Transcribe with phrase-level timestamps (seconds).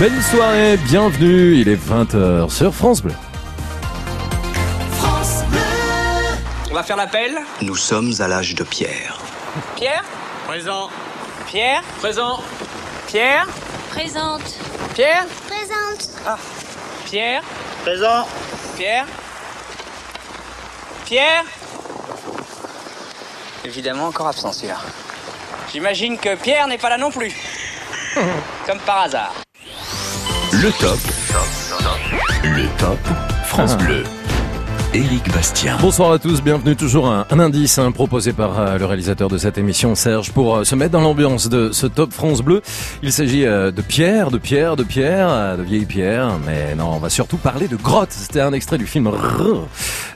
[0.00, 3.14] Belle soirée, bienvenue, il est 20h sur France Bleu.
[4.96, 5.60] France Bleu.
[6.68, 9.20] On va faire l'appel Nous sommes à l'âge de pierre.
[9.76, 10.02] Pierre
[10.48, 10.90] Présent.
[11.46, 12.40] Pierre Présent.
[13.06, 13.46] Pierre
[13.90, 14.42] Présente.
[14.94, 16.10] Pierre Présente.
[17.04, 17.42] Pierre
[17.82, 18.26] Présent.
[18.76, 19.06] Pierre
[21.04, 21.44] Pierre
[23.64, 24.78] Évidemment encore absent celui-là.
[25.72, 27.32] J'imagine que Pierre n'est pas là non plus.
[28.66, 29.32] Comme par hasard.
[30.62, 30.98] Le top.
[32.44, 32.98] Le top
[33.46, 34.04] France Bleu.
[34.94, 35.76] Éric Bastien.
[35.80, 36.76] Bonsoir à tous, bienvenue.
[36.76, 40.54] Toujours un, un indice hein, proposé par euh, le réalisateur de cette émission, Serge, pour
[40.54, 42.62] euh, se mettre dans l'ambiance de ce top France Bleu.
[43.02, 46.92] Il s'agit euh, de Pierre, de Pierre, de Pierre, euh, de vieille Pierre, mais non,
[46.92, 48.12] on va surtout parler de grotte.
[48.12, 49.10] C'était un extrait du film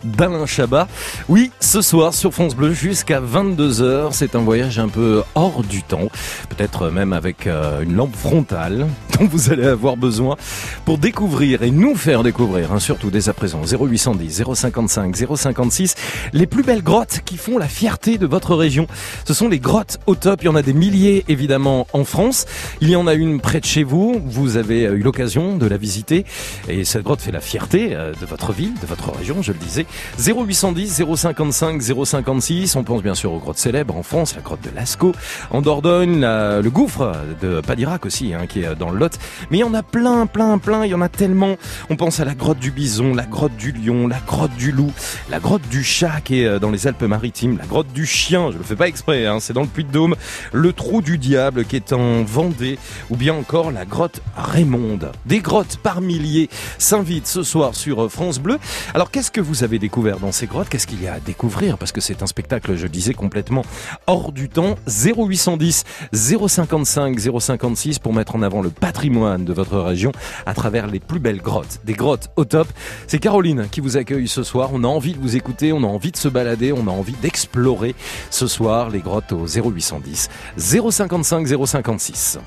[0.04, 0.88] d'Alain Chabat.
[1.28, 5.82] Oui, ce soir sur France Bleu jusqu'à 22h, c'est un voyage un peu hors du
[5.82, 6.08] temps,
[6.48, 8.86] peut-être même avec euh, une lampe frontale
[9.18, 10.36] dont vous allez avoir besoin
[10.84, 15.94] pour découvrir et nous faire découvrir, hein, surtout dès à présent, 0810 055 056,
[16.32, 18.86] les plus belles grottes qui font la fierté de votre région.
[19.24, 22.46] Ce sont les grottes au top, il y en a des milliers évidemment en France,
[22.80, 25.76] il y en a une près de chez vous, vous avez eu l'occasion de la
[25.76, 26.24] visiter
[26.68, 29.58] et cette grotte fait la fierté euh, de votre ville, de votre région, je le
[29.58, 29.86] disais.
[30.18, 34.70] 0810 055 056, on pense bien sûr aux grottes célèbres en France, la grotte de
[34.74, 35.12] Lascaux,
[35.50, 39.18] en Dordogne, le gouffre de Padirac aussi, hein, qui est dans le Lot.
[39.50, 41.56] Mais il y en a plein, plein, plein, il y en a tellement.
[41.90, 44.92] On pense à la grotte du Bison, la grotte du Lion, la grotte du Loup,
[45.30, 48.58] la grotte du Chat qui est euh, dans les Alpes-Maritimes, la grotte du Chien, je
[48.58, 50.16] le fais pas exprès, hein, c'est dans le Puy-de-Dôme,
[50.52, 52.76] le Trou du Diable qui est en Vendée,
[53.08, 55.12] ou bien encore la grotte Raymonde.
[55.26, 58.58] Des grottes par milliers s'invitent ce soir sur euh, France Bleu.
[58.94, 60.68] Alors qu'est-ce que vous avez découvert dans ces grottes?
[60.68, 61.78] Qu'est-ce qu'il y a à découvrir?
[61.78, 63.64] Parce que c'est un spectacle, je disais, complètement
[64.08, 64.74] hors du temps.
[64.88, 70.10] 0810 055 056 pour mettre en avant le patrimoine de votre région
[70.46, 71.78] à travers les plus belles grottes.
[71.84, 72.66] Des grottes au top.
[73.06, 74.47] C'est Caroline qui vous accueille ce soir.
[74.54, 77.14] On a envie de vous écouter, on a envie de se balader, on a envie
[77.20, 77.94] d'explorer
[78.30, 82.38] ce soir les grottes au 0810 055 056.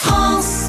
[0.00, 0.68] France.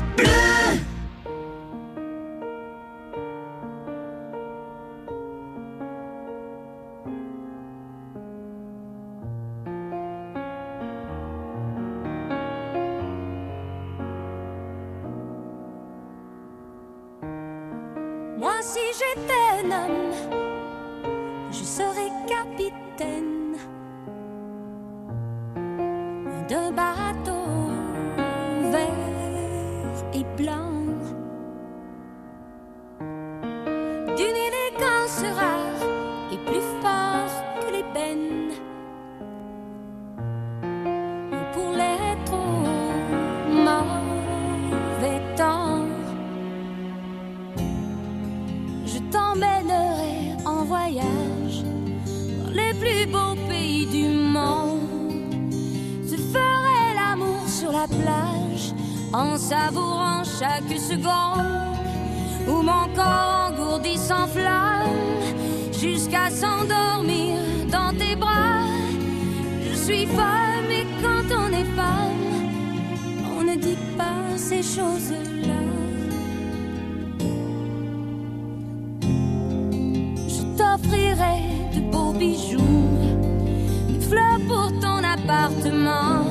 [84.48, 86.24] Pour ton appartement,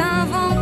[0.00, 0.53] et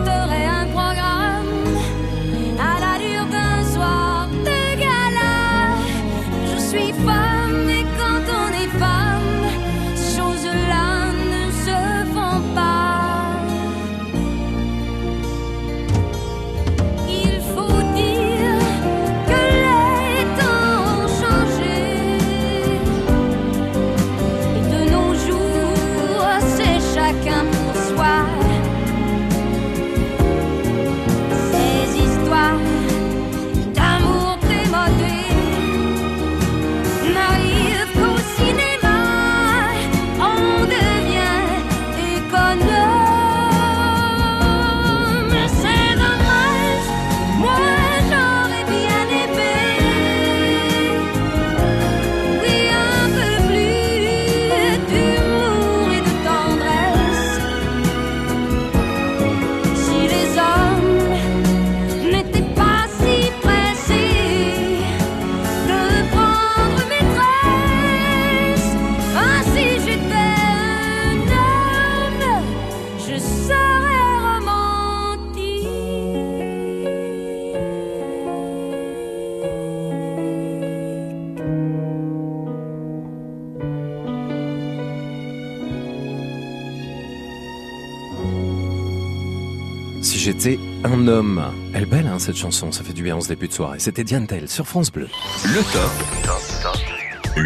[90.85, 91.43] un homme.
[91.75, 92.73] Elle belle, hein, cette chanson.
[92.73, 93.79] Ça fait du bien en ce début de soirée.
[93.79, 95.09] C'était Diane Tell sur France Bleu.
[95.45, 96.52] Le top.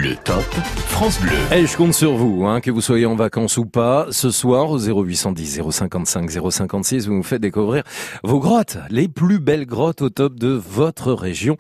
[0.06, 0.44] Le top
[0.87, 1.32] France Bleu.
[1.53, 4.06] Et je compte sur vous, hein, que vous soyez en vacances ou pas.
[4.12, 7.82] Ce soir, au 0810 055 056, vous nous faites découvrir
[8.23, 11.56] vos grottes, les plus belles grottes au top de votre région.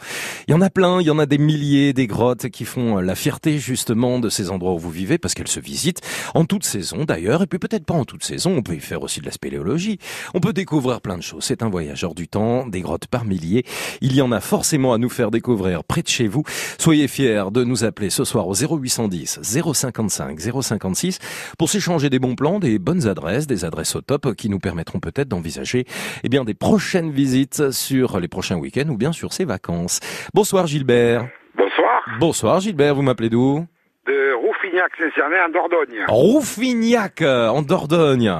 [0.46, 2.98] Il y en a plein, il y en a des milliers, des grottes qui font
[2.98, 6.00] la fierté justement de ces endroits où vous vivez, parce qu'elles se visitent
[6.34, 9.02] en toute saison d'ailleurs, et puis peut-être pas en toute saison, on peut y faire
[9.02, 9.98] aussi de la spéléologie.
[10.34, 11.42] On peut découvrir plein de choses.
[11.42, 13.64] C'est un voyage hors du temps, des grottes par milliers.
[14.02, 16.44] Il y en a forcément à nous faire découvrir près de chez vous.
[16.78, 21.18] Soyez fiers de nous appeler ce soir au 0810 055 056
[21.58, 25.00] pour s'échanger des bons plans, des bonnes adresses, des adresses au top qui nous permettront
[25.00, 25.84] peut-être d'envisager
[26.24, 30.00] eh bien des prochaines visites sur les prochains week-ends ou bien sur ces vacances.
[30.34, 31.28] Bonsoir Gilbert.
[31.56, 33.66] Bonsoir, Bonsoir Gilbert, vous m'appelez d'où?
[34.06, 36.04] De Rouffignac-Saint-Cernin en Dordogne.
[36.08, 38.32] Roufignac euh, en Dordogne.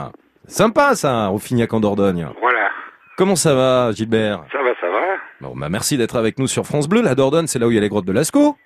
[0.46, 2.28] Sympa ça, Roufignac en Dordogne.
[2.40, 2.70] Voilà,
[3.16, 4.44] Comment ça va Gilbert?
[4.52, 5.00] Ça va, ça va.
[5.40, 7.00] Bon, bah merci d'être avec nous sur France Bleu.
[7.00, 8.56] La Dordogne, c'est là où il y a les grottes de Lascaux.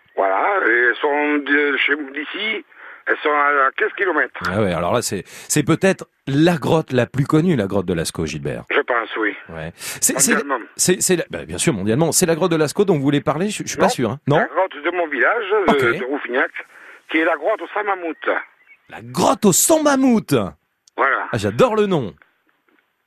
[1.39, 2.65] Sont d'ici,
[3.07, 4.31] elles sont à 15 km.
[4.51, 7.95] Ah ouais, alors là, c'est c'est peut-être la grotte la plus connue, la grotte de
[7.95, 8.65] Lascaux, Gilbert.
[8.71, 9.35] Je pense, oui.
[9.49, 9.73] Ouais.
[9.77, 10.59] C'est Mondialement.
[10.77, 12.13] c'est bah, bien sûr mondialement.
[12.13, 13.49] C'est la grotte de Lascaux dont vous voulez parler.
[13.49, 14.11] Je, je suis pas sûr.
[14.11, 14.21] Hein.
[14.27, 14.37] Non.
[14.39, 16.51] La grotte de mon village, de, de Rouffignac,
[17.11, 18.29] qui est la grotte au Saint-Mammouth.
[18.89, 20.35] La grotte au sang mammouth.
[20.97, 21.29] Voilà.
[21.33, 22.13] Ah, j'adore le nom.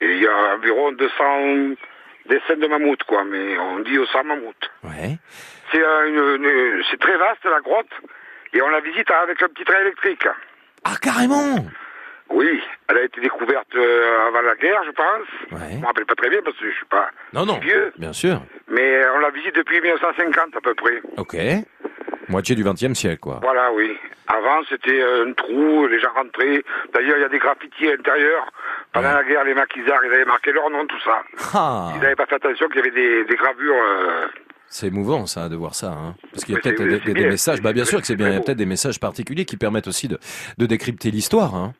[0.01, 1.75] Et il y a environ 200
[2.29, 4.71] dessins de mammouth, quoi, mais on dit au Saint-Mammouth.
[4.83, 5.17] Ouais.
[5.73, 7.89] C'est très vaste, la grotte,
[8.53, 10.27] et on la visite avec un petit train électrique.
[10.85, 11.55] Ah carrément.
[12.29, 15.27] Oui, elle a été découverte euh, avant la guerre, je pense.
[15.61, 15.73] Ouais.
[15.73, 17.59] Je me rappelle pas très bien parce que je suis pas Non non.
[17.59, 18.41] vieux, Bien sûr.
[18.69, 21.01] mais on la visite depuis 1950 à peu près.
[21.17, 21.35] Ok.
[22.29, 23.39] Moitié du XXe siècle, quoi.
[23.43, 23.97] Voilà, oui.
[24.27, 26.63] Avant, c'était euh, un trou, les gens rentraient.
[26.93, 28.49] D'ailleurs, il y a des graffitis à l'intérieur.
[28.93, 29.15] Pendant Ouais.
[29.15, 31.21] la guerre, les maquisards, ils avaient marqué leur nom, tout ça.
[31.53, 31.91] Ah.
[31.95, 33.75] Ils n'avaient pas fait attention qu'il y avait des, des gravures.
[33.75, 34.25] euh,
[34.75, 36.15] C'est émouvant ça de voir ça, hein.
[36.31, 37.61] parce qu'il y a peut-être des, des- des messages.
[37.61, 38.29] Bah bien sûr que c'est bien.
[38.29, 40.17] Il y a peut-être des messages particuliers qui permettent aussi de,
[40.57, 41.73] de décrypter l'histoire, hein.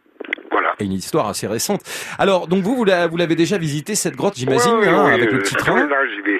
[0.52, 0.76] voilà.
[0.80, 1.82] Et une histoire assez récente.
[2.20, 5.38] Alors donc vous vous la- vous l'avez déjà visité cette grotte, j'imagine, hein, avec le
[5.40, 5.76] euh, petit train.
[6.16, 6.40] j'y vais.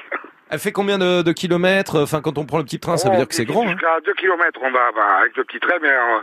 [0.54, 3.14] Elle fait combien de, de kilomètres Enfin quand on prend le petit train, ça veut
[3.16, 3.64] Oh, dire que c'est grand.
[3.66, 3.72] Hein.
[3.72, 6.20] Jusqu'à 2 km, on va, va avec le petit train, mais euh,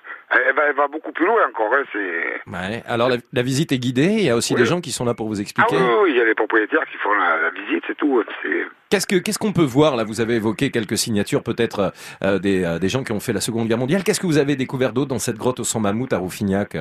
[0.48, 1.72] elle, va, elle va beaucoup plus loin encore.
[1.74, 2.50] Hein, c'est...
[2.50, 2.82] Ouais.
[2.88, 4.06] Alors la, la visite est guidée.
[4.20, 4.62] Il y a aussi Oui.
[4.62, 5.76] des gens qui sont là pour vous Ah expliquer.
[5.76, 8.24] oui, oui, oui, il y a les propriétaires qui font la, la visite, c'est tout.
[8.42, 8.66] C'est...
[8.90, 10.04] Qu'est-ce que qu'est-ce qu'on peut voir là?
[10.06, 13.42] Vous avez évoqué quelques signatures, peut-être euh, des, euh, des gens qui ont fait la
[13.42, 14.04] Seconde Guerre mondiale.
[14.04, 16.78] Qu'est-ce que vous avez découvert d'autre dans cette grotte au sang mammouth à Roufignac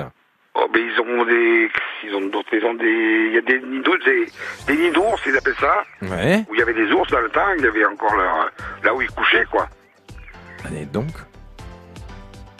[0.55, 1.69] Oh, ben ils ont des,
[2.03, 2.85] ils ont d'autres, ils ont des,
[3.29, 4.25] il y a des nids d'ours, des,
[4.67, 6.43] des nids d'ours, ils appellent ça, Ouais.
[6.49, 8.51] où il y avait des ours dans le temps, il y avait encore leur,
[8.83, 9.67] là où ils couchaient, quoi.
[10.67, 11.07] Allez donc.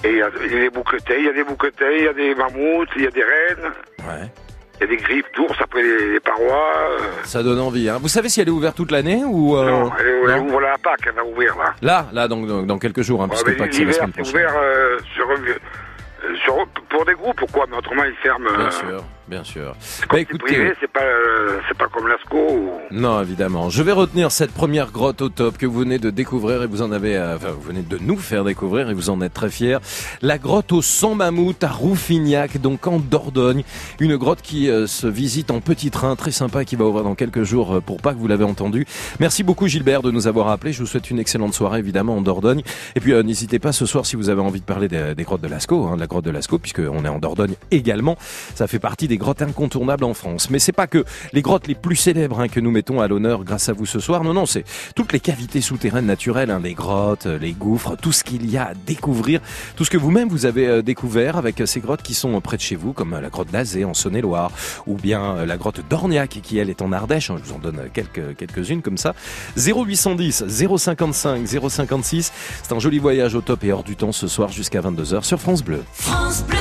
[0.03, 2.33] Et il y a, des bouquetins, il y a des bouquetins, il y a des
[2.33, 4.31] mammouths, il y a des rennes, Ouais.
[4.77, 6.74] il y a des griffes d'ours après les, les parois.
[6.89, 6.98] euh.
[7.24, 7.88] Ça donne envie.
[7.88, 8.00] Hein.
[8.01, 10.62] Vous savez si elle est ouverte toute l'année ou euh, non, elle, elle non ouvre
[10.62, 11.75] la Pâques, elle va ouvrir, là.
[11.83, 13.95] Là, là, donc dans, dans quelques jours, hein, Ouais, puisque mais Pâques c'est la l'hiver,
[13.95, 14.36] semaine c'est prochaine.
[14.48, 18.50] ouvert euh, sur, euh, sur, pour des groupes, quoi, mais autrement, ils ferment.
[18.57, 19.71] Bien sûr, Bien sûr.
[20.01, 22.51] Bah, comme écoutez- privé, c'est pas, euh, c'est pas comme Lascaux.
[22.51, 23.69] ou- Non, évidemment.
[23.69, 26.81] Je vais retenir cette première grotte au top que vous venez de découvrir et vous
[26.81, 29.50] en avez, euh, enfin, vous venez de nous faire découvrir et vous en êtes très
[29.50, 29.77] fiers.
[30.21, 33.63] La grotte au sang mammouth à Rouffignac, donc en Dordogne.
[34.01, 37.15] Une grotte qui euh, se visite en petit train, très sympa, qui va ouvrir dans
[37.15, 38.85] quelques jours pour pas que vous l'avez entendu.
[39.21, 40.73] Merci beaucoup Gilbert de nous avoir appelé.
[40.73, 42.63] Je vous souhaite une excellente soirée évidemment en Dordogne.
[42.95, 45.39] Et puis n'hésitez pas ce soir si vous avez envie de parler des, des grottes
[45.41, 48.17] de Lascaux, hein, de la grotte de Lascaux, puisqu'on est en Dordogne également.
[48.55, 50.50] Ça fait partie des grottes incontournables en France.
[50.50, 53.44] Mais c'est pas que les grottes les plus célèbres hein, que nous mettons à l'honneur
[53.44, 54.24] grâce à vous ce soir.
[54.24, 58.12] Non, non, c'est toutes les cavités souterraines naturelles, hein, les grottes, euh, les gouffres, tout
[58.12, 59.40] ce qu'il y a à découvrir,
[59.75, 62.58] tout ce que vous-même vous avez euh, découvert avec euh, ces grottes qui sont près
[62.58, 64.51] de chez vous, comme la grotte d'Azé en Saône-et-Loire,
[64.88, 67.30] ou bien la grotte d'Orniac qui elle est en Ardèche.
[67.30, 67.38] hein.
[67.38, 69.13] Je vous en donne quelques quelques-unes comme ça.
[69.58, 70.46] 0810
[70.78, 72.32] 055 056.
[72.63, 75.40] C'est un joli voyage au top et hors du temps ce soir jusqu'à 22h sur
[75.40, 75.84] France Bleu.
[75.94, 76.61] France Bleu.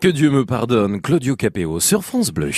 [0.00, 2.52] Que Dieu me pardonne, Claudio Capéo sur France Bleu.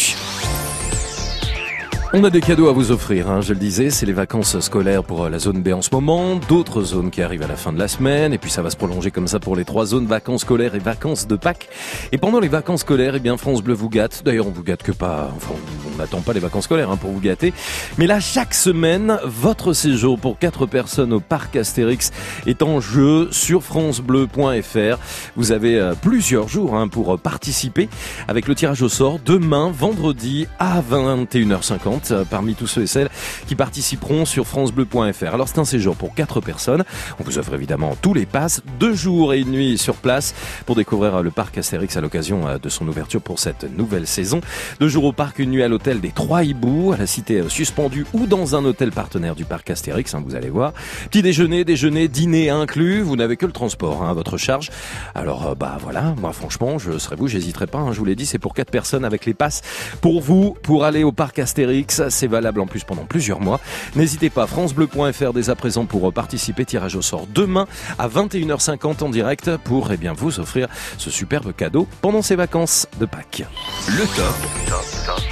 [2.12, 5.04] On a des cadeaux à vous offrir, hein, je le disais, c'est les vacances scolaires
[5.04, 7.72] pour euh, la zone B en ce moment, d'autres zones qui arrivent à la fin
[7.72, 10.06] de la semaine, et puis ça va se prolonger comme ça pour les trois zones
[10.06, 11.68] vacances scolaires et vacances de Pâques.
[12.10, 14.22] Et pendant les vacances scolaires, eh bien France Bleu vous gâte.
[14.24, 15.54] D'ailleurs, on vous gâte que pas, enfin,
[15.94, 17.52] on n'attend pas les vacances scolaires hein, pour vous gâter.
[17.96, 22.10] Mais là, chaque semaine, votre séjour pour quatre personnes au parc Astérix
[22.44, 24.98] est en jeu sur francebleu.fr.
[25.36, 27.88] Vous avez euh, plusieurs jours hein, pour euh, participer
[28.26, 31.99] avec le tirage au sort demain, vendredi à 21h50.
[32.10, 33.10] Euh, parmi tous ceux et celles
[33.46, 35.34] qui participeront sur francebleu.fr.
[35.34, 36.84] Alors c'est un séjour pour quatre personnes.
[37.18, 40.34] On vous offre évidemment tous les passes, deux jours et une nuit sur place
[40.66, 44.06] pour découvrir euh, le parc Astérix à l'occasion euh, de son ouverture pour cette nouvelle
[44.06, 44.40] saison.
[44.80, 48.06] Deux jours au parc, une nuit à l'hôtel des Trois Hiboux, à la cité suspendue
[48.12, 50.72] ou dans un hôtel partenaire du parc Astérix, hein, vous allez voir.
[51.10, 54.70] Petit déjeuner, déjeuner, dîner inclus, vous n'avez que le transport hein, à votre charge.
[55.14, 58.26] Alors bah voilà, moi franchement, je serais vous, j'hésiterai pas, hein, je vous l'ai dit,
[58.26, 59.62] c'est pour quatre personnes avec les passes
[60.00, 63.60] pour vous, pour aller au parc Astérix, c'est valable en plus pendant plusieurs mois.
[63.96, 67.66] N'hésitez pas, francebleu.fr dès à présent pour euh, participer, tirage au sort demain
[67.98, 70.68] à 21h50 en direct pour eh bien vous offrir
[70.98, 73.44] ce superbe cadeau pendant ces vacances de Pâques.
[73.88, 75.30] Le top.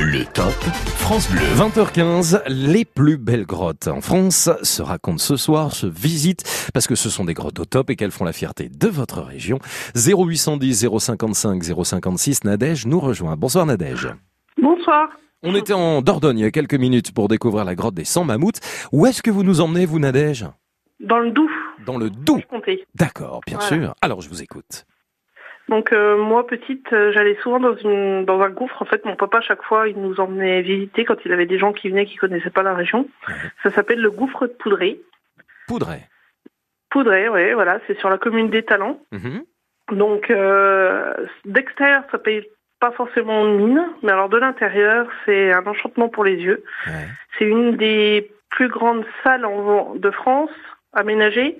[0.00, 0.54] Le top
[0.96, 1.42] France Bleu.
[1.56, 6.94] 20h15, les plus belles grottes en France se racontent ce soir, se visitent, parce que
[6.94, 9.58] ce sont des grottes au top et qu'elles font la fierté de votre région.
[9.96, 13.36] 0810 055 056, Nadège nous rejoint.
[13.36, 14.08] Bonsoir Nadège.
[14.60, 15.10] Bonsoir.
[15.42, 18.24] On était en Dordogne il y a quelques minutes pour découvrir la grotte des 100
[18.24, 18.60] mammouths.
[18.92, 20.44] Où est-ce que vous nous emmenez, vous Nadège?
[21.00, 21.48] Dans le Doubs,
[21.86, 22.42] Dans le Doubs.
[22.94, 23.82] D'accord, bien Voilà.
[23.84, 23.94] sûr.
[24.02, 24.84] Alors je vous écoute.
[25.70, 28.82] Donc euh, moi petite, euh, j'allais souvent dans une dans un gouffre.
[28.82, 31.72] En fait, mon papa chaque fois, il nous emmenait visiter quand il avait des gens
[31.72, 33.08] qui venaient qui connaissaient pas la région.
[33.28, 33.34] Ouais.
[33.62, 35.00] Ça s'appelle le gouffre de Poudré.
[35.68, 36.08] Poudret.
[36.90, 39.00] Poudré, ouais, voilà, c'est sur la commune des Talents.
[39.12, 39.44] Mhm.
[39.92, 42.42] Donc euh, d'extérieur, ça paye
[42.80, 46.64] pas forcément de mine, mais alors de l'intérieur, c'est un enchantement pour les yeux.
[46.86, 47.06] Ouais.
[47.38, 50.50] C'est une des plus grandes salles en- de France
[50.92, 51.56] aménagée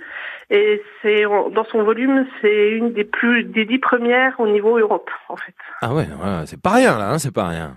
[0.51, 5.11] et c'est dans son volume, c'est une des plus des dix premières au niveau Europe
[5.29, 5.55] en fait.
[5.83, 7.77] Ah ouais, ouais, c'est pas rien là, hein, c'est pas rien.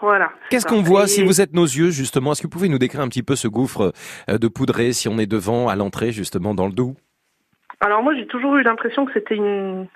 [0.00, 0.30] Voilà.
[0.48, 2.32] Qu'est-ce qu'on voit si vous êtes nos yeux justement?
[2.32, 3.92] Est-ce que vous pouvez nous décrire un petit peu ce gouffre
[4.30, 6.94] euh, de Poudré si on est devant à l'entrée justement dans le Doubs
[7.80, 9.88] Alors moi j'ai toujours eu l'impression que c'était une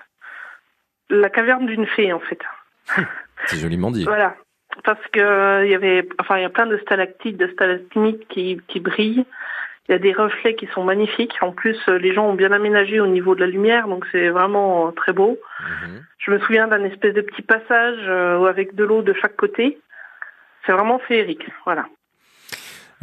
[1.09, 2.39] la caverne d'une fée en fait.
[3.45, 4.05] C'est joliment dit.
[4.05, 4.35] Voilà.
[4.83, 8.27] Parce que euh, il y avait enfin il y a plein de stalactites, de stalagmites
[8.27, 9.25] qui qui brillent.
[9.89, 11.35] Il y a des reflets qui sont magnifiques.
[11.41, 14.29] En plus, euh, les gens ont bien aménagé au niveau de la lumière, donc c'est
[14.29, 15.37] vraiment euh, très beau.
[15.59, 16.05] Mhm.
[16.19, 19.77] Je me souviens d'un espèce de petit passage euh, avec de l'eau de chaque côté.
[20.65, 21.85] C'est vraiment féerique, voilà.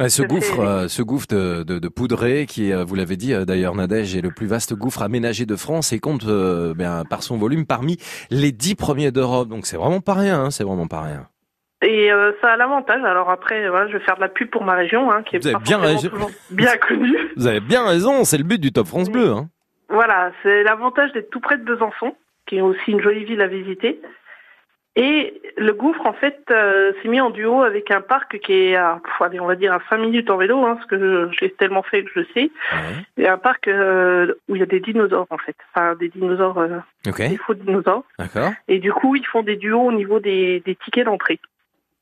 [0.01, 3.33] Ouais, ce gouffre, euh, ce gouffre de, de, de Poudré, qui, euh, vous l'avez dit
[3.35, 7.03] euh, d'ailleurs, Nadège, est le plus vaste gouffre aménagé de France et compte, euh, bien,
[7.07, 7.97] par son volume, parmi
[8.31, 9.47] les dix premiers d'Europe.
[9.47, 11.27] Donc c'est vraiment pas rien, hein, c'est vraiment pas rien.
[11.83, 13.03] Et euh, ça a l'avantage.
[13.03, 15.39] Alors après, voilà, je vais faire de la pub pour ma région, hein, qui est
[15.39, 16.09] Vous avez pas bien raison.
[16.87, 17.17] connue.
[17.37, 19.09] Vous avez bien raison, c'est le but du Top France.
[19.09, 19.29] Bleu.
[19.29, 19.49] Hein.
[19.89, 22.15] Voilà, c'est l'avantage d'être tout près de Besançon,
[22.47, 24.01] qui est aussi une jolie ville à visiter.
[24.97, 28.75] Et le gouffre, en fait, euh, s'est mis en duo avec un parc qui est
[28.75, 31.33] à, pff, allez, on va dire, à 5 minutes en vélo, hein, parce que je,
[31.33, 32.51] je l'ai tellement fait que je sais.
[32.73, 33.05] Ouais.
[33.23, 35.55] Et un parc euh, où il y a des dinosaures, en fait.
[35.73, 38.03] Enfin, des dinosaures, euh, Ok, des faux dinosaures.
[38.19, 38.51] d'accord.
[38.67, 41.39] Et du coup, ils font des duos au niveau des, des tickets d'entrée.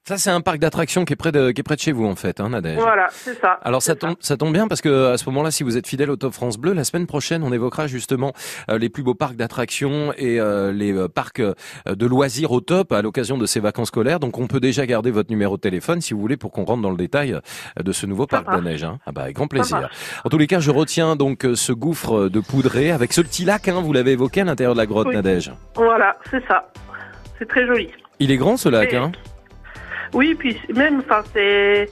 [0.08, 2.08] Ça, c'est un parc d'attractions qui est près de, qui est près de chez vous,
[2.08, 2.80] en fait, hein, Nadège.
[2.80, 3.60] Voilà, c'est ça.
[3.62, 6.10] Alors ça tombe, ça tombe bien parce que à ce moment-là, si vous êtes fidèle
[6.10, 8.34] au Top France Bleu, la semaine prochaine, on évoquera justement
[8.72, 11.54] euh, les plus beaux parcs d'attractions et euh, les euh, parcs euh,
[11.88, 14.20] de loisirs au top à l'occasion de ces vacances scolaires.
[14.20, 16.82] Donc on peut déjà garder votre numéro de téléphone si vous voulez pour qu'on rentre
[16.82, 18.84] dans le détail euh, de ce nouveau parc de neige.
[18.84, 18.98] Hein.
[19.06, 19.90] Ah bah avec grand plaisir.
[20.26, 23.46] En tous les cas, je retiens donc euh, ce gouffre de poudré avec ce petit
[23.46, 23.68] lac.
[23.68, 25.16] Hein, vous l'avez évoqué à l'intérieur de la grotte, Oui.
[25.16, 25.52] Nadège.
[25.76, 26.72] Voilà, c'est ça.
[27.38, 27.90] C'est très joli.
[28.20, 28.92] Il est grand ce lac.
[28.92, 29.12] Et- Hein?
[30.14, 31.90] Oui, puis même, enfin, c'est,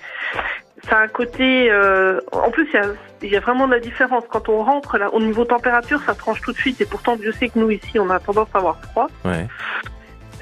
[0.89, 1.71] ça a un côté.
[1.71, 2.85] euh, en plus, il y a,
[3.23, 6.13] il y a vraiment de la différence quand on rentre là, au niveau température, ça
[6.13, 6.79] tranche tout de suite.
[6.81, 9.47] Et pourtant, Dieu sait que nous ici, on a tendance à avoir froid, ouais.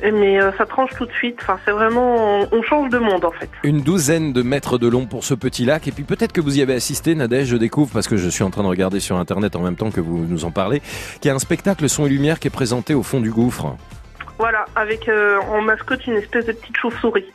[0.03, 1.38] Mais euh, ça tranche tout de suite.
[1.41, 3.49] Enfin, c'est vraiment, on, on change de monde en fait.
[3.63, 5.88] Une douzaine de mètres de long pour ce petit lac.
[5.88, 8.43] Et puis peut-être que vous y avez assisté, Nadège, je découvre, parce que je suis
[8.43, 10.81] en train de regarder sur Internet en même temps que vous nous en parlez,
[11.21, 13.77] qu'il y a un spectacle son et lumière qui est présenté au fond du gouffre.
[14.38, 17.31] Voilà, avec euh, en mascotte une espèce de petite chauve-souris.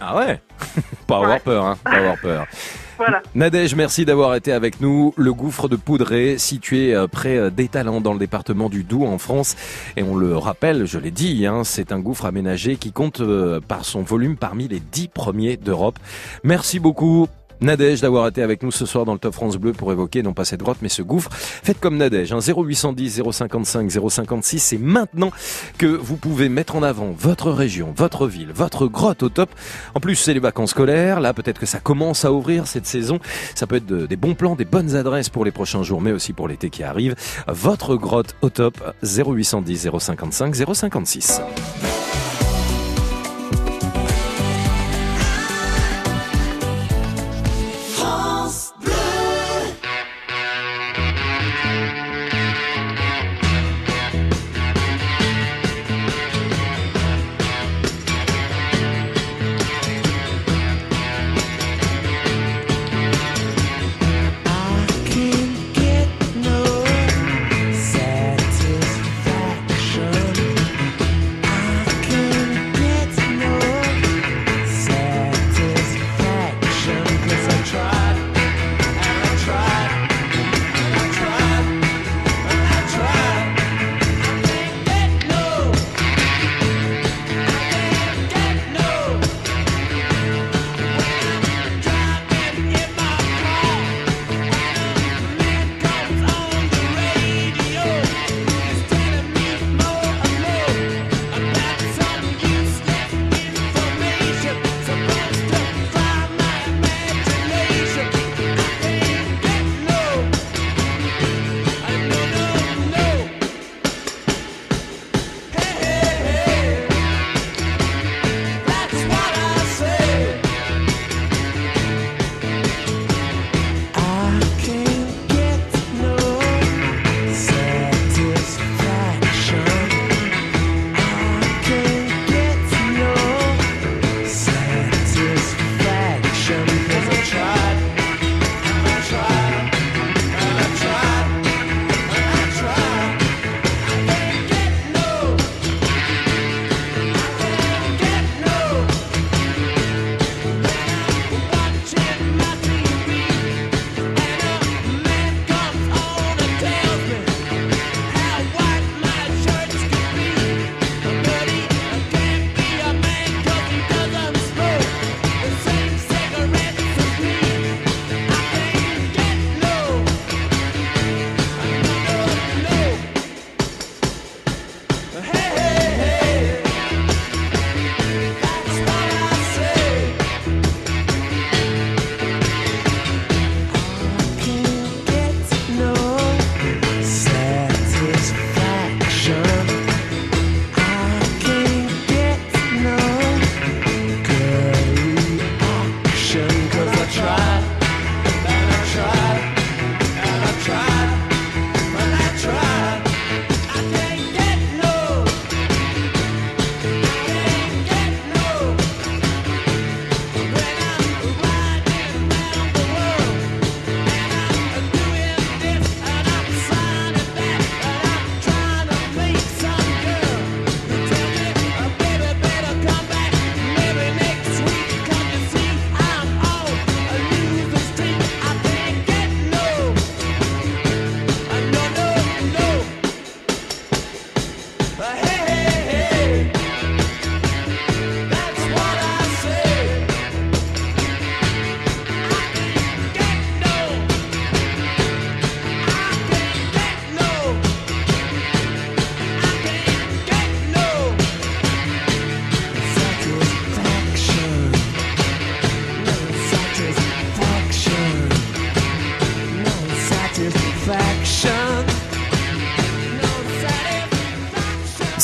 [0.00, 0.40] Ah ouais
[1.06, 1.40] Pas avoir Ouais.
[1.40, 2.46] peur, hein Pas avoir peur.
[2.98, 3.22] Voilà.
[3.36, 5.14] Nadège, merci d'avoir été avec nous.
[5.16, 9.18] Le gouffre de Poudré, situé euh, près euh, d'Étalans, dans le département du Doubs, en
[9.18, 9.54] France.
[9.96, 13.60] Et on le rappelle, je l'ai dit, hein, c'est un gouffre aménagé qui compte euh,
[13.60, 15.96] par son volume parmi les dix premiers d'Europe.
[16.42, 17.28] Merci beaucoup.
[17.60, 20.32] Nadège d'avoir été avec nous ce soir dans le Top France Bleu pour évoquer non
[20.32, 21.30] pas cette grotte mais ce gouffre.
[21.32, 25.30] Faites comme Nadège, hein, 0810 055 056, c'est maintenant
[25.76, 29.50] que vous pouvez mettre en avant votre région, votre ville, votre grotte au top.
[29.94, 31.20] En plus, c'est les vacances scolaires.
[31.20, 33.18] Là, peut-être que ça commence à ouvrir cette saison.
[33.54, 36.12] Ça peut être de- des bons plans, des bonnes adresses pour les prochains jours, mais
[36.12, 37.14] aussi pour l'été qui arrive.
[37.48, 41.40] Votre grotte au top, 0810 055 056.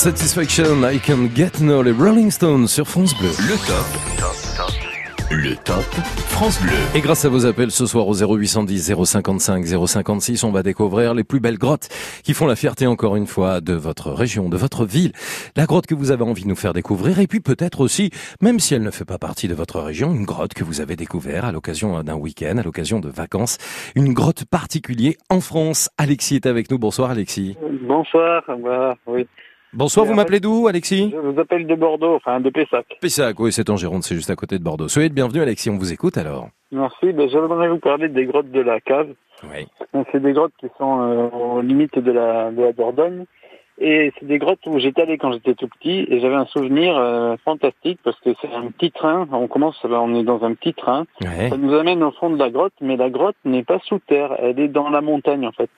[0.05, 3.31] Satisfaction, I Can Get No, les Rolling Stones sur France Bleu.
[3.49, 3.87] Le top.
[4.19, 5.31] Top, top.
[5.31, 5.83] Le top
[6.29, 6.77] France Bleu.
[6.95, 11.25] Et grâce à vos appels ce soir au 0810 055 056, on va découvrir les
[11.25, 11.88] plus belles grottes
[12.23, 15.12] qui font la fierté encore une fois de votre région, de votre ville.
[15.57, 18.11] La grotte que vous avez envie de nous faire découvrir et puis peut-être aussi,
[18.43, 20.97] même si elle ne fait pas partie de votre région, une grotte que vous avez
[20.97, 23.57] découvert à l'occasion d'un week-end, à l'occasion de vacances.
[23.97, 25.88] Une grotte particulière en France.
[25.97, 26.79] Alexis est avec nous.
[26.79, 27.57] Bonsoir Alexis.
[27.88, 29.27] Bonsoir, bah, oui.
[29.77, 32.87] Bonsoir, vous m'appelez d'où Alexis Je vous appelle de Bordeaux, enfin de Pessac.
[33.01, 34.87] Pessac, oui, c'est en Gironde, c'est juste à côté de Bordeaux.
[34.87, 36.49] Soyez le bienvenu Alexis, on vous écoute alors.
[36.71, 39.09] Merci, ben, j'aimerais vous parler des grottes de la cave.
[39.43, 39.67] Oui.
[40.13, 43.25] C'est des grottes qui sont euh, aux limites de la, de la Dordogne.
[43.81, 46.97] Et c'est des grottes où j'étais allé quand j'étais tout petit et j'avais un souvenir
[46.97, 49.27] euh, fantastique parce que c'est un petit train.
[49.33, 51.07] On commence, on est dans un petit train.
[51.21, 51.51] Ouais.
[51.51, 54.37] Ça nous amène au fond de la grotte, mais la grotte n'est pas sous terre,
[54.39, 55.71] elle est dans la montagne en fait.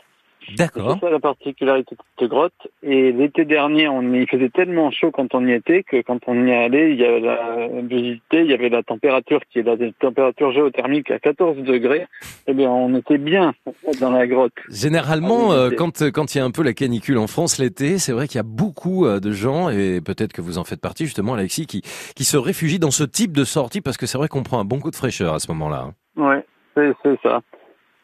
[0.56, 0.94] D'accord.
[0.94, 2.52] C'est ça la particularité de cette grotte.
[2.82, 6.18] Et l'été dernier, on y il faisait tellement chaud quand on y était que quand
[6.26, 9.62] on y allait, il y avait la visité, il y avait la température qui est
[9.62, 12.06] la température géothermique à 14 degrés.
[12.46, 13.54] Eh bien, on était bien
[14.00, 14.52] dans la grotte.
[14.70, 17.98] Généralement, Ah euh, quand quand il y a un peu la canicule en France l'été,
[17.98, 20.80] c'est vrai qu'il y a beaucoup euh, de gens et peut-être que vous en faites
[20.80, 21.82] partie justement, Alexis, qui
[22.14, 24.64] qui se réfugient dans ce type de sortie parce que c'est vrai qu'on prend un
[24.64, 25.88] bon coup de fraîcheur à ce moment-là.
[26.16, 26.42] hein.
[26.76, 27.40] Ouais, c'est ça.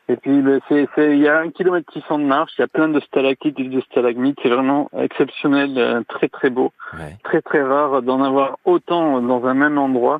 [0.09, 2.65] Et puis, ben, c'est, c'est, il y a un kilomètre 600 de marche, il y
[2.65, 4.39] a plein de stalactites et de stalagmites.
[4.43, 6.73] C'est vraiment exceptionnel, euh, très très beau.
[6.95, 7.17] Ouais.
[7.25, 10.19] très très rare d'en avoir autant dans un même endroit.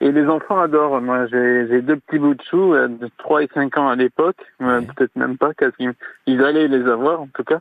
[0.00, 1.00] Et les enfants adorent.
[1.00, 4.36] Moi, j'ai deux petits bouts de choux euh, de 3 et 5 ans à l'époque,
[4.60, 4.86] euh, Ouais.
[4.96, 5.92] peut-être même pas, parce qu'ils
[6.26, 7.60] ils allaient les avoir en tout cas.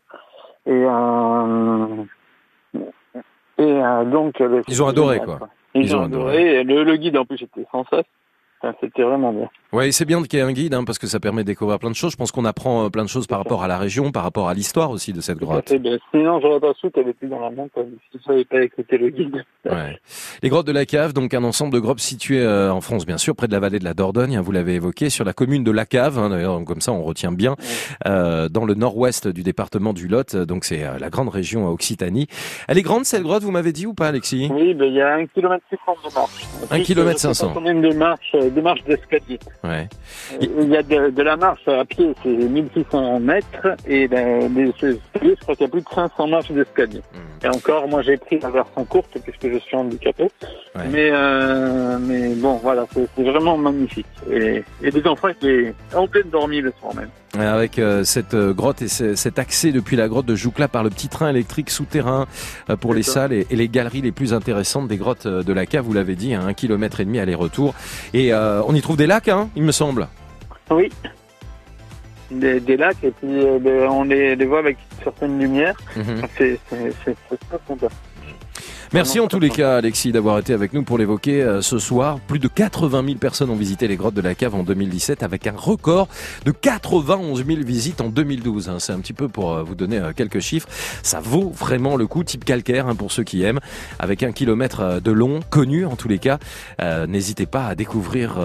[0.66, 1.88] Et, euh,
[3.58, 4.42] et euh, donc...
[4.42, 5.40] euh, Ils ont adoré, quoi.
[5.74, 6.64] Ils, Ils ont adoré.
[6.64, 8.06] Le, le guide en plus était sans cesse.
[8.64, 9.50] Enfin, C'était vraiment bien.
[9.74, 11.80] Ouais, c'est bien qu'il y ait un guide hein, parce que ça permet de découvrir
[11.80, 12.12] plein de choses.
[12.12, 14.50] Je pense qu'on apprend euh, plein de choses par rapport à la région, par rapport
[14.50, 15.74] à l'histoire aussi de cette grotte.
[15.74, 17.92] Ben, sinon, j'aurais pas su qu'elle était dans la montagne.
[18.12, 19.44] Si je savais pas écouter le guide.
[19.66, 19.98] Ouais.
[20.44, 23.18] Les grottes de la Cave, donc un ensemble de grottes situées euh, en France, bien
[23.18, 25.64] sûr, près de la vallée de la Dordogne, hein, vous l'avez évoqué, sur la commune
[25.64, 27.56] de la Cave, hein, d'ailleurs, comme ça on retient bien,
[28.08, 31.72] euh, dans le nord-ouest du département du Lot, donc c'est euh, la grande région euh,
[31.72, 32.28] Occitanie.
[32.68, 34.50] Elle est grande cette grotte, vous m'avez dit ou pas Alexis?
[34.54, 36.46] Oui, ben, il y a un kilomètre 500 de marche.
[36.64, 37.52] Un Plus, kilomètre je sais pas 500.
[37.54, 39.88] Combien de marches, euh, de marches d'escalier Ouais.
[40.34, 44.54] Euh, Il y a de, de la marche à pied, c'est 1600 mètres, et ben,
[44.54, 44.96] des je
[45.42, 47.00] crois qu'il y a plus de 500 marches d'escalier.
[47.14, 47.46] Hmm.
[47.46, 50.24] Et encore, moi j'ai pris la version courte puisque je suis handicapé.
[50.76, 50.84] Ouais.
[50.92, 54.06] Mais, euh, mais bon, voilà, c'est vraiment magnifique.
[54.32, 57.10] Et, et des enfants étaient en pleine dormie le soir même.
[57.40, 60.84] Avec euh, cette euh, grotte et ce- cet accès depuis la grotte de Joucla par
[60.84, 62.26] le petit train électrique souterrain
[62.70, 63.14] euh, pour les ça.
[63.14, 65.94] salles et, et les galeries les plus intéressantes des grottes euh, de la cave, vous
[65.94, 67.74] l'avez dit, à un kilomètre et demi aller-retour.
[68.14, 70.10] Et euh, on y trouve des lacs, hein, il me semble.
[70.70, 70.92] Oui.
[72.32, 75.78] Des, des lacs, et puis euh, on les, les voit avec certaines lumières.
[75.96, 76.22] Mhm.
[76.38, 76.86] C'est très
[77.68, 77.88] sympa.
[78.94, 82.20] Merci en tous les cas, Alexis, d'avoir été avec nous pour l'évoquer euh, ce soir.
[82.20, 85.48] Plus de 80 000 personnes ont visité les grottes de la cave en 2017 avec
[85.48, 86.10] un record
[86.44, 88.68] de 91 000 visites en 2012.
[88.68, 88.78] hein.
[88.80, 90.68] C'est un petit peu pour euh, vous donner euh, quelques chiffres.
[91.04, 93.62] Ça vaut vraiment le coup, type calcaire hein, pour ceux qui aiment.
[94.00, 96.40] Avec un kilomètre de long, connu en tous les cas.
[97.08, 98.40] N'hésitez pas à découvrir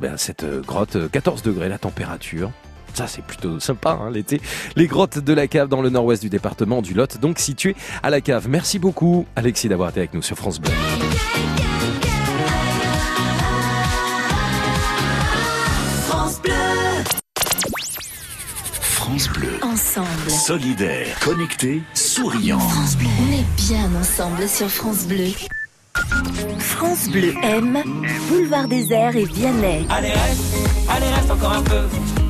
[0.00, 0.96] ben, cette grotte.
[0.96, 2.50] euh, 14 degrés la température.
[2.98, 4.40] Ça, c'est plutôt sympa hein, l'été.
[4.74, 8.10] Les grottes de la cave dans le nord-ouest du département du Lot, donc situées à
[8.10, 8.48] la cave.
[8.48, 10.72] Merci beaucoup, Alexis, d'avoir été avec nous sur France Bleu.
[16.08, 16.52] France Bleu.
[18.80, 19.60] France Bleu.
[19.62, 20.30] Ensemble.
[20.30, 22.58] Solidaire, connecté, souriant.
[22.58, 25.28] On est bien ensemble sur France Bleu.
[26.58, 27.80] France Bleu aime
[28.28, 29.86] Boulevard des Airs et Vianney.
[29.88, 30.56] Allez reste,
[30.88, 31.82] allez reste encore un peu.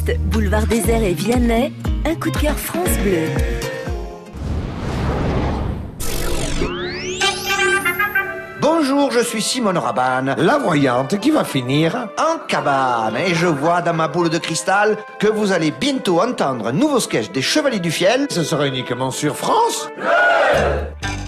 [0.00, 1.72] Reste Boulevard des Airs et Vianney.
[2.06, 3.28] Un coup de cœur France Bleu.
[8.60, 13.16] Bonjour, je suis Simone Rabanne, la voyante qui va finir en cabane.
[13.16, 17.00] Et je vois dans ma boule de cristal que vous allez bientôt entendre un nouveau
[17.00, 18.26] sketch des Chevaliers du Fiel.
[18.30, 19.88] Ce sera uniquement sur France.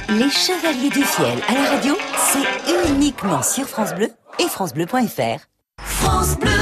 [0.09, 5.41] Les Chevaliers du Fiel à la radio, c'est uniquement sur France Bleu et francebleu.fr.
[5.79, 6.62] France Bleu.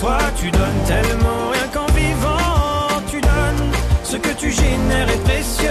[0.00, 1.50] Toi, tu donnes tellement.
[1.52, 3.70] Rien qu'en vivant, tu donnes,
[4.04, 5.70] ce que tu génères est précieux.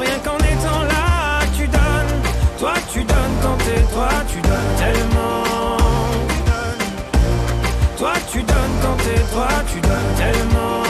[0.00, 2.22] Rien qu'en étant là, tu donnes,
[2.58, 5.44] toi tu donnes quand t'es toi, tu donnes tellement.
[7.98, 10.82] Toi tu donnes quand t'es toi, tu donnes tellement.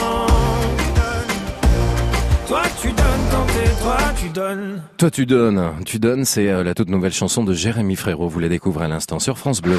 [2.49, 4.83] Toi tu donnes quand t'es toi, tu donnes.
[4.99, 8.29] Toi tu donnes, tu donnes, c'est euh, la toute nouvelle chanson de Jérémy Frérot.
[8.29, 9.79] Vous la découvrez à l'instant sur France Bleu.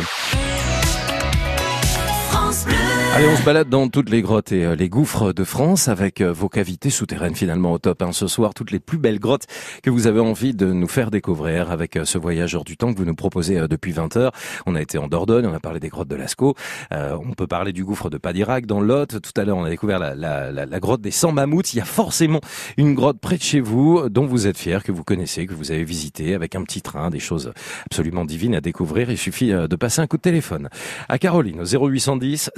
[3.20, 6.22] Allez, on se balade dans toutes les grottes et euh, les gouffres de France avec
[6.22, 8.02] euh, vos cavités souterraines finalement au top.
[8.02, 8.14] hein.
[8.14, 9.46] Ce soir, toutes les plus belles grottes
[9.84, 12.94] que vous avez envie de nous faire découvrir avec euh, ce voyage hors du temps
[12.94, 14.32] que vous nous proposez depuis 20 heures.
[14.66, 16.56] On a été en Dordogne, on a parlé des grottes de Lascaux,
[16.94, 19.20] euh, on peut parler du gouffre de Padirac dans Lot.
[19.20, 21.74] Tout à l'heure, on a découvert la, la, la, la grotte des 100 mammouths.
[21.74, 22.40] Il y a forcément
[22.78, 25.72] une grotte près de chez vous dont vous êtes fier, que vous connaissez, que vous
[25.74, 27.52] avez visité avec un petit train, des choses
[27.86, 29.12] absolument divines à découvrir.
[29.12, 30.70] Il suffit de passer un coup de téléphone
[31.10, 32.52] à Caroline au 0810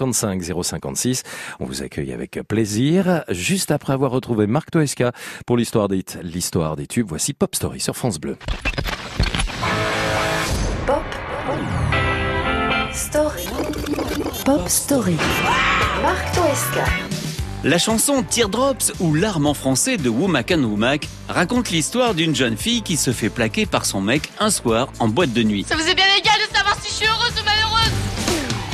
[0.00, 1.22] 055 056.
[1.60, 3.24] On vous accueille avec plaisir.
[3.28, 5.12] Juste après avoir retrouvé Marc Toesca
[5.46, 8.36] pour l'histoire des l'histoire des tubes, voici Pop Story sur France Bleu.
[10.86, 11.02] Pop
[12.92, 13.44] Story.
[14.44, 15.16] Pop Story.
[16.02, 16.84] Marc Toesca.
[17.62, 22.56] La chanson Teardrops ou Larmes en français de Womack and Womack raconte l'histoire d'une jeune
[22.56, 25.66] fille qui se fait plaquer par son mec un soir en boîte de nuit.
[25.68, 26.29] Ça vous est bien égal de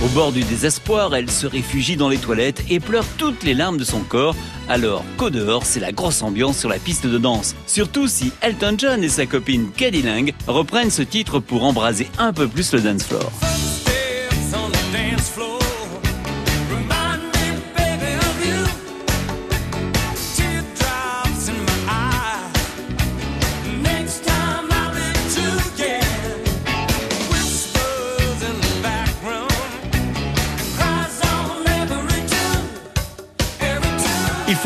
[0.05, 3.79] Au bord du désespoir, elle se réfugie dans les toilettes et pleure toutes les larmes
[3.79, 4.37] de son corps,
[4.69, 7.55] alors qu'au dehors, c'est la grosse ambiance sur la piste de danse.
[7.67, 12.35] Surtout si Elton John et sa copine Caddy Lang reprennent ce titre pour embraser un
[12.35, 13.33] peu plus le dance floor.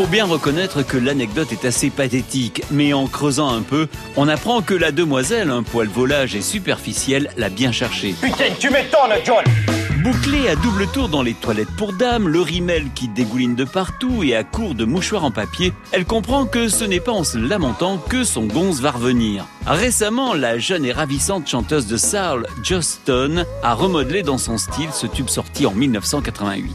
[0.00, 3.86] Faut bien reconnaître que l'anecdote est assez pathétique, mais en creusant un peu,
[4.16, 8.14] on apprend que la demoiselle, un poil volage et superficiel, l'a bien cherché.
[8.18, 9.44] Putain, tu m'étonnes, John
[10.02, 14.22] Bouclée à double tour dans les toilettes pour dames, le rimel qui dégouline de partout
[14.22, 17.36] et à court de mouchoirs en papier, elle comprend que ce n'est pas en se
[17.36, 19.44] lamentant que son gonze va revenir.
[19.66, 24.88] Récemment, la jeune et ravissante chanteuse de Soul, Joss Stone, a remodelé dans son style
[24.94, 26.74] ce tube sorti en 1988.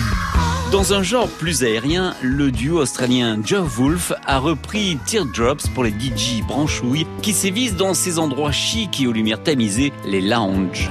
[0.71, 5.91] Dans un genre plus aérien, le duo australien Joe Wolf a repris Teardrops pour les
[5.91, 10.89] DJ branchouilles qui sévissent dans ces endroits chics et aux lumières tamisées, les lounges.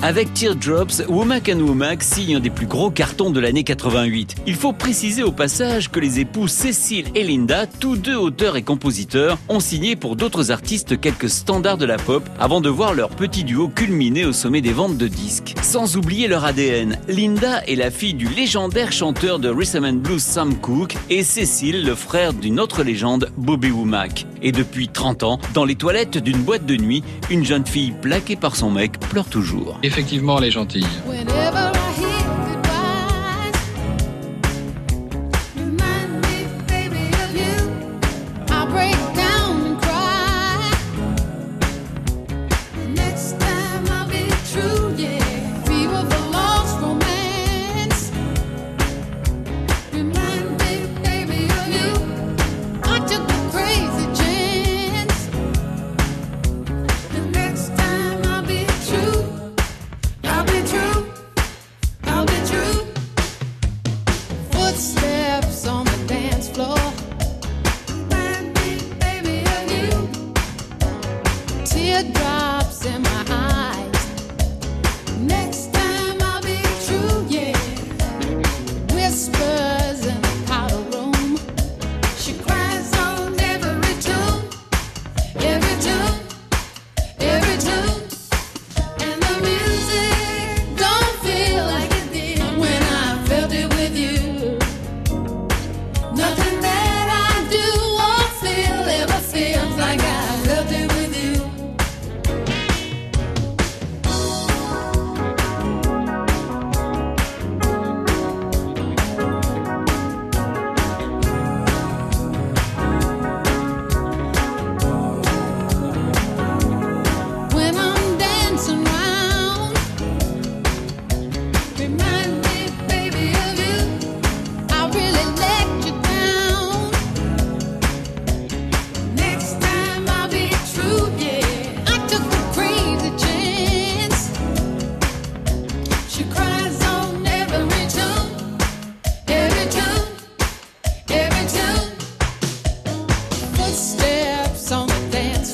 [0.00, 4.36] Avec Teardrops, Womack and Womack signe un des plus gros cartons de l'année 88.
[4.46, 8.62] Il faut préciser au passage que les époux Cécile et Linda, tous deux auteurs et
[8.62, 13.08] compositeurs, ont signé pour d'autres artistes quelques standards de la pop avant de voir leur
[13.08, 15.56] petit duo culminer au sommet des ventes de disques.
[15.62, 20.22] Sans oublier leur ADN, Linda est la fille du légendaire chanteur de rhythm and blues
[20.22, 24.26] Sam Cooke et Cécile le frère d'une autre légende, Bobby Womack.
[24.42, 28.36] Et depuis 30 ans, dans les toilettes d'une boîte de nuit, une jeune fille plaquée
[28.36, 29.80] par son mec pleure toujours.
[29.88, 31.77] Effectivement, elle est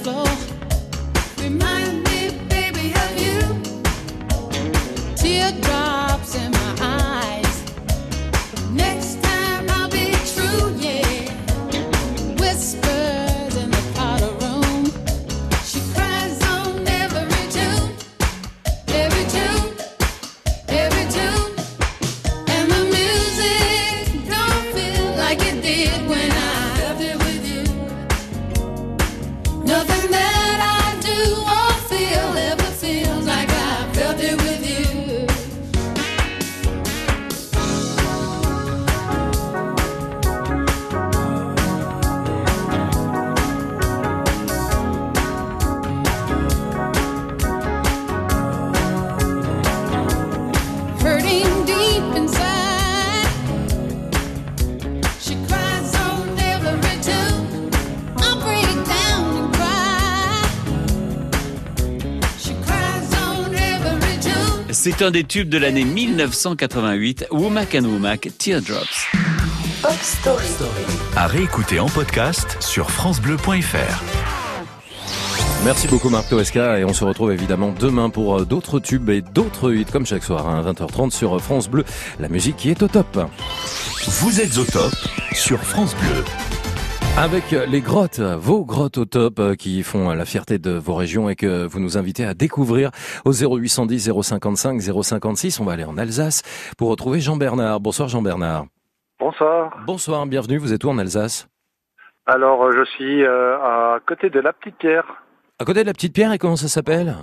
[0.02, 0.26] floor.
[1.38, 1.73] Remind
[65.04, 69.10] un des tubes de l'année 1988, Womack and Womack, Teardrops.
[69.82, 70.46] Pop Story.
[71.14, 74.02] À réécouter en podcast sur FranceBleu.fr.
[75.64, 79.20] Merci beaucoup Marc Toesca et on se retrouve évidemment demain pour euh, d'autres tubes et
[79.20, 81.84] d'autres hits comme chaque soir à 20h30 sur France Bleu.
[82.18, 83.18] La musique qui est au top.
[84.06, 84.94] Vous êtes au top
[85.32, 86.24] sur France Bleu.
[87.16, 91.28] Avec les grottes, vos grottes au top euh, qui font la fierté de vos régions
[91.28, 92.90] et que vous nous invitez à découvrir
[93.24, 95.60] au 0810 055 056.
[95.60, 96.42] On va aller en Alsace
[96.76, 97.78] pour retrouver Jean-Bernard.
[97.78, 98.64] Bonsoir Jean-Bernard.
[99.20, 99.78] Bonsoir.
[99.86, 100.58] Bonsoir, bienvenue.
[100.58, 101.46] Vous êtes où en Alsace?
[102.26, 105.22] Alors, euh, je suis euh, à côté de la Petite Pierre.
[105.60, 107.14] À côté de la petite pierre et comment ça s'appelle?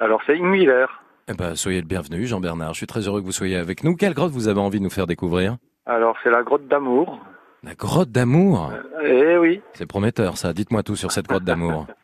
[0.00, 0.84] Alors, c'est Inwiller.
[1.28, 2.74] Eh ben, soyez le bienvenu Jean-Bernard.
[2.74, 3.96] Je suis très heureux que vous soyez avec nous.
[3.96, 5.56] Quelle grotte vous avez envie de nous faire découvrir?
[5.86, 7.18] Alors, c'est la grotte d'amour.
[7.64, 9.62] La grotte d'amour Eh oui.
[9.72, 10.52] C'est prometteur ça.
[10.52, 11.86] Dites-moi tout sur cette grotte d'amour.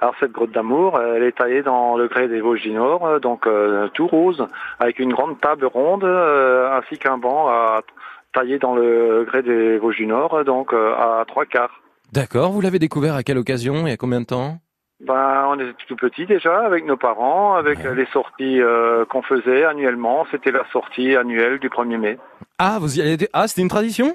[0.00, 3.18] Alors cette grotte d'amour, elle est taillée dans le grès des Vosges du Nord, euh,
[3.20, 4.44] donc euh, tout rose,
[4.80, 7.82] avec une grande table ronde, euh, ainsi qu'un banc à,
[8.34, 11.82] taillé dans le grès des Vosges du Nord, donc euh, à trois quarts.
[12.12, 14.58] D'accord, vous l'avez découvert à quelle occasion et à combien de temps?
[15.06, 18.60] Ben, on était tout petit déjà avec nos parents, avec les sorties
[19.08, 20.26] qu'on faisait annuellement.
[20.30, 22.18] C'était la sortie annuelle du 1er mai.
[22.58, 24.14] Ah, vous y allez Ah, c'était une tradition?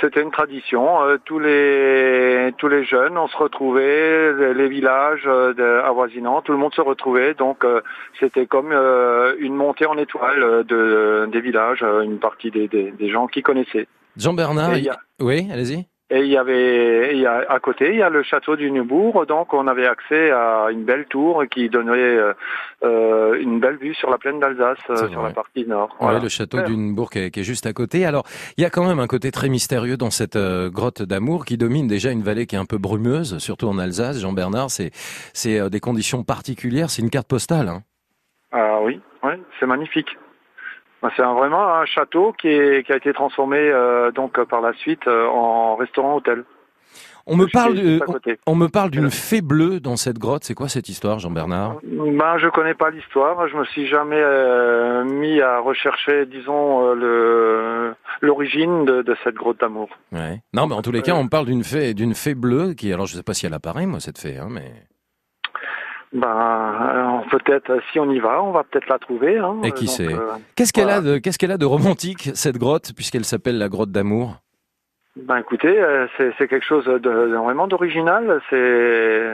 [0.00, 1.02] C'était une tradition.
[1.02, 6.52] euh, tous les tous les jeunes, on se retrouvait, les, les villages euh, avoisinants, tout
[6.52, 7.34] le monde se retrouvait.
[7.34, 7.80] Donc euh,
[8.18, 12.68] c'était comme euh, une montée en étoile euh, de des villages, euh, une partie des,
[12.68, 13.88] des, des gens qui connaissaient.
[14.78, 15.86] Il y a- oui, allez-y.
[16.12, 18.68] Et il y avait, il y a, à côté, il y a le château du
[18.72, 22.32] Neubourg, donc on avait accès à une belle tour qui donnait euh,
[22.82, 25.90] euh, une belle vue sur la plaine d'Alsace, euh, sur la partie nord.
[26.00, 26.18] Ouais, Voilà.
[26.18, 26.68] le château Super.
[26.68, 28.04] d'Unebourg qui, est- qui est juste à côté.
[28.06, 28.24] Alors,
[28.56, 31.56] il y a quand même un côté très mystérieux dans cette euh, grotte d'amour qui
[31.56, 34.18] domine déjà une vallée qui est un peu brumeuse, surtout en Alsace.
[34.20, 34.90] Jean-Bernard, c'est
[35.32, 36.90] c'est des conditions particulières.
[36.90, 37.68] C'est une carte postale.
[37.68, 37.82] Hein.
[38.50, 40.08] Ah oui, ouais, c'est magnifique.
[41.02, 44.60] Ben, C'est vraiment un château qui, est, qui a été transformé euh, donc euh, par
[44.60, 46.44] la suite euh, en restaurant-hôtel.
[47.26, 48.00] On me parle, de-
[48.46, 50.42] on, on me parle d'une fée bleue dans cette grotte.
[50.42, 51.76] C'est quoi cette histoire, Jean-Bernard?
[51.84, 53.46] Ben, je connais pas l'histoire.
[53.46, 59.60] Je me suis jamais euh, mis à rechercher, disons, le l'origine de, de cette grotte
[59.60, 59.88] d'amour.
[60.12, 60.40] Ouais.
[60.54, 62.92] Non, mais en tous les cas, on me parle d'une fée, d'une fée bleue qui,
[62.92, 64.72] alors je sais pas si elle apparaît, moi, cette fée, hein, mais.
[66.12, 69.38] Ben, alors, peut-être, si on y va, on va peut-être la trouver.
[69.38, 72.30] Hein, Et qui Donc, sait euh, Qu'est-ce qu'elle a de, qu'est-ce qu'elle a de romantique
[72.34, 74.36] cette grotte, puisqu'elle s'appelle la grotte d'amour?
[75.16, 78.40] Ben écoutez, euh, c'est c'est quelque chose de, vraiment d'original.
[78.48, 79.30] C'est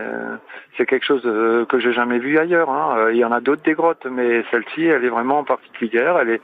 [0.76, 1.22] c'est quelque chose
[1.68, 2.70] que j'ai jamais vu ailleurs.
[2.70, 3.10] hein.
[3.10, 6.18] Il y en a d'autres des grottes, mais celle-ci, elle est vraiment particulière.
[6.18, 6.40] Elle est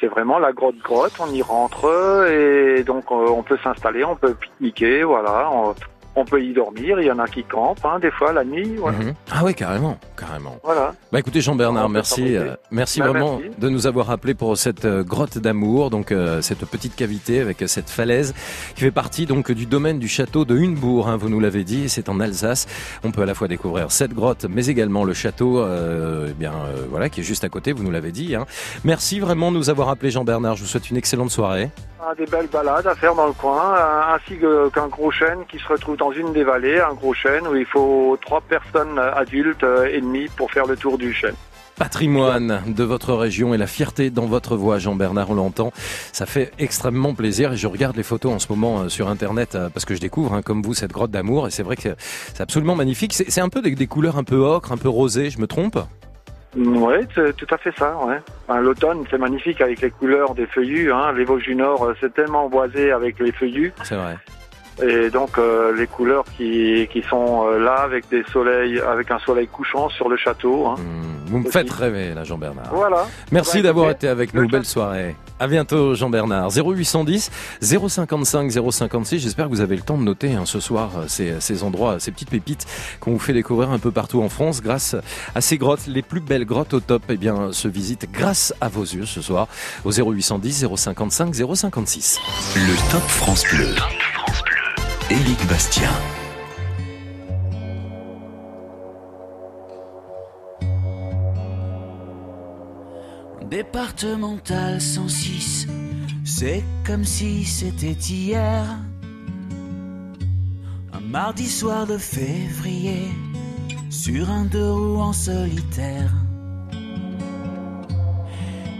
[0.00, 1.12] c'est vraiment la grotte grotte.
[1.20, 5.48] On y rentre et donc on peut s'installer, on peut pique-niquer, voilà.
[5.52, 5.74] On,
[6.16, 7.00] on peut y dormir.
[7.00, 8.76] Il y en a qui campent, hein, des fois la nuit.
[8.78, 8.98] Voilà.
[8.98, 9.14] Mhm.
[9.30, 10.56] Ah oui, carrément, carrément.
[10.62, 10.92] voilà.
[11.10, 13.58] Bah écoutez Jean-Bernard, merci, euh, merci Bah, vraiment merci.
[13.58, 17.62] de nous avoir appelé pour cette euh, grotte d'amour, donc euh, cette petite cavité avec
[17.62, 18.34] euh, cette falaise
[18.74, 21.08] qui fait partie donc du domaine du château de Hunebourg.
[21.08, 22.66] hein, vous nous l'avez dit, c'est en Alsace.
[23.04, 26.52] On peut à la fois découvrir cette grotte, mais également le château, euh, eh bien
[26.52, 27.72] euh, voilà, qui est juste à côté.
[27.72, 28.34] Vous nous l'avez dit.
[28.34, 28.46] hein.
[28.84, 30.56] Merci vraiment de nous avoir appelé Jean-Bernard.
[30.56, 31.70] Je vous souhaite une excellente soirée.
[32.04, 33.74] Ah, des belles balades à faire dans le coin,
[34.14, 37.54] ainsi qu'un gros chêne qui se retrouve dans une des vallées, un gros chêne où
[37.54, 41.36] il faut trois personnes adultes et demie pour faire le tour du chêne.
[41.76, 45.72] Patrimoine de votre région et la fierté dans votre voix, Jean-Bernard, on l'entend.
[46.12, 49.54] Ça fait extrêmement plaisir et je regarde les photos en ce moment euh, sur Internet
[49.54, 51.90] euh, parce que je découvre, hein, comme vous, cette grotte d'amour et c'est vrai que
[52.34, 53.12] c'est absolument magnifique.
[53.12, 55.78] C'est un peu des, des couleurs un peu ocre, un peu rosées, je me trompe?
[56.56, 57.96] Oui, c'est tout à fait ça.
[58.04, 58.20] Ouais.
[58.60, 60.92] L'automne, c'est magnifique avec les couleurs des feuillus.
[60.92, 61.12] Hein.
[61.16, 63.72] Les Vosges du Nord, euh, c'est tellement boisé avec les feuillus.
[63.84, 64.16] C'est vrai.
[64.82, 69.18] Et donc euh, les couleurs qui, qui sont euh, là avec des soleils, avec un
[69.18, 70.66] soleil couchant sur le château.
[70.66, 70.76] Hein.
[71.26, 71.52] Vous me Aussi.
[71.52, 72.70] faites rêver là, Jean-Bernard.
[72.72, 73.06] Voilà.
[73.30, 74.48] Merci Bah, d'avoir été avec nous.
[74.48, 75.14] Belle soirée.
[75.40, 76.50] À bientôt, Jean-Bernard.
[76.50, 79.18] 0810 055 056.
[79.18, 82.00] J'espère que vous avez le temps de noter hein, ce soir euh, ces, ces endroits,
[82.00, 82.66] ces petites pépites
[83.00, 84.96] qu'on vous fait découvrir un peu partout en France grâce
[85.34, 85.86] à ces grottes.
[85.86, 89.20] Les plus belles grottes au top, eh bien, se visitent grâce à vos yeux ce
[89.20, 89.48] soir
[89.84, 92.20] au 0810 055 056.
[92.56, 93.74] Le Top France Bleu.
[95.12, 95.90] Éric Bastien.
[103.50, 105.66] Départemental 106,
[106.24, 108.64] c'est comme si c'était hier.
[110.94, 113.10] Un mardi soir de février,
[113.90, 116.10] sur un deux roues en solitaire.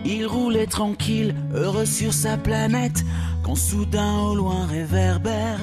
[0.06, 3.04] Il roulait tranquille, heureux sur sa planète,
[3.42, 5.60] quand soudain au loin réverbère.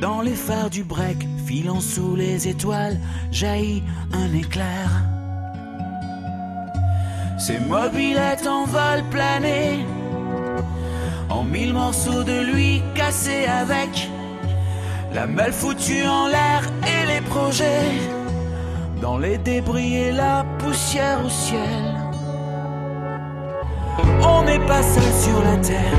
[0.00, 2.98] Dans les phares du break, filant sous les étoiles,
[3.30, 3.82] jaillit
[4.12, 5.04] un éclair.
[7.38, 9.84] Ses mobilettes en vol plané,
[11.28, 14.08] en mille morceaux de lui cassés avec
[15.12, 17.92] la malle foutue en l'air et les projets
[19.02, 21.84] dans les débris et la poussière au ciel.
[24.22, 25.98] On n'est pas seul sur la terre,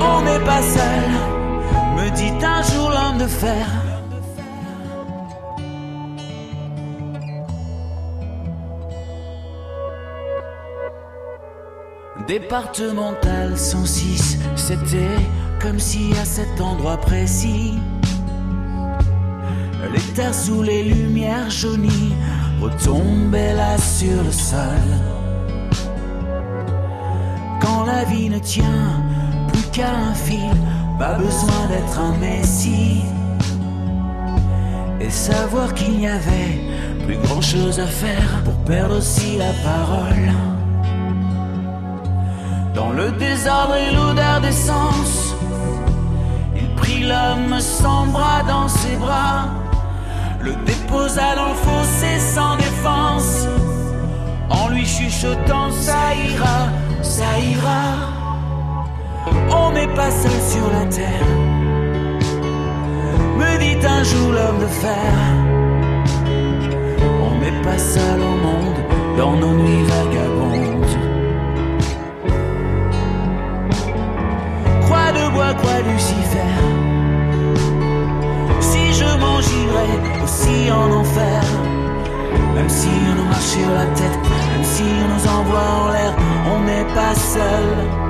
[0.00, 1.10] On n'est pas seul,
[1.96, 3.66] me dit un jour l'homme de fer.
[12.26, 15.18] Départemental 106, c'était
[15.60, 17.78] comme si à cet endroit précis,
[19.92, 22.14] les terres sous les lumières jaunies
[22.60, 24.86] retombaient là sur le sol.
[27.60, 29.02] Quand la vie ne tient
[29.88, 30.54] un fil,
[30.98, 33.02] pas besoin d'être un messie.
[35.00, 36.60] Et savoir qu'il n'y avait
[37.06, 40.32] plus grand chose à faire pour perdre aussi la parole.
[42.74, 45.34] Dans le désordre et l'odeur d'essence,
[46.56, 49.46] il prit l'homme sans bras dans ses bras,
[50.40, 53.46] le déposa dans le fossé sans défense,
[54.50, 56.68] en lui chuchotant ça ira,
[57.02, 58.09] ça ira.
[59.50, 61.26] On n'est pas seul sur la terre,
[63.38, 65.12] me dit un jour l'homme de fer.
[67.26, 68.80] On n'est pas seul au monde
[69.16, 70.96] dans nos nuits vagabondes.
[74.82, 76.54] Croix de bois, croix Lucifer.
[78.60, 81.42] Si je m'engirais aussi en enfer,
[82.54, 84.20] même si on nous marche sur la tête,
[84.52, 86.14] même si on nous envoie en l'air,
[86.54, 88.09] on n'est pas seul.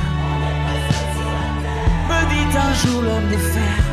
[2.11, 3.90] me dit un jour l'homme de fer.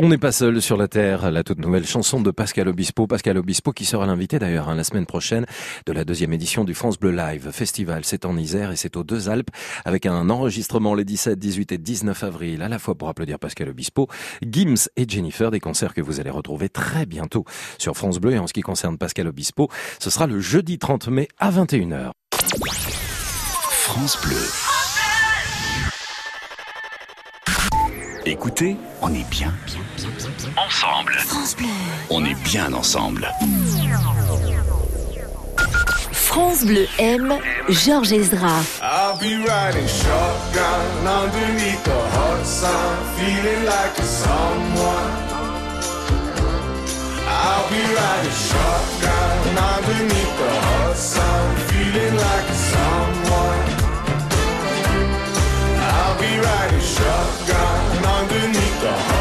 [0.00, 3.08] On n'est pas seul sur la Terre, la toute nouvelle chanson de Pascal Obispo.
[3.08, 5.44] Pascal Obispo qui sera l'invité d'ailleurs hein, la semaine prochaine
[5.86, 8.04] de la deuxième édition du France Bleu Live Festival.
[8.04, 9.50] C'est en Isère et c'est aux Deux Alpes
[9.84, 13.70] avec un enregistrement les 17, 18 et 19 avril à la fois pour applaudir Pascal
[13.70, 14.06] Obispo,
[14.40, 17.44] Gims et Jennifer, des concerts que vous allez retrouver très bientôt
[17.76, 18.34] sur France Bleu.
[18.34, 19.68] Et en ce qui concerne Pascal Obispo,
[19.98, 22.12] ce sera le jeudi 30 mai à 21h.
[23.72, 24.36] France Bleu.
[28.30, 29.80] Écoutez, on est bien, bien,
[30.66, 31.12] ensemble.
[31.26, 31.68] France Bleu.
[32.10, 33.28] On est bien ensemble.
[36.12, 37.38] France Bleu aime
[37.68, 38.60] Georges Ezra.
[38.82, 45.12] I'll be riding shotgun underneath the hot sun, feeling like a someone.
[47.26, 53.64] I'll be riding shotgun underneath the hot sun, feeling like a someone.
[55.80, 59.17] I'll be riding shotgun underneath the hot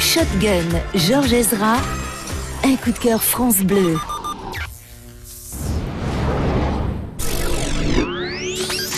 [0.00, 1.76] Shotgun, Georges Ezra.
[2.64, 3.96] Un coup de cœur France Bleu.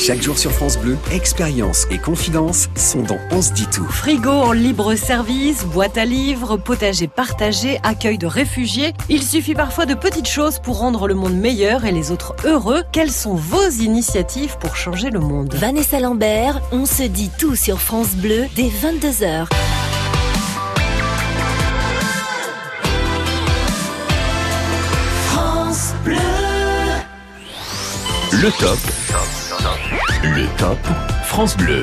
[0.01, 3.85] Chaque jour sur France Bleu, expérience et confidence sont dans On se dit tout.
[3.85, 8.95] Frigo en libre service, boîte à livres, potager partagé, accueil de réfugiés.
[9.11, 12.83] Il suffit parfois de petites choses pour rendre le monde meilleur et les autres heureux.
[12.93, 17.79] Quelles sont vos initiatives pour changer le monde Vanessa Lambert, on se dit tout sur
[17.79, 19.49] France Bleu dès 22h.
[25.27, 26.17] France Bleu.
[28.33, 28.79] Le top.
[29.63, 30.79] Le top.
[31.25, 31.83] France Bleu.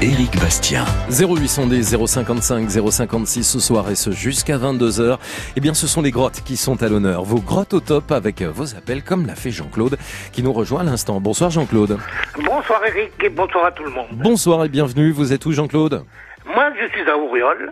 [0.00, 0.86] Éric Bastien.
[1.10, 5.18] 0810 055 056 ce soir et ce jusqu'à 22h.
[5.56, 7.24] Eh bien, ce sont les grottes qui sont à l'honneur.
[7.24, 9.98] Vos grottes au top avec vos appels comme l'a fait Jean-Claude
[10.32, 11.20] qui nous rejoint à l'instant.
[11.20, 11.98] Bonsoir Jean-Claude.
[12.36, 14.06] Bonsoir Eric et bonsoir à tout le monde.
[14.12, 15.10] Bonsoir et bienvenue.
[15.10, 16.04] Vous êtes où Jean-Claude?
[16.46, 17.70] Moi, je suis à Auriol.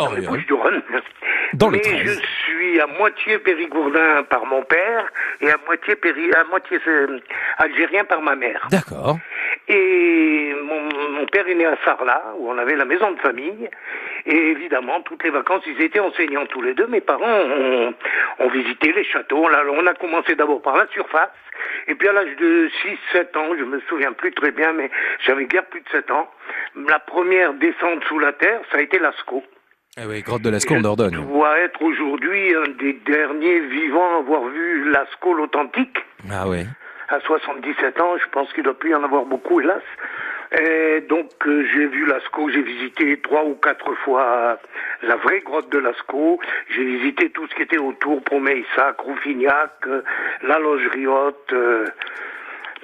[0.00, 0.22] Dans les.
[1.54, 2.22] Dans le Mais 13.
[2.22, 7.18] je suis à moitié périgourdin par mon père et à moitié péri à moitié euh,
[7.58, 8.68] algérien par ma mère.
[8.70, 9.18] D'accord.
[9.68, 13.68] Et mon, mon père est né à Sarlat, où on avait la maison de famille.
[14.26, 16.86] Et évidemment, toutes les vacances, ils étaient enseignants tous les deux.
[16.86, 17.94] Mes parents ont,
[18.38, 19.44] ont visité les châteaux.
[19.44, 21.30] On a, on a commencé d'abord par la surface.
[21.88, 22.70] Et puis à l'âge de
[23.14, 24.90] 6-7 ans, je me souviens plus très bien, mais
[25.26, 26.30] j'avais guère plus de 7 ans,
[26.88, 29.44] la première descente sous la terre, ça a été Lascaux.
[29.98, 31.26] Eh oui, grotte de Lascaux en Dordogne.
[31.26, 35.98] doit être aujourd'hui un des derniers vivants à avoir vu Lascaux l'authentique.
[36.30, 36.64] Ah ouais.
[37.08, 39.82] À 77 ans, je pense qu'il doit plus y en avoir beaucoup, hélas.
[40.52, 44.58] Et donc euh, j'ai vu Lascaux, j'ai visité trois ou quatre fois
[45.02, 46.38] la vraie grotte de Lascaux.
[46.68, 50.02] J'ai visité tout ce qui était autour, Proméissac, Rouffignac, euh,
[50.42, 51.86] la Loge Riotte, euh,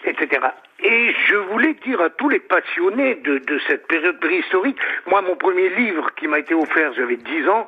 [0.04, 0.40] etc.
[0.82, 5.34] Et je voulais dire à tous les passionnés de, de cette période préhistorique, moi mon
[5.36, 7.66] premier livre qui m'a été offert, j'avais 10 ans,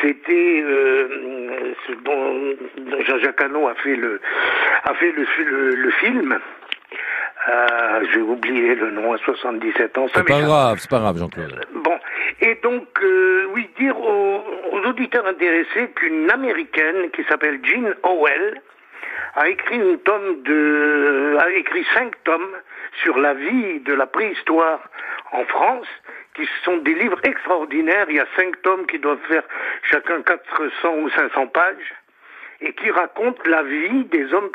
[0.00, 2.54] c'était euh, ce dont
[3.06, 4.20] Jean-Jacques Hano a fait le
[4.84, 6.38] a fait le, le, le film.
[7.50, 10.06] Euh, J'ai oublié le nom à 77 ans.
[10.14, 11.66] C'est pas grave, c'est pas grave, Jean-Claude.
[11.72, 11.98] Bon,
[12.40, 14.42] et donc, euh, oui, dire aux,
[14.72, 18.60] aux auditeurs intéressés qu'une américaine qui s'appelle Jean Howell
[19.34, 22.56] a écrit une tome de, a écrit cinq tomes
[23.02, 24.80] sur la vie de la préhistoire
[25.32, 25.86] en France,
[26.34, 28.06] qui sont des livres extraordinaires.
[28.08, 29.44] Il y a cinq tomes qui doivent faire
[29.82, 31.94] chacun 400 ou 500 pages
[32.60, 34.50] et qui raconte la vie des hommes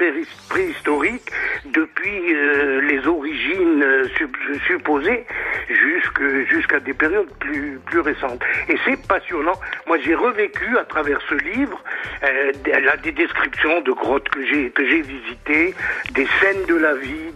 [0.49, 1.31] préhistoriques
[1.65, 4.35] depuis euh, les origines euh, sup-
[4.67, 5.25] supposées
[6.49, 8.41] jusqu'à des périodes plus, récentes.
[8.67, 9.53] Et c'est passionnant.
[9.87, 11.81] Moi, j'ai revécu à travers ce livre,
[12.23, 12.51] euh,
[13.03, 15.73] des descriptions de grottes que j'ai visitées,
[16.11, 17.31] des scènes de la vie,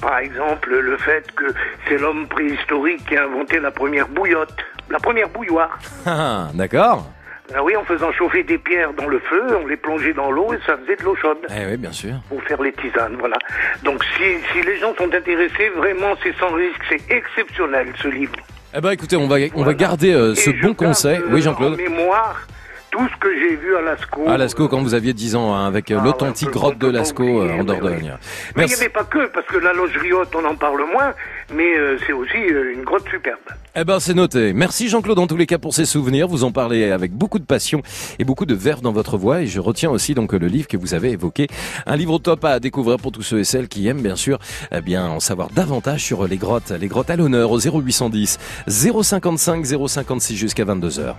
[0.00, 1.46] par exemple le fait que
[1.86, 4.54] c'est l'homme préhistorique qui a inventé la première bouillotte,
[4.90, 5.76] la première bouilloire.
[6.06, 7.10] Ah, d'accord.
[7.54, 10.52] Ah oui, en faisant chauffer des pierres dans le feu, on les plongeait dans l'eau
[10.52, 12.14] et ça faisait de l'eau chaude Eh oui, bien sûr.
[12.28, 13.38] pour faire les tisanes, voilà.
[13.84, 14.22] Donc si,
[14.52, 18.32] si les gens sont intéressés, vraiment c'est sans risque, c'est exceptionnel ce livre.
[18.76, 21.16] Eh ben écoutez, on va, on va garder euh, ce Et je bon garde, conseil.
[21.16, 21.78] euh, Oui, En Jean-Claude.
[21.78, 22.46] mémoire,
[22.90, 24.28] tout ce que j'ai vu à Lascaux.
[24.28, 27.52] À Lascaux, quand vous aviez 10 ans, hein, avec euh, Ah, ouais, de Lascaux euh,
[27.54, 27.94] en mais Dordogne.
[27.94, 28.12] Mais il n'y
[28.56, 28.74] Merci.
[28.82, 31.14] avait pas que, parce que la loge Riotte, on en parle moins,
[31.52, 33.38] mais euh, c'est aussi euh, une grotte superbe.
[33.74, 34.52] Eh ben c'est noté.
[34.52, 36.28] Merci Jean-Claude en tous les cas pour ces souvenirs.
[36.28, 37.82] Vous en parlez avec beaucoup de passion
[38.18, 39.42] et beaucoup de verve dans votre voix.
[39.42, 41.46] Et je retiens aussi donc le livre que vous avez évoqué,
[41.86, 44.38] un livre top à découvrir pour tous ceux et celles qui aiment bien sûr
[44.72, 49.64] eh bien en savoir davantage sur les grottes, les grottes à l'honneur au 0810 055
[49.64, 51.14] 056 jusqu'à 22 h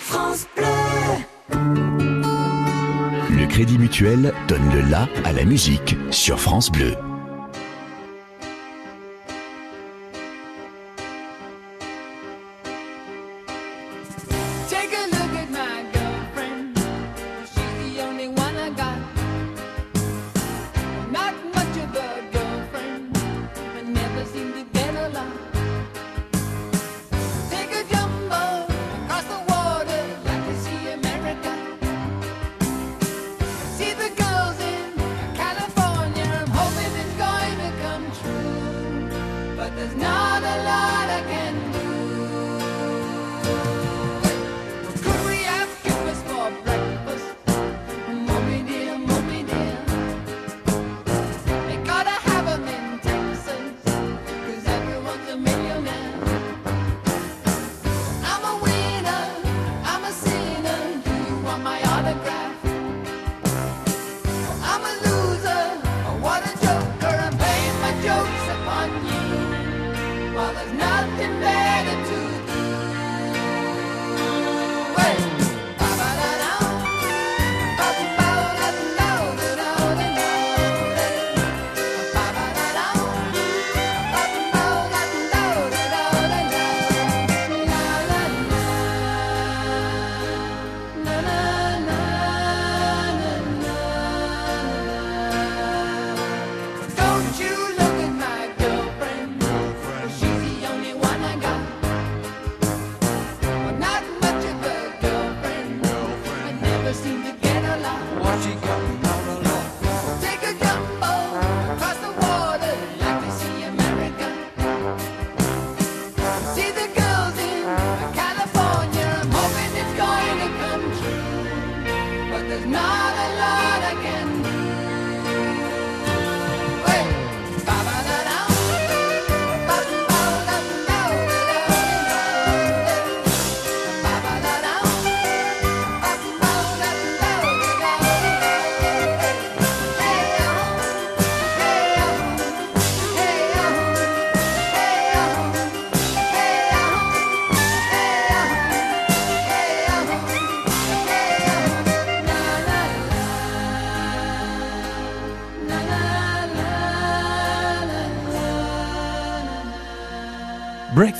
[0.00, 0.64] France Bleu.
[3.30, 6.94] Le Crédit Mutuel donne le la à la musique sur France Bleu.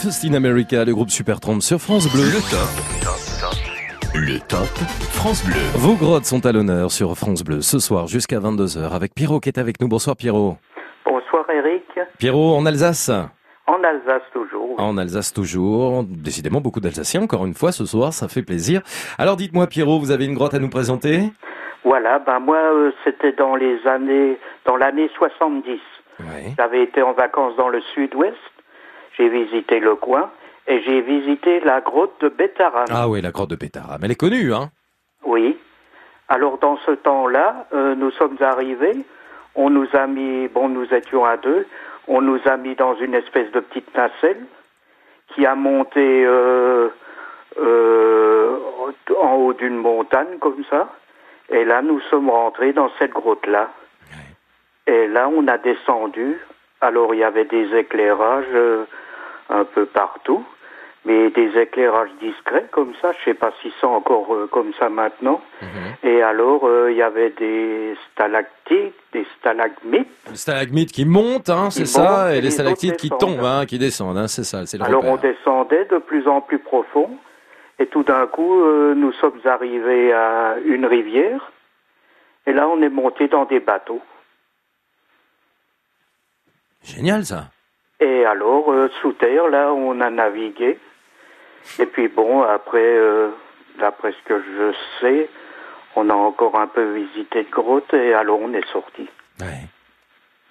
[0.05, 2.24] Breakfast in America, le groupe Super 30 sur France Bleu.
[2.24, 2.68] Le top.
[4.14, 4.68] Le top
[5.14, 5.62] France Bleu.
[5.76, 9.48] Vos grottes sont à l'honneur sur France Bleu ce soir jusqu'à 22h avec Pierrot qui
[9.48, 9.88] est avec nous.
[9.88, 10.59] Bonsoir Pierrot.
[11.07, 11.84] Bonsoir Eric.
[12.18, 13.11] Pierrot en Alsace?
[13.66, 14.78] En Alsace toujours.
[14.78, 16.05] En Alsace toujours.
[16.05, 18.82] Décidément beaucoup d'Alsaciens encore une fois ce soir, ça fait plaisir.
[19.16, 21.32] Alors dites-moi Pierrot, vous avez une grotte à nous présenter?
[21.82, 25.80] Voilà, ben moi euh, c'était dans les années, dans l'année 70.
[26.59, 28.36] J'avais été en vacances dans le sud-ouest.
[29.16, 30.30] J'ai visité le coin
[30.66, 32.86] et j'ai visité la grotte de Bétaram.
[32.90, 34.00] Ah oui, la grotte de Pétaram.
[34.02, 34.70] Elle est connue, hein
[35.24, 35.56] Oui.
[36.28, 39.04] Alors dans ce temps-là, euh, nous sommes arrivés.
[39.54, 41.66] On nous a mis, bon, nous étions à deux.
[42.08, 44.44] On nous a mis dans une espèce de petite nacelle
[45.28, 46.88] qui a monté euh,
[47.58, 48.58] euh,
[49.20, 50.88] en haut d'une montagne comme ça.
[51.50, 53.70] Et là, nous sommes rentrés dans cette grotte-là.
[54.86, 56.38] Et là, on a descendu.
[56.80, 58.44] Alors, il y avait des éclairages
[59.51, 60.45] un peu partout,
[61.05, 63.12] mais des éclairages discrets comme ça.
[63.18, 65.40] Je sais pas si c'est encore euh, comme ça maintenant.
[66.03, 70.09] Et alors, euh, il y avait des stalactites, des stalagmites.
[70.30, 73.78] Les stalagmites qui montent, hein, c'est ça, et et les stalactites qui tombent, hein, qui
[73.78, 77.11] descendent, hein, c'est ça, c'est le Alors, on descendait de plus en plus profond.
[77.78, 81.51] Et tout d'un coup, euh, nous sommes arrivés à une rivière.
[82.47, 84.01] Et là, on est monté dans des bateaux.
[86.82, 87.49] Génial ça.
[88.05, 90.78] Et alors, euh, sous terre, là, on a navigué.
[91.78, 93.30] Et puis bon, après, euh,
[93.78, 95.30] d'après ce que je sais,
[95.96, 99.09] on a encore un peu visité de grottes et alors on est sorti.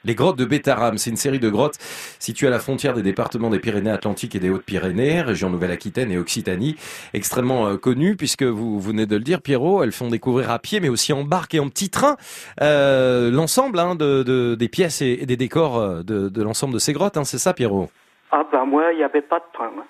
[0.05, 1.77] Les grottes de Bétaram, c'est une série de grottes
[2.19, 6.75] situées à la frontière des départements des Pyrénées-Atlantiques et des Hautes-Pyrénées, région Nouvelle-Aquitaine et Occitanie,
[7.13, 10.79] extrêmement euh, connues puisque vous venez de le dire, Pierrot, elles font découvrir à pied
[10.81, 12.17] mais aussi en barque et en petit train
[12.61, 16.79] euh, l'ensemble hein, de, de- des pièces et, des décors euh, de, de l'ensemble de
[16.79, 17.89] ces grottes, hein, c'est ça, Pierrot?
[18.31, 19.71] Ah ben moi, il n'y avait pas de train.
[19.77, 19.83] hein.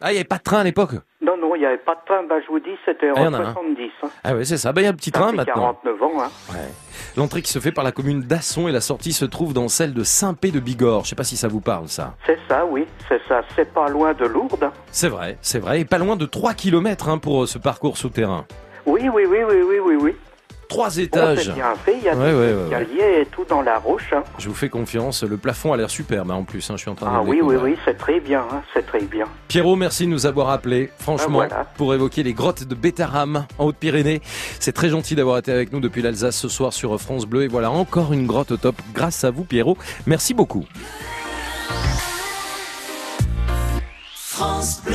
[0.00, 1.94] Ah, il n'y avait pas de train à l'époque Non, non, il n'y avait pas
[1.94, 2.22] de train.
[2.28, 3.52] Ben, je vous dis, c'était Ah, en en a un.
[3.52, 3.90] 70.
[4.02, 4.08] Hein.
[4.24, 4.72] Ah ouais, c'est ça.
[4.72, 5.74] Bah, il y a un petit train maintenant.
[5.84, 6.12] 49 ans.
[6.22, 6.28] Hein.
[6.50, 6.68] Ouais.
[7.16, 9.92] L'entrée qui se fait par la commune d'Asson et la sortie se trouve dans celle
[9.92, 11.04] de Saint-Pé de Bigorre.
[11.04, 12.14] Je sais pas si ça vous parle, ça.
[12.26, 13.42] C'est ça, oui, c'est ça.
[13.54, 14.64] C'est pas loin de Lourdes.
[14.64, 14.72] hein.
[14.90, 15.80] C'est vrai, c'est vrai.
[15.80, 18.46] Et pas loin de 3 km pour euh, ce parcours souterrain.
[18.86, 20.16] Oui, oui, oui, oui, oui, oui, oui.
[20.70, 21.44] Trois étages.
[21.46, 21.96] c'est bien fait.
[21.98, 24.12] Il y a Ouais, des ouais, ouais, escaliers et tout dans la roche.
[24.14, 24.22] hein.
[24.38, 25.22] Je vous fais confiance.
[25.24, 26.70] Le plafond a l'air superbe hein, en plus.
[26.70, 27.62] hein, je suis en train de Ah oui, oui, découvrir.
[27.64, 28.40] oui, c'est très bien.
[28.50, 29.26] hein, C'est très bien.
[29.48, 31.66] Pierrot, merci de nous avoir appelés, franchement, Ah, voilà.
[31.76, 34.22] pour évoquer les grottes de Bétaram en Haute-Pyrénées.
[34.60, 37.42] C'est très gentil d'avoir été avec nous depuis l'Alsace ce soir sur France Bleu.
[37.42, 39.76] Et voilà, encore une grotte au top grâce à vous, Pierrot.
[40.06, 40.64] Merci beaucoup.
[44.14, 44.94] France Bleu.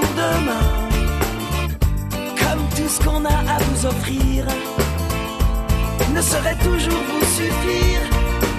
[2.41, 4.45] Comme tout ce qu'on a à vous offrir
[6.13, 8.01] ne saurait toujours vous suffire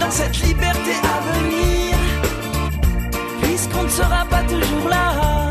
[0.01, 1.97] dans cette liberté à venir,
[3.43, 5.51] puisqu'on ne sera pas toujours là.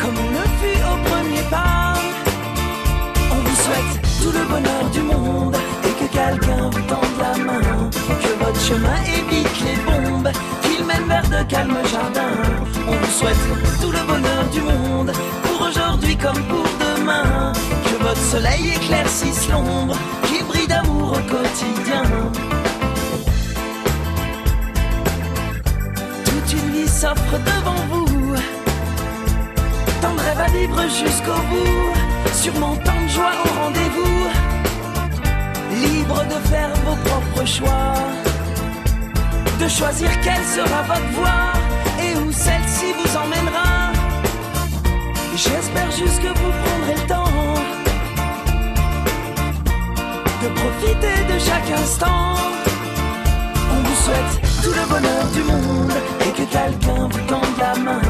[0.00, 1.94] Comme on le fut au premier pas,
[3.30, 7.90] on vous souhaite tout le bonheur du monde et que quelqu'un vous tende la main.
[8.60, 10.30] Chemin évite les bombes,
[10.62, 12.38] qu'il mène vers de calmes jardins.
[12.88, 13.44] On vous souhaite
[13.80, 17.52] tout le bonheur du monde pour aujourd'hui comme pour demain.
[17.84, 19.96] Que votre soleil éclaircisse l'ombre,
[20.26, 22.02] qu'il brille d'amour au quotidien.
[26.24, 28.34] Toute une vie s'offre devant vous.
[30.00, 31.94] Tant de rêves à vivre jusqu'au bout.
[32.32, 34.28] Sûrement tant de joie au rendez-vous.
[35.72, 37.94] Libre de faire vos propres choix.
[39.64, 41.52] De choisir quelle sera votre voie
[41.98, 43.92] et où celle-ci vous emmènera.
[45.34, 47.54] J'espère juste que vous prendrez le temps
[50.42, 52.34] de profiter de chaque instant.
[53.72, 58.02] On vous souhaite tout le bonheur du monde et que quelqu'un vous tende la main.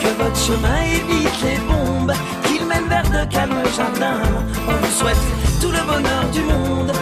[0.00, 4.22] Que votre chemin évite les bombes, qu'il mène vers de calmes jardins.
[4.66, 5.24] On vous souhaite
[5.60, 6.92] tout le bonheur du monde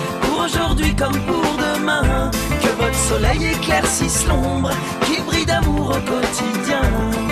[0.44, 2.30] aujourd'hui comme pour demain.
[2.62, 4.70] Que votre soleil éclaircisse l'ombre,
[5.04, 7.31] qu'il brille d'amour au quotidien.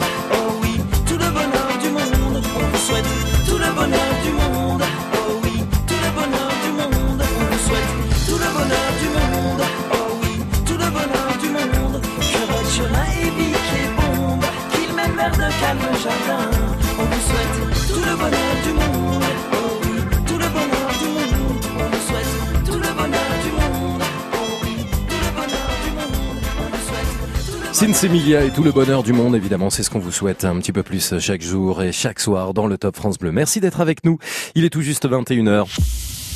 [16.11, 16.75] Calmes jardins.
[16.99, 17.55] On vous souhaite
[17.87, 19.23] tout le bonheur du monde.
[19.53, 19.89] Oh oui,
[20.25, 21.63] tout le bonheur du monde.
[21.77, 22.31] On vous souhaite
[22.65, 24.03] tout le bonheur du monde.
[24.33, 24.73] Oh oui,
[25.07, 26.43] tout le bonheur du monde.
[26.59, 30.11] On vous souhaite Sinsemilia et tout le bonheur du monde, évidemment, c'est ce qu'on vous
[30.11, 33.31] souhaite un petit peu plus chaque jour et chaque soir dans le Top France Bleu.
[33.31, 34.17] Merci d'être avec nous.
[34.55, 35.65] Il est tout juste 21h.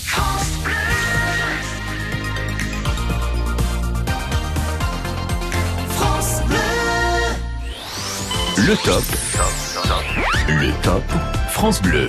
[0.07, 0.73] France Bleu.
[8.57, 9.03] Le top.
[10.47, 11.03] Le top
[11.49, 12.07] France Bleu.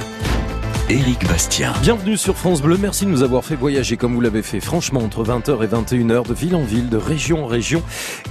[0.88, 1.72] Éric Bastien.
[1.82, 5.00] Bienvenue sur France Bleu, merci de nous avoir fait voyager comme vous l'avez fait franchement
[5.00, 7.82] entre 20h et 21h de ville en ville, de région en région,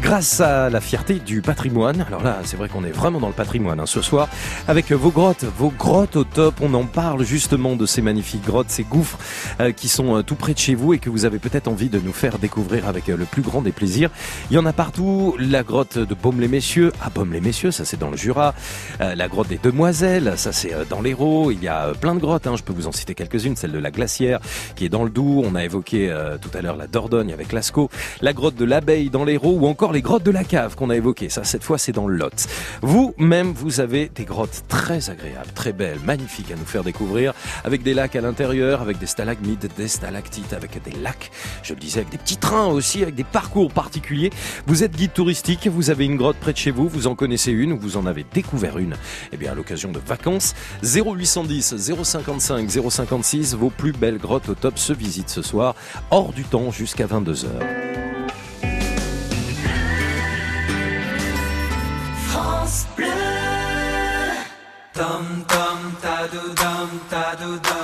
[0.01, 2.05] grâce à la fierté du patrimoine.
[2.07, 4.29] Alors là, c'est vrai qu'on est vraiment dans le patrimoine hein, ce soir,
[4.69, 6.55] avec vos grottes, vos grottes au top.
[6.61, 9.17] On en parle justement de ces magnifiques grottes, ces gouffres
[9.59, 11.89] euh, qui sont euh, tout près de chez vous et que vous avez peut-être envie
[11.89, 14.11] de nous faire découvrir avec euh, le plus grand des plaisirs.
[14.49, 18.17] Il y en a partout, la grotte de Baume-les-Messieurs, à Baume-les-Messieurs, ça c'est dans le
[18.17, 18.53] Jura,
[18.99, 22.63] la grotte des Demoiselles, ça c'est dans l'Hérault, il y a plein de grottes, je
[22.63, 24.39] peux vous en citer quelques-unes, celle de la Glacière
[24.75, 27.51] qui est dans le Doubs, on a évoqué euh, tout à l'heure la Dordogne avec
[27.51, 27.89] Lascaux,
[28.21, 30.95] la grotte de l'Abeille dans l'Hérault ou encore les grottes de la Cave qu'on a
[30.95, 32.47] évoquées, ça cette fois c'est dans le Lot.
[32.81, 37.33] Vous-même vous avez des grottes très agréables, très belles, magnifiques à nous faire découvrir,
[37.63, 41.31] avec des lacs à l'intérieur, avec des stalagmites, des stalactites, avec des lacs,
[41.63, 44.29] je le disais, avec des petits trains aussi, avec des parcours particuliers.
[44.67, 47.51] Vous êtes guide touristique, vous avez une grotte près de chez vous, vous en connaissez
[47.51, 48.95] une ou vous en avez découvert une.
[49.31, 51.75] Eh bien, à l'occasion de vacances, 0810
[52.39, 55.75] 055 056, vos plus belles grottes au top se visitent ce soir,
[56.11, 57.47] hors du temps jusqu'à 22h.
[62.27, 63.05] France Bleu.
[64.93, 65.91] Dum dum
[67.11, 67.74] ta do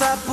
[0.00, 0.23] Dans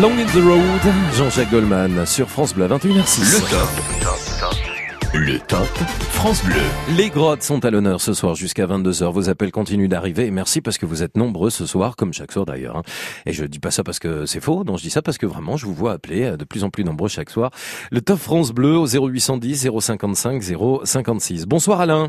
[0.00, 3.20] Long in the Road, Jean-Jacques Goldman sur France Bleu à 21h06.
[3.34, 5.14] Le top.
[5.14, 5.66] Le top
[6.12, 6.54] France Bleu.
[6.96, 9.12] Les grottes sont à l'honneur ce soir jusqu'à 22h.
[9.12, 12.32] Vos appels continuent d'arriver et merci parce que vous êtes nombreux ce soir, comme chaque
[12.32, 12.76] soir d'ailleurs.
[12.78, 12.82] hein.
[13.26, 15.26] Et je dis pas ça parce que c'est faux, non, je dis ça parce que
[15.26, 17.50] vraiment je vous vois appeler euh, de plus en plus nombreux chaque soir.
[17.90, 20.42] Le top France Bleu au 0810 055
[20.84, 21.44] 056.
[21.46, 22.08] Bonsoir Alain.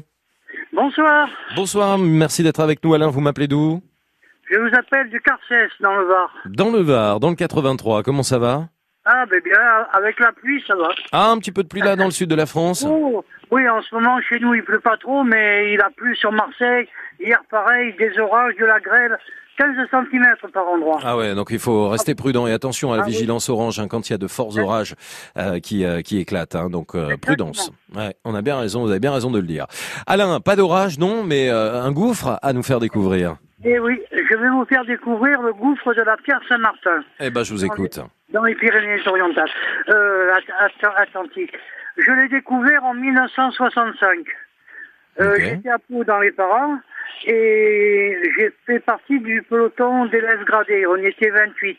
[0.73, 3.07] Bonsoir, Bonsoir, merci d'être avec nous Alain.
[3.09, 3.81] Vous m'appelez d'où?
[4.51, 6.29] Je vous appelle du Carcès dans le Var.
[6.45, 8.03] Dans le Var, dans le 83.
[8.03, 8.67] Comment ça va
[9.05, 9.59] Ah, ben bien,
[9.93, 10.89] avec la pluie, ça va.
[11.11, 12.85] Ah, un petit peu de pluie là dans le sud de la France.
[12.87, 16.15] Oh, oui, en ce moment, chez nous, il pleut pas trop, mais il a plu
[16.15, 16.87] sur Marseille.
[17.19, 19.17] Hier, pareil, des orages, de la grêle,
[19.57, 20.99] 15 cm par endroit.
[21.03, 23.11] Ah ouais, donc il faut rester prudent et attention à la Ah oui.
[23.11, 24.95] vigilance orange hein, quand il y a de forts orages
[25.37, 26.55] euh, qui euh, qui éclatent.
[26.55, 27.71] hein, donc euh, prudence.
[27.95, 29.67] Ouais, on a bien raison, vous avez bien raison de le dire.
[30.07, 33.35] Alain, pas d'orage, non, mais euh, un gouffre à nous faire découvrir.
[33.65, 37.43] Et oui, je vais vous faire découvrir le gouffre de la Pierre Saint-Martin, Eh ben,
[37.43, 37.99] je vous écoute.
[38.29, 39.49] dans les Pyrénées-Orientales,
[39.89, 41.53] euh, At- At- Atlantiques.
[41.97, 44.19] Je l'ai découvert en 1965.
[45.21, 46.79] Euh, J'étais à Pau dans les parents
[47.25, 50.85] et j'ai fait partie du peloton d'élèves gradés.
[50.87, 51.77] On était 28.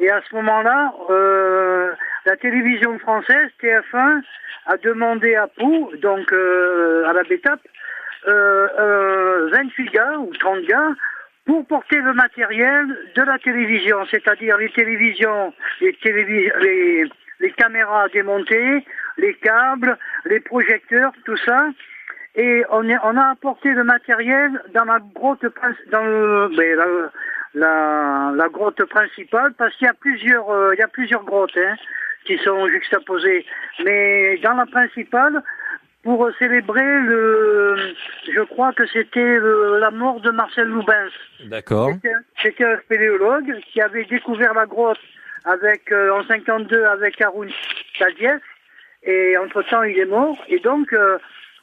[0.00, 1.92] Et à ce moment-là, euh,
[2.24, 4.22] la télévision française, TF1,
[4.66, 7.68] a demandé à Pau, donc euh, à la Bétape, euh,
[8.26, 10.90] 28 gars ou 30 gars
[11.46, 17.10] pour porter le matériel de la télévision, c'est-à-dire les télévisions, les, les,
[17.40, 18.84] les caméras démontées,
[19.18, 19.96] les câbles,
[20.26, 21.68] les projecteurs, tout ça.
[22.36, 25.44] Et on, a apporté le matériel dans la grotte,
[25.90, 26.78] dans ben,
[28.88, 31.74] principale, parce qu'il y a plusieurs, euh, y a plusieurs grottes hein,
[32.24, 33.44] qui sont juxtaposées.
[33.84, 35.42] Mais dans la principale,
[36.02, 37.76] pour célébrer le,
[38.32, 41.10] je crois que c'était le- la mort de Marcel Loubens.
[41.46, 41.90] D'accord.
[42.42, 44.98] C'était un- spéléologue qui avait découvert la grotte
[45.44, 47.50] avec, euh, en 52 avec Haroun
[47.98, 48.40] Tadief.
[49.02, 50.36] Et entre-temps, il est mort.
[50.48, 51.18] Et donc, euh,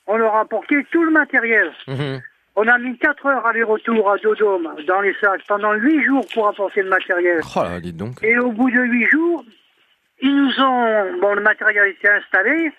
[0.07, 1.71] on leur a apporté tout le matériel.
[1.87, 2.21] Mhm.
[2.55, 6.47] On a mis 4 heures aller-retour à Dodome dans les sacs pendant 8 jours pour
[6.47, 7.41] apporter le matériel.
[7.55, 8.23] Oh là, dites donc.
[8.23, 9.45] Et au bout de 8 jours,
[10.21, 12.71] ils nous ont, bon, le matériel était installé,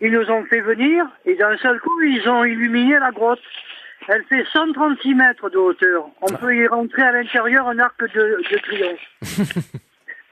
[0.00, 3.40] ils nous ont fait venir, et d'un seul coup, ils ont illuminé la grotte.
[4.08, 6.06] Elle fait 136 mètres de hauteur.
[6.22, 9.50] On peut y rentrer à l'intérieur un arc de, de triomphe.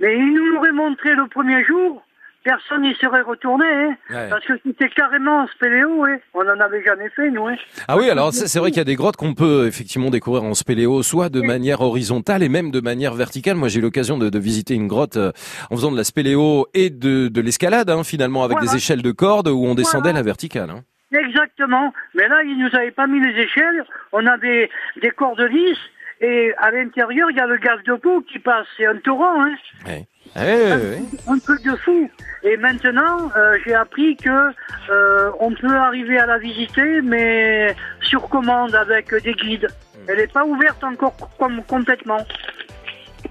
[0.00, 2.02] Mais ils nous l'auraient montré le premier jour,
[2.48, 4.28] personne n'y serait retourné, hein, Ouais.
[4.30, 6.16] parce que c'était carrément en spéléo, hein.
[6.32, 7.46] on n'en avait jamais fait, nous.
[7.46, 7.56] Hein.
[7.88, 10.54] Ah oui, alors c'est vrai qu'il y a des grottes qu'on peut effectivement découvrir en
[10.54, 13.56] spéléo, soit de manière horizontale et même de manière verticale.
[13.56, 15.30] Moi, j'ai eu l'occasion de, de visiter une grotte euh,
[15.70, 18.70] en faisant de la spéléo et de, de l'escalade, hein, finalement, avec Voilà.
[18.72, 20.20] des échelles de cordes où on descendait Voilà.
[20.20, 20.70] la verticale.
[20.70, 20.80] hein.
[21.12, 21.92] Exactement.
[22.14, 23.84] Mais là, ils nous avaient pas mis les échelles.
[24.12, 24.68] On avait
[25.02, 25.78] des cordes lisses.
[26.20, 28.66] Et à l'intérieur, il y a le gaz de peau qui passe.
[28.76, 29.54] C'est un torrent, hein.
[29.86, 30.06] Ouais.
[30.34, 31.30] Ah.
[31.30, 32.10] Un truc de fou.
[32.42, 34.52] Et maintenant, euh, j'ai appris que
[34.90, 39.68] euh, on peut arriver à la visiter, mais sur commande avec des guides.
[40.06, 42.24] Elle n'est pas ouverte encore comme complètement.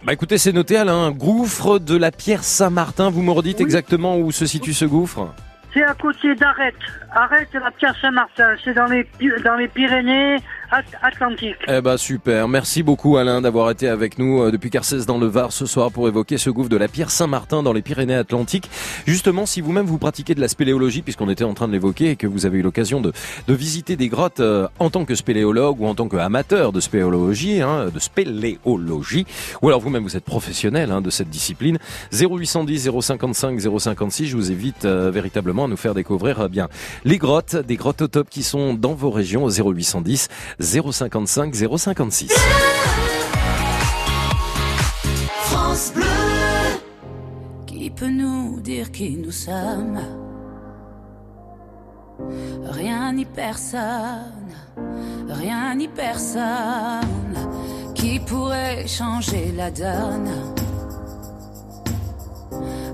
[0.03, 3.09] Bah écoutez, c'est noté Alain, gouffre de la Pierre Saint-Martin.
[3.09, 5.33] Vous me redites exactement où se situe ce gouffre?
[5.73, 6.75] C'est à côté d'Arrête.
[7.19, 8.55] Arrête la Pierre Saint-Martin.
[8.63, 9.07] C'est dans les,
[9.43, 10.35] dans les Pyrénées,
[10.69, 11.55] At- Atlantique.
[11.67, 15.25] Eh ben super, merci beaucoup Alain d'avoir été avec nous euh, depuis Carcès dans le
[15.25, 18.69] Var ce soir pour évoquer ce gouffre de la pierre Saint-Martin dans les Pyrénées-Atlantiques.
[19.07, 22.15] Justement, si vous-même vous pratiquez de la spéléologie, puisqu'on était en train de l'évoquer et
[22.17, 23.11] que vous avez eu l'occasion de,
[23.47, 27.61] de visiter des grottes euh, en tant que spéléologue ou en tant qu'amateur de spéléologie,
[27.63, 29.25] hein, de spéléologie,
[29.63, 31.79] ou alors vous-même vous êtes professionnel hein, de cette discipline,
[32.11, 36.67] 0810 055 056, je vous invite euh, véritablement à nous faire découvrir bien
[37.07, 40.27] les grottes, des grottes au top qui sont dans vos régions au 0810
[40.59, 42.33] 055 056.
[45.45, 46.03] France Bleu.
[47.65, 50.01] Qui peut nous dire qui nous sommes?
[52.65, 54.51] Rien ni personne,
[55.29, 57.37] rien ni personne
[57.95, 60.29] qui pourrait changer la donne.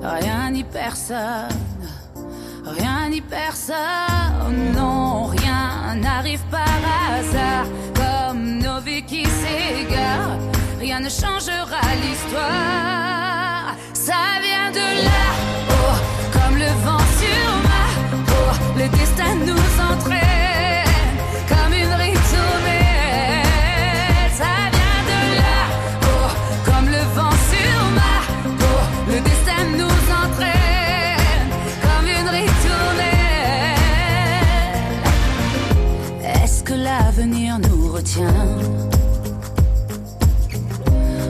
[0.03, 1.48] Rien ni personne,
[2.65, 7.65] rien ni personne, non, rien n'arrive par hasard.
[7.95, 10.40] Comme nos vies qui s'égarent.
[10.80, 15.23] Rien ne changera l'histoire, ça vient de là,
[15.69, 15.95] oh,
[16.34, 17.85] comme le vent sur ma
[18.26, 20.32] peau, le destin nous entraîne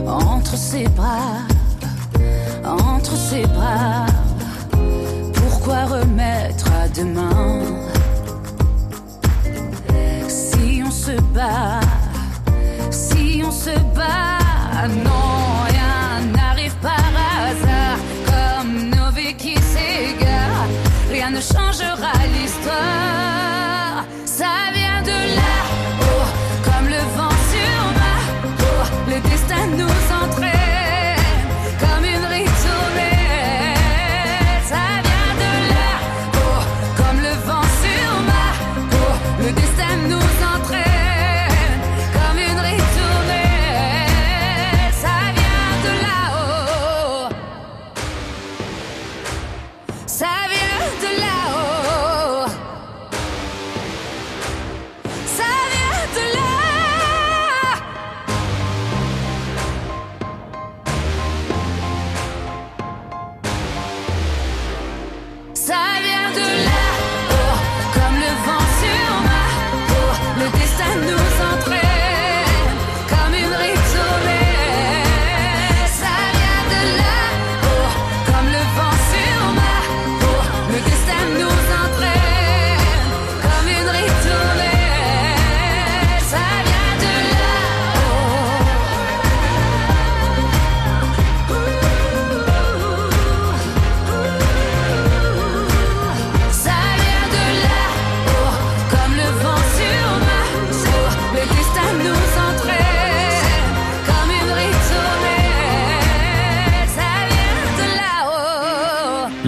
[0.06, 1.42] entre ses bras,
[2.66, 4.06] entre ses bras?
[5.34, 7.62] Pourquoi remettre à demain
[10.28, 11.80] si on se bat,
[12.92, 16.94] si on se bat, non, rien n'arrive par
[17.38, 20.68] hasard comme nos qui s'égarent.
[21.10, 21.63] Rien ne changera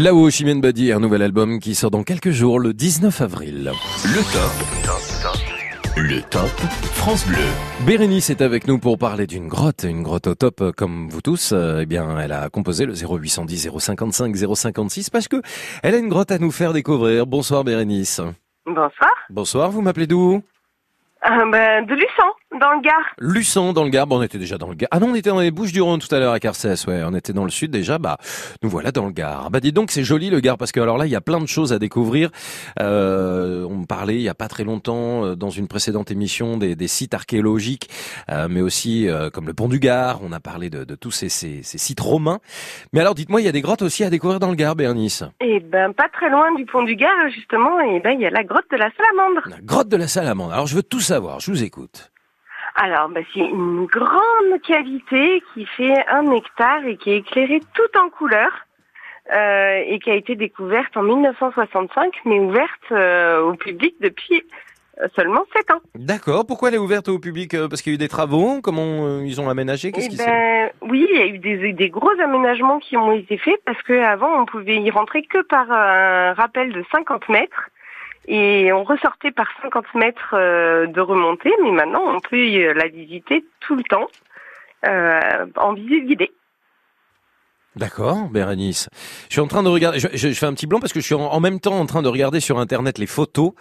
[0.06, 0.20] là-haut.
[0.20, 3.72] Là-haut, Chimène Badi, un nouvel album qui sort dans quelques jours, le 19 avril.
[4.04, 4.52] Le top.
[5.98, 6.50] Le top
[6.94, 7.38] France Bleu.
[7.88, 11.22] Bérénice est avec nous pour parler d'une grotte, une grotte au top euh, comme vous
[11.22, 11.54] tous.
[11.54, 15.42] Euh, eh bien, elle a composé le 0810 055 056 parce que
[15.82, 17.26] elle a une grotte à nous faire découvrir.
[17.26, 18.22] Bonsoir Bérénice.
[18.66, 19.12] Bonsoir.
[19.30, 20.44] Bonsoir, vous m'appelez d'où?
[21.28, 23.06] Euh, ben, de Luçon, dans le Gard.
[23.18, 24.06] Luçon dans le Gard.
[24.06, 24.90] Bon, on était déjà dans le Gard.
[24.92, 26.88] Ah non, on était dans les Bouches du Rhône tout à l'heure à Carcès.
[26.88, 27.98] Ouais, on était dans le sud déjà.
[27.98, 28.18] Bah,
[28.62, 29.50] nous voilà dans le Gard.
[29.50, 31.40] Bah, dis donc, c'est joli le Gard parce que alors là, il y a plein
[31.40, 32.30] de choses à découvrir.
[32.80, 36.76] Euh, on parlait il y a pas très longtemps euh, dans une précédente émission des,
[36.76, 37.90] des sites archéologiques,
[38.30, 40.20] euh, mais aussi euh, comme le pont du Gard.
[40.22, 42.40] On a parlé de, de tous ces, ces, ces sites romains.
[42.94, 45.24] Mais alors, dites-moi, il y a des grottes aussi à découvrir dans le Gard, Bernice?
[45.42, 48.30] Et ben, pas très loin du pont du Gard, justement, et ben, il y a
[48.30, 49.42] la grotte de la Salamandre.
[49.48, 50.54] La grotte de la Salamandre.
[50.54, 51.40] Alors, je veux tout savoir.
[51.40, 52.12] Je vous écoute.
[52.76, 58.00] Alors, ben, c'est une grande cavité qui fait un hectare et qui est éclairée tout
[58.00, 58.52] en couleur.
[59.34, 64.44] euh, et qui a été découverte en 1965, mais ouverte euh, au public depuis
[65.02, 65.82] euh, seulement 7 ans.
[65.96, 66.46] D'accord.
[66.46, 68.62] Pourquoi elle est ouverte au public Parce qu'il y a eu des travaux?
[68.62, 69.92] Comment euh, ils ont aménagé?
[69.92, 73.14] Qu'est-ce Eh qui ben, oui, il y a eu des, des gros aménagements qui ont
[73.14, 77.64] été faits parce qu'avant, on pouvait y rentrer que par un rappel de 50 mètres
[78.28, 82.88] et on ressortait par 50 mètres euh, de remontée, mais maintenant, on peut y- la
[82.88, 84.08] visiter tout le temps
[84.88, 86.32] euh, en visite guidée.
[87.76, 88.88] D'accord, Bérénice.
[89.28, 91.02] Je suis en train de regarder, je, je- je fais un petit blanc parce que
[91.02, 93.52] je suis en, en même temps en train de regarder sur Internet les photos.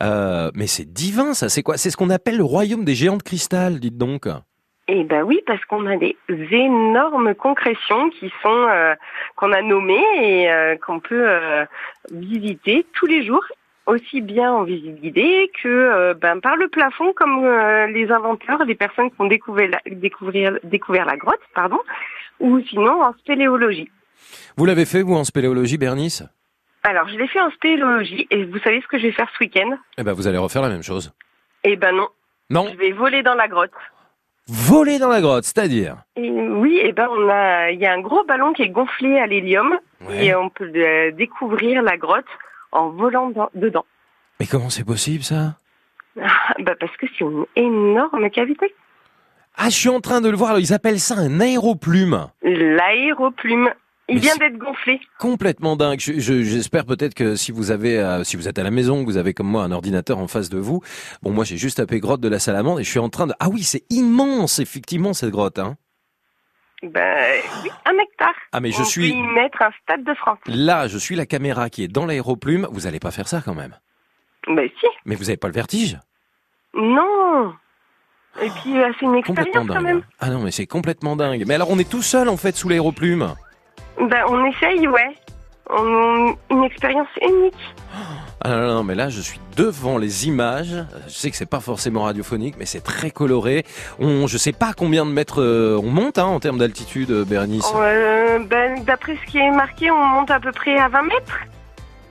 [0.00, 1.48] Euh, mais c'est divin, ça.
[1.48, 1.76] C'est quoi?
[1.76, 4.26] C'est ce qu'on appelle le royaume des géants de cristal, dites donc.
[4.88, 8.96] Eh ben oui, parce qu'on a des énormes concrétions qui sont euh,
[9.36, 11.64] qu'on a nommées et euh, qu'on peut euh,
[12.10, 13.44] visiter tous les jours,
[13.90, 18.64] aussi bien en visite guidée que euh, ben, par le plafond, comme euh, les inventeurs,
[18.64, 21.78] les personnes qui ont découvert la, découvrir, découvert la grotte, pardon,
[22.40, 23.90] ou sinon en spéléologie.
[24.56, 26.22] Vous l'avez fait, vous, en spéléologie, Bernice?
[26.82, 29.44] Alors, je l'ai fait en spéléologie et vous savez ce que je vais faire ce
[29.44, 29.76] week-end?
[29.98, 31.12] Eh ben, vous allez refaire la même chose.
[31.64, 32.08] Eh ben non,
[32.48, 33.72] Non je vais voler dans la grotte.
[34.48, 35.96] Voler dans la grotte, c'est-à-dire?
[36.16, 39.26] Oui, et ben on a, il y a un gros ballon qui est gonflé à
[39.26, 40.24] l'hélium Ouais.
[40.24, 42.24] et on peut euh, découvrir la grotte
[42.72, 43.84] en volant dans- dedans.
[44.38, 45.56] Mais comment c'est possible, ça?
[46.16, 48.74] Bah parce que c'est une énorme cavité.
[49.56, 50.58] Ah, je suis en train de le voir.
[50.58, 52.26] Ils appellent ça un aéroplume.
[52.42, 53.70] L'aéroplume,
[54.08, 55.00] il Mais vient d'être gonflé.
[55.18, 56.00] Complètement dingue.
[56.00, 59.00] Je- je- J'espère peut-être que si vous avez, euh, si vous êtes à la maison,
[59.00, 60.80] que vous avez comme moi un ordinateur en face de vous.
[61.22, 63.34] Bon, moi j'ai juste tapé grotte de la Salamandre et je suis en train de.
[63.40, 65.58] Ah oui, c'est immense effectivement cette grotte.
[65.58, 65.76] Hein.
[66.82, 68.34] Ben oui, un hectare.
[68.52, 70.38] Ah, mais je on suis- peut y mettre un stade de France.
[70.46, 72.66] Là, je suis la caméra qui est dans l'aéroplume.
[72.70, 73.76] Vous allez pas faire ça quand même.
[74.48, 74.86] Ben si.
[75.04, 75.98] Mais vous avez pas le vertige?
[76.74, 77.52] Non.
[78.40, 80.02] Et puis euh, c'est une expérience quand même.
[80.20, 81.44] Ah non, mais c'est complètement dingue.
[81.46, 83.34] Mais alors on est tout seul en fait sous l'aéroplume?
[83.98, 85.14] Ben on essaye, ouais.
[85.72, 87.54] On, une expérience unique.
[88.42, 90.74] Ah non, non, non, mais là, je suis devant les images.
[91.06, 93.64] Je sais que c'est pas forcément radiophonique, mais c'est très coloré.
[93.98, 97.24] On, je sais pas combien de mètres euh, on monte hein, en termes d'altitude, euh,
[97.24, 97.70] Bérénice.
[97.76, 101.38] Euh, ben, D'après ce qui est marqué, on monte à peu près à 20 mètres.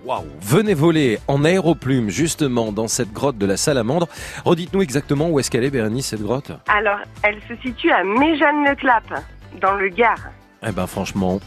[0.06, 4.08] Waouh Venez voler en aéroplume justement dans cette grotte de la Salamandre.
[4.46, 6.52] Redites-nous exactement où est-ce qu'elle est, Bérénice, cette grotte?
[6.68, 9.04] Alors, elle se situe à Méjeanne-le-Clap,
[9.60, 10.30] dans le Gard.
[10.66, 11.40] Eh ben franchement,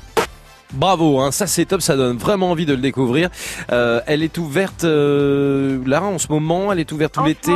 [0.73, 3.31] bravo, hein, ça c'est top, ça donne vraiment envie de le découvrir.
[3.71, 7.53] Euh, elle est ouverte euh, là en ce moment, elle est ouverte tout l'été,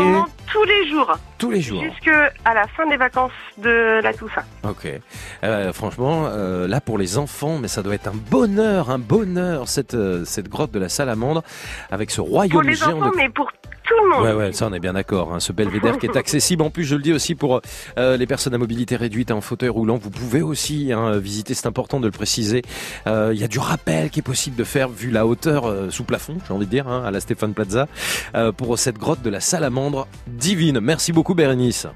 [0.53, 1.19] tous les jours.
[1.39, 1.83] tous les jours.
[1.83, 2.15] Jusque
[2.45, 4.45] à la fin des vacances de la Toussaint.
[4.65, 4.89] Ok.
[5.45, 9.69] Euh, franchement, euh, là pour les enfants, mais ça doit être un bonheur, un bonheur
[9.69, 11.43] cette euh, cette grotte de la Salamandre
[11.91, 13.51] avec ce Pour royaume les géant enfants, de mais pour
[14.21, 15.35] Ouais, ouais, ça on est bien d'accord.
[15.35, 16.63] Hein, ce belvédère qui est accessible.
[16.63, 17.61] En plus, je le dis aussi pour
[17.99, 21.55] euh, les personnes à mobilité réduite, en fauteuil roulant, vous pouvez aussi hein, visiter.
[21.55, 22.63] C'est important de le préciser.
[23.07, 25.91] Euh, Il y a du rappel qui est possible de faire vu la hauteur euh,
[25.91, 27.89] sous plafond, j'ai envie de dire, hein, à la Stéphane Plaza,
[28.57, 30.81] pour cette grotte de la Salamandre divine.
[30.81, 31.87] Merci beaucoup, Bérénice.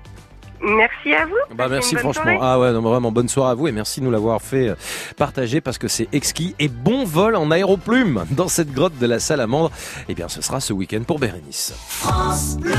[0.63, 1.57] Merci à vous.
[1.57, 2.23] Bah merci franchement.
[2.23, 2.39] soirée.
[2.41, 4.75] Ah ouais, non, vraiment bonne soirée à vous et merci de nous l'avoir fait euh,
[5.17, 9.21] partager parce que c'est exquis et bon vol en aéroplume dans cette grotte de la
[9.21, 9.71] Salamandre.
[10.09, 11.75] Eh bien, ce sera ce week-end pour Bérénice.
[11.77, 12.75] France Bleu.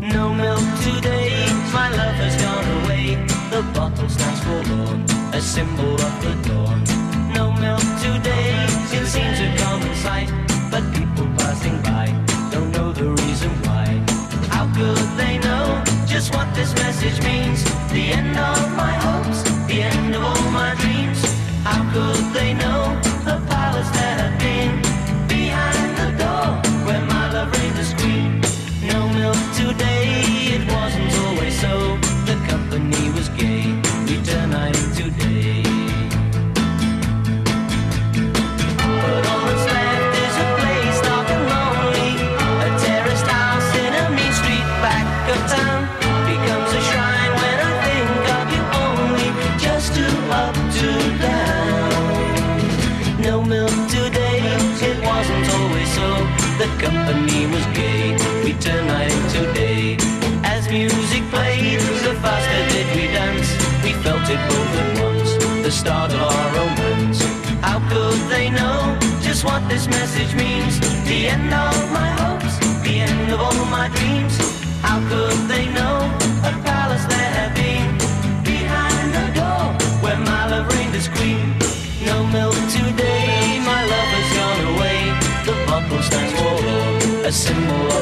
[0.00, 3.16] No milk today, my love has gone away.
[3.50, 6.89] The bottle stands forlorn, a symbol of the dawn.
[17.02, 17.64] Message means?
[17.92, 21.20] The end of my hopes, the end of all my dreams.
[21.64, 22.49] How could they
[65.80, 67.22] once, start of our romance.
[67.62, 70.80] How could they know just what this message means?
[71.06, 74.36] The end of my hopes, the end of all my dreams.
[74.82, 75.96] How could they know
[76.44, 77.88] a palace there had been
[78.44, 79.64] behind the door
[80.02, 81.56] where my love reigned as queen?
[82.04, 85.00] No milk today, my love has gone away.
[85.46, 87.99] The bottle stands forlorn, a symbol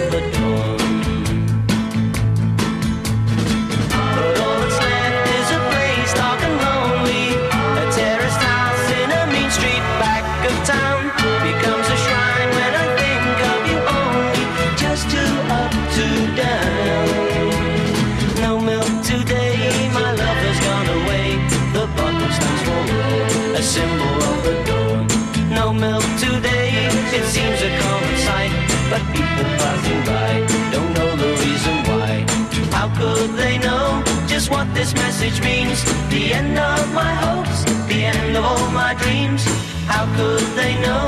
[34.39, 35.83] just what this message means.
[36.11, 39.43] The end of my hopes, the end of all my dreams.
[39.87, 41.07] How could they know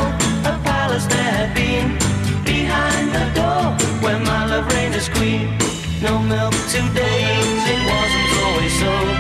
[0.51, 1.89] a palace there had been?
[2.45, 3.63] Behind the door,
[4.03, 5.57] where my love reigned as queen.
[6.03, 7.23] No milk today,
[7.73, 9.20] it wasn't always so.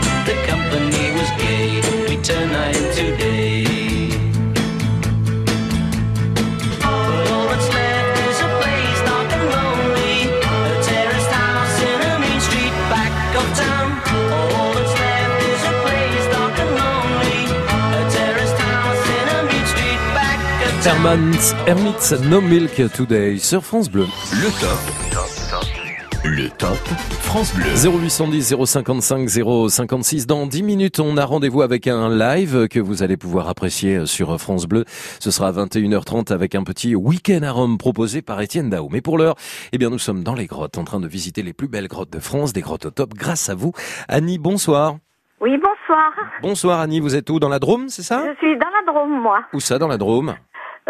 [20.86, 24.07] Herman's Hermits No Milk Today sur France Bleu.
[24.32, 26.24] Le top.
[26.24, 26.78] Le top
[27.20, 27.66] France Bleu.
[27.74, 30.27] 0810 055 056.
[30.27, 34.40] Dans 10 minutes, on a rendez-vous avec un live que vous allez pouvoir apprécier sur
[34.40, 34.85] France Bleu.
[35.19, 38.89] Ce sera à 21h30 avec un petit week-end à Rome proposé par Étienne Dao.
[38.90, 39.35] Mais pour l'heure,
[39.73, 42.12] eh bien, nous sommes dans les grottes en train de visiter les plus belles grottes
[42.12, 43.73] de France, des grottes au top grâce à vous.
[44.09, 44.97] Annie, bonsoir.
[45.43, 46.12] Oui, bonsoir.
[46.43, 47.39] Bonsoir Annie, vous êtes où?
[47.39, 48.24] Dans la Drôme, c'est ça?
[48.27, 49.40] Je suis dans la Drôme, moi.
[49.55, 50.35] Où ça, dans la Drôme?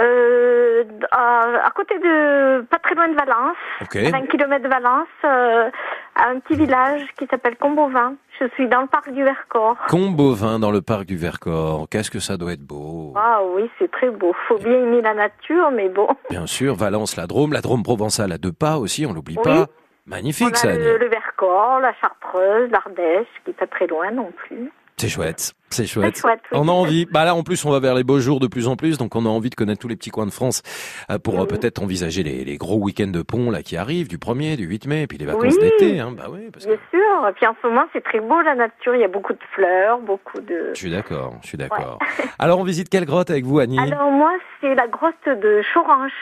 [0.01, 5.07] Euh, à, à côté de, pas très loin de Valence, à 20 km de Valence,
[5.25, 5.69] euh,
[6.17, 8.15] à un petit village qui s'appelle Combovin.
[8.41, 9.77] Je suis dans le parc du Vercors.
[9.89, 11.87] Combovin dans le parc du Vercors.
[11.91, 13.13] Qu'est-ce que ça doit être beau.
[13.17, 14.35] Ah oui, c'est très beau.
[14.49, 16.09] Faut bien aimer la nature, mais bon.
[16.31, 19.45] Bien sûr, Valence, la Drôme, la Drôme provençale à deux pas aussi, on l'oublie Oui.
[19.45, 19.67] pas.
[19.67, 19.67] On
[20.11, 24.33] Magnifique a ça, le, le Vercors, la Chartreuse, l'Ardèche, qui est pas très loin non
[24.33, 24.73] plus.
[25.01, 26.19] C'est chouette, c'est chouette.
[26.19, 26.59] chouette, oui.
[26.61, 27.07] On a envie.
[27.07, 29.17] Bah là, en plus, on va vers les beaux jours de plus en plus, donc
[29.17, 30.63] on a envie de connaître tous les petits coins de France
[31.11, 34.19] euh, pour euh, peut-être envisager les, les gros week-ends de pont là qui arrivent, du
[34.19, 35.71] 1er, du 8 mai, et puis les vacances Oui.
[35.71, 36.01] d'été.
[36.01, 37.29] Hein, bah oui, parce que Bien sûr.
[37.29, 38.95] Et puis en ce moment, c'est très beau la nature.
[38.95, 40.73] Il y a beaucoup de fleurs, beaucoup de.
[40.75, 41.99] je suis d'accord, je suis d'accord.
[42.39, 43.79] Alors, on visite quelle grotte avec vous, Annie?
[43.79, 46.13] Alors moi, c'est la grotte de Choranche.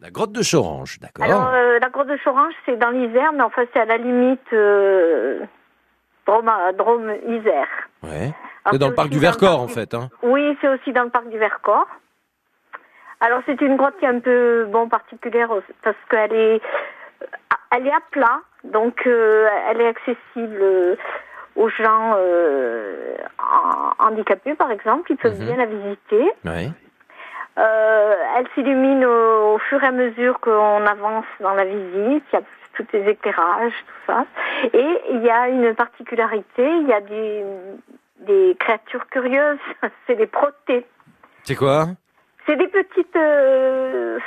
[0.00, 1.26] La grotte de Chorange, d'accord.
[1.26, 4.40] Alors euh, la grotte de Chorange, c'est dans l'Isère, mais enfin c'est à la limite
[4.54, 5.40] euh,
[6.26, 7.68] Drôme, Drôme Isère.
[8.02, 8.32] Ouais.
[8.70, 9.94] C'est dans le parc du Vercors, parc en fait.
[9.94, 10.08] Hein.
[10.22, 11.86] Oui, c'est aussi dans le parc du Vercors.
[13.20, 15.48] Alors c'est une grotte qui est un peu bon particulière
[15.82, 16.60] parce qu'elle est
[17.76, 20.96] elle est à plat, donc euh, elle est accessible euh,
[21.56, 23.14] aux gens euh,
[23.98, 25.46] handicapés par exemple, ils peuvent Mhm.
[25.46, 26.32] bien la visiter.
[27.58, 32.24] Euh, elle s'illumine au, au fur et à mesure qu'on avance dans la visite.
[32.32, 32.42] Il y a
[32.82, 34.24] tous les éclairages, tout ça.
[34.72, 37.44] Et il y a une particularité, il y a des,
[38.26, 39.58] des créatures curieuses.
[40.06, 40.86] C'est des protées.
[41.44, 41.88] C'est quoi?
[42.46, 43.16] C'est des petites...
[43.16, 44.18] euh,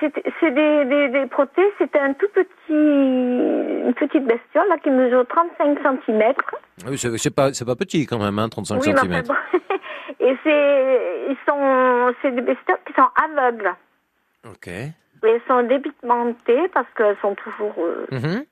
[0.00, 5.24] c'est des, des, des protées, c'est un tout petit, une petite bestiole là, qui mesure
[5.28, 6.32] 35 cm.
[6.84, 9.22] Ah Oui, c'est pas, pas petit quand même, hein, 35 Oui, cm.
[9.22, 9.34] bon.
[10.20, 13.72] Et c'est, ils sont, c'est des bestioles qui sont aveugles.
[14.46, 14.68] Ok.
[15.24, 18.44] Elles sont dépigmentées parce qu'elles sont toujours euh, Mhm.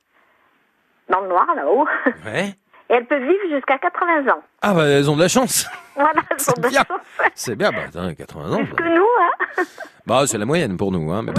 [1.10, 1.86] dans le noir là-haut.
[2.24, 2.54] Ouais.
[2.90, 4.42] Et elles peuvent vivre jusqu'à 80 ans.
[4.60, 5.66] Ah bah elles ont de la chance.
[5.94, 6.84] Voilà, elles ont de la bien.
[6.88, 7.00] chance.
[7.34, 8.64] C'est bien, bah attends, 80 ans.
[8.64, 9.62] Plus que nous, hein.
[10.06, 11.22] Bah c'est la moyenne pour nous, hein.
[11.22, 11.32] Mais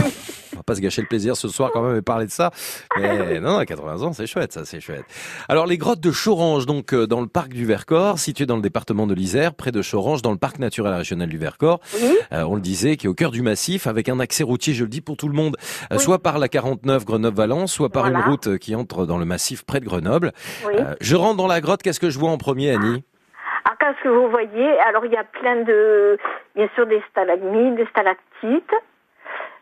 [0.53, 2.51] on va pas se gâcher le plaisir ce soir quand même et parler de ça.
[2.97, 5.03] Mais non, à 80 ans, c'est chouette, ça, c'est chouette.
[5.49, 8.61] Alors les grottes de Chorange, donc euh, dans le parc du Vercors, situé dans le
[8.61, 11.79] département de l'Isère, près de Chorange, dans le parc naturel régional du Vercors.
[12.31, 14.83] Euh, on le disait, qui est au cœur du massif, avec un accès routier, je
[14.83, 15.57] le dis pour tout le monde,
[15.91, 18.19] euh, soit par la 49 Grenoble-Valence, soit par Voilà.
[18.19, 20.31] une route qui entre dans le massif près de Grenoble.
[20.67, 20.73] Oui.
[20.77, 23.03] Euh, je rentre dans la grotte, qu'est-ce que je vois en premier, Annie?
[23.65, 24.79] Alors, qu'est-ce que vous voyez?
[24.87, 26.17] Alors, il y a plein de,
[26.55, 28.73] bien sûr, des stalagmites, des stalactites,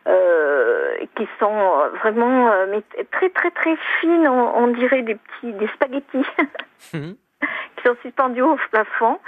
[0.08, 4.28] euh, qui sont euh, vraiment euh, mais très, très, très fines.
[4.28, 6.26] On, on dirait des petits, des spaghettis,
[6.92, 9.20] qui sont suspendus au plafond.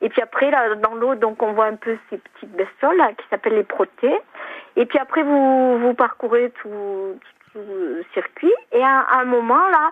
[0.00, 3.08] Et puis après, là, dans l'eau, donc, on voit un peu ces petites bestioles là,
[3.16, 4.18] qui s'appellent les protées.
[4.76, 7.18] Et puis après, vous, vous parcourez tout,
[7.52, 8.54] tout le circuit.
[8.72, 9.90] Et à, à un moment, là,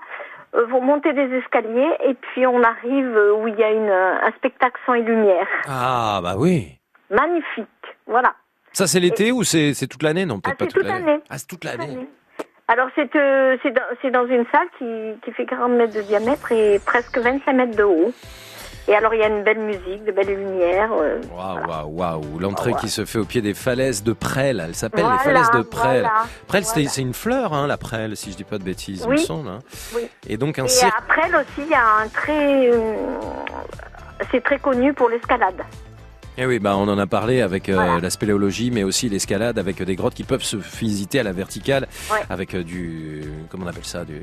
[0.54, 3.90] euh, vous montez des escaliers et puis on arrive euh, où il y a une,
[3.90, 5.48] un spectacle et lumière.
[5.68, 6.78] Ah bah oui.
[7.10, 7.68] Magnifique.
[8.06, 8.34] Voilà.
[8.76, 10.26] Ça c'est l'été ou c'est toute l'année?
[10.26, 11.18] Non, Ah, peut-être pas c'est toute l'année.
[11.30, 12.06] Ah, c'est toute l'année.
[12.68, 13.56] Alors, c'est euh,
[14.12, 17.84] dans, une salle qui, qui fait 40 mètres de diamètre et presque 25 mètres de
[17.84, 18.12] haut.
[18.86, 20.90] Et alors, il y a une belle musique, de belles lumières.
[20.92, 21.88] euh, Waouh, waouh,
[22.20, 22.38] waouh.
[22.38, 24.60] L'entrée qui se fait au pied des falaises de Presles.
[24.62, 26.00] Elle s'appelle Voilà, les falaises de Presles.
[26.00, 29.04] voilà, Presles, c'est- c'est une fleur, hein, la Presles, si je dis pas de bêtises,
[29.04, 29.20] il me Oui.
[29.24, 29.48] semble.
[29.48, 29.60] hein.
[29.94, 30.06] Oui.
[30.28, 30.84] Et donc un Et aussi,
[31.56, 32.68] il y a un très...
[32.72, 32.94] euh,
[34.30, 35.62] c'est très connu pour l'escalade.
[36.38, 39.82] Eh oui, bah on en a parlé avec euh, la spéléologie, mais aussi l'escalade avec
[39.82, 42.18] des grottes qui peuvent se visiter à la verticale, Ouais.
[42.28, 44.20] avec euh, du, comment on appelle ça, du,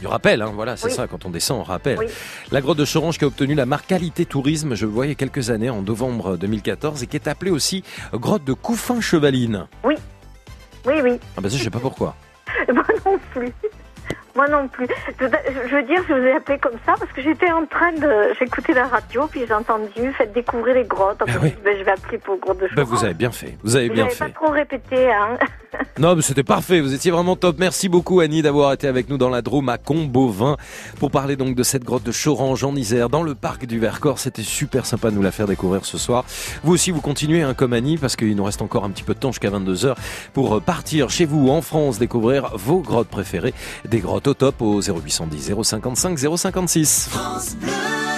[0.00, 0.40] du rappel.
[0.40, 0.92] Hein, voilà, c'est Oui.
[0.94, 1.06] ça.
[1.06, 1.98] Quand on descend, on rappelle.
[1.98, 2.06] Oui.
[2.50, 5.50] La grotte de Chorange qui a obtenu la marque qualité tourisme, je le a quelques
[5.50, 7.84] années, en novembre 2014, et qui est appelée aussi
[8.14, 9.66] grotte de Couffin-Chevaline.
[9.84, 9.96] Oui.
[10.86, 11.20] Oui, oui.
[11.36, 12.16] Ah bah ça, je sais pas pourquoi.
[12.72, 13.52] Moi non plus.
[14.40, 14.86] Moi non plus.
[15.20, 18.32] Je veux dire, je vous ai appelé comme ça parce que j'étais en train de.
[18.38, 21.22] J'écoutais la radio, puis j'ai entendu, faites découvrir les grottes.
[21.26, 22.88] Dit, ben, je vais appeler pour grotte de Ah Choran.
[22.88, 23.58] vous avez bien fait.
[23.62, 24.24] Vous avez bien fait.
[24.24, 25.36] pas trop répété, hein.
[25.98, 26.80] Non, mais c'était parfait.
[26.80, 27.56] Vous étiez vraiment top.
[27.58, 30.56] Merci beaucoup, Annie, d'avoir été avec nous dans la Drôme à Combovin
[30.98, 34.18] pour parler donc de cette grotte de Chorange en Isère dans le parc du Vercors.
[34.18, 36.24] C'était super sympa de nous la faire découvrir ce soir.
[36.64, 39.14] Vous aussi, vous continuez hein, comme Annie parce qu'il nous reste encore un petit peu
[39.14, 39.94] de temps jusqu'à 22h
[40.32, 43.54] pour euh, partir chez vous en France découvrir vos grottes préférées.
[43.84, 47.08] Des grottes au top au 0810 055 056.
[47.10, 48.09] France Bleu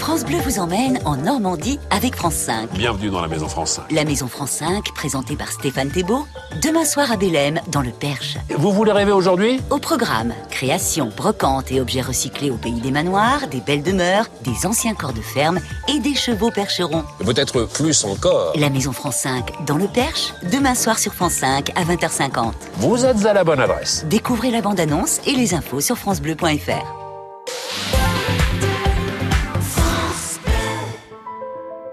[0.00, 2.70] vous emmène en Normandie avec France 5.
[2.72, 3.92] Bienvenue dans la Maison France 5.
[3.92, 6.26] La Maison France 5, présentée par Stéphane Thébault,
[6.62, 8.36] demain soir à Bélème, dans le Perche.
[8.56, 9.60] Vous voulez rêver aujourd'hui?
[9.70, 14.66] Au programme, création, brocante et objets recyclés au pays des manoirs, des belles demeures, des
[14.66, 17.04] anciens corps de ferme et des chevaux percherons.
[17.24, 18.52] Peut-être plus encore.
[18.56, 22.52] La Maison France 5, dans le Perche, demain soir sur France 5 à 20h50.
[22.76, 24.04] Vous êtes à la bonne adresse.
[24.08, 27.99] Découvrez la bande-annonce et les infos sur francebleu.fr.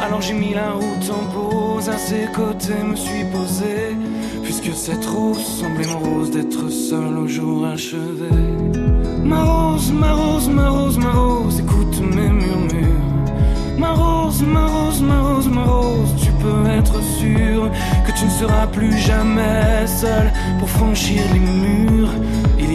[0.00, 3.96] Alors j'ai mis la route en pause, à ses côtés me suis posé.
[4.44, 8.30] Puisque cette rose semblait morose d'être seule au jour achevé.
[9.22, 12.88] Ma rose, ma rose, ma rose, ma rose, écoute mes murmures.
[13.76, 17.70] Ma rose, ma rose, ma rose, ma rose, tu peux être sûr
[18.06, 22.10] que tu ne seras plus jamais seul pour franchir les murs.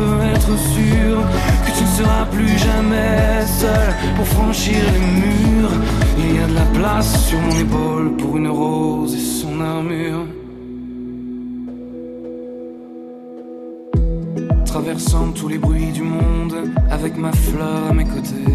[0.00, 1.16] peux être sûr
[1.64, 5.76] que tu ne seras plus jamais seul pour franchir les murs.
[6.18, 10.26] Il y a de la place sur mon épaule pour une rose et son armure.
[14.64, 16.56] Traversant tous les bruits du monde
[16.90, 18.54] avec ma fleur à mes côtés,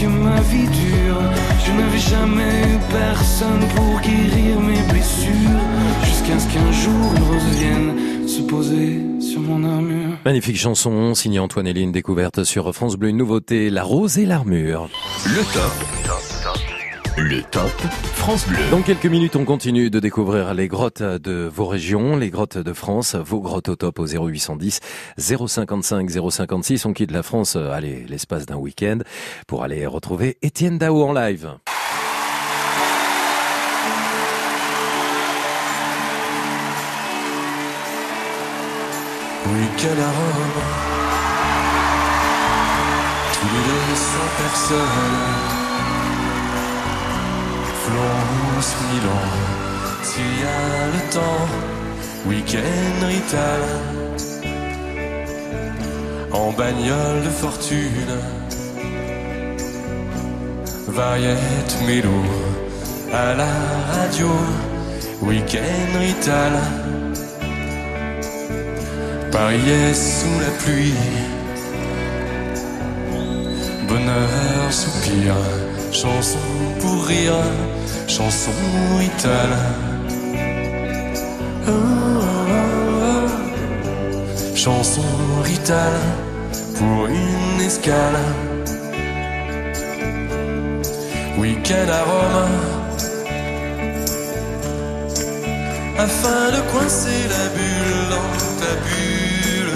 [0.00, 1.20] que ma vie dure,
[1.64, 5.60] je n'avais jamais eu personne pour guérir mes blessures.
[6.04, 10.16] Jusqu'à ce qu'un jour une rose vienne se poser sur mon armure.
[10.24, 14.88] Magnifique chanson signée Antoine Héline, découverte sur France Bleu, une nouveauté, La Rose et l'Armure.
[15.26, 16.19] Le top
[17.20, 17.70] Le top
[18.14, 18.56] France Bleu.
[18.70, 22.72] Dans quelques minutes, on continue de découvrir les grottes de vos régions, les grottes de
[22.72, 24.80] France, vos grottes au top au 0810
[25.18, 26.86] 055 056.
[26.86, 29.00] On quitte la France, euh, allez, l'espace d'un week-end
[29.46, 31.50] pour aller retrouver Étienne Dao en live.
[39.46, 40.64] Week-end à Rome,
[43.34, 45.59] tous les deux sans personne.
[48.92, 49.26] Milan,
[50.02, 51.48] s'il y a le temps,
[52.26, 53.62] week-end Rital,
[56.32, 58.16] en bagnole de fortune,
[60.88, 62.22] variette mélo,
[63.12, 63.52] à la
[63.94, 64.28] radio,
[65.22, 66.52] week-end Rital.
[69.32, 70.94] Paris est sous la pluie,
[73.88, 75.34] bonheur, soupir,
[75.92, 76.38] chanson
[76.80, 77.42] pour rire,
[78.10, 78.50] chanson
[79.00, 79.56] itale.
[81.68, 82.56] Oh, oh,
[83.04, 84.56] oh.
[84.56, 85.02] Chanson
[85.44, 86.00] ritale
[86.76, 88.18] pour une escale.
[91.38, 92.58] Week-end à Rome.
[95.98, 99.74] Afin de coincer la bulle dans ta bulle,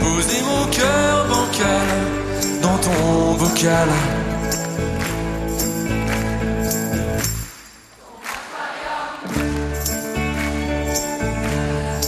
[0.00, 1.88] poser mon cœur bancal
[2.62, 3.90] dans ton bocal.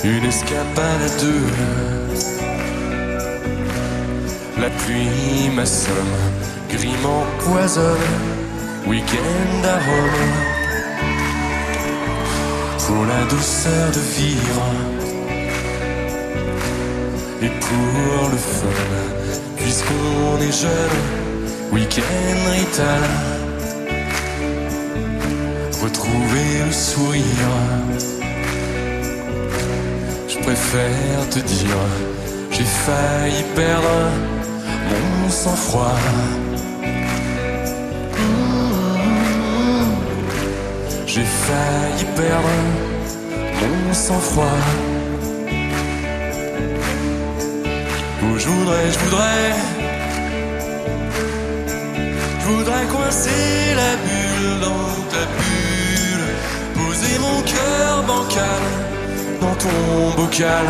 [0.06, 1.46] Une escapade à deux.
[4.60, 6.16] La pluie m'assomme,
[6.70, 8.06] gris m'empoisonne.
[8.86, 10.32] Week-end à Rome.
[12.86, 14.66] Pour la douceur de vivre.
[17.42, 18.82] Et pour le fun,
[19.56, 21.00] puisqu'on est jeune.
[21.72, 23.02] Week-end rital.
[25.82, 28.15] Retrouver le sourire.
[30.46, 31.76] Préfère te dire,
[32.52, 33.98] j'ai failli perdre
[34.90, 35.98] mon sang-froid.
[41.04, 42.48] J'ai failli perdre
[43.60, 44.44] mon sang-froid.
[48.22, 49.52] Où je voudrais, je voudrais,
[52.38, 56.28] je voudrais coincer la bulle dans ta bulle,
[56.76, 58.85] poser mon cœur bancal
[59.40, 60.66] dans ton bocal.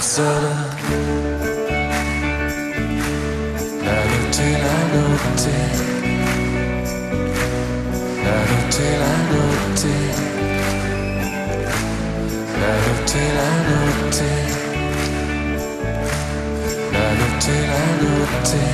[0.00, 0.56] Personne.
[3.84, 5.66] La noter, la noter
[8.24, 10.04] La noter, la noter
[12.62, 14.40] La noter, la noter
[16.94, 18.72] La noter, la noter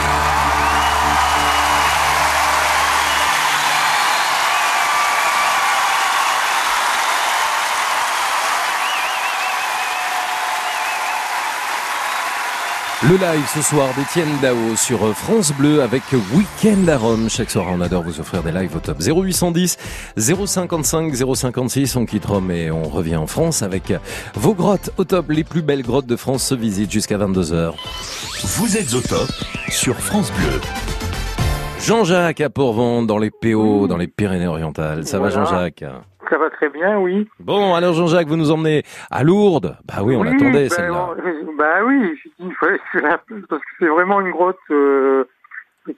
[13.12, 16.02] Le live ce soir d'Étienne Dao sur France Bleu avec
[16.34, 17.30] Weekend à Rome.
[17.30, 19.78] Chaque soir, on adore vous offrir des lives au top 0810
[20.16, 21.98] 055 056.
[21.98, 23.94] On quitte Rome et on revient en France avec
[24.36, 25.30] vos grottes au top.
[25.30, 27.74] Les plus belles grottes de France se visitent jusqu'à 22h.
[28.46, 29.30] Vous êtes au top
[29.68, 30.62] sur France Bleu.
[31.82, 35.06] Jean-Jacques à Pourvent dans les PO, dans les Pyrénées-Orientales.
[35.06, 35.30] Ça va.
[35.30, 35.84] Jean-Jacques?
[36.32, 37.28] Ça va très bien, oui.
[37.42, 39.76] Bon, alors Jean-Jacques, vous nous emmenez à Lourdes.
[39.86, 41.10] Bah oui, on l'attendait ben, celle-là.
[41.50, 45.26] on- Bah oui, je la- parce que c'est vraiment une grotte euh,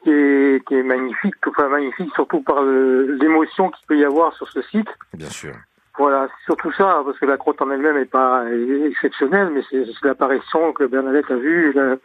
[0.03, 4.47] qui est, qui est magnifique, enfin magnifique surtout par l'émotion qu'il peut y avoir sur
[4.49, 4.87] ce site.
[5.13, 5.53] Bien sûr.
[5.99, 8.43] Voilà, c'est surtout ça, parce que la grotte en elle-même est pas
[8.87, 11.95] exceptionnelle, mais c'est c'est l'apparition que Bernadette a vue, la,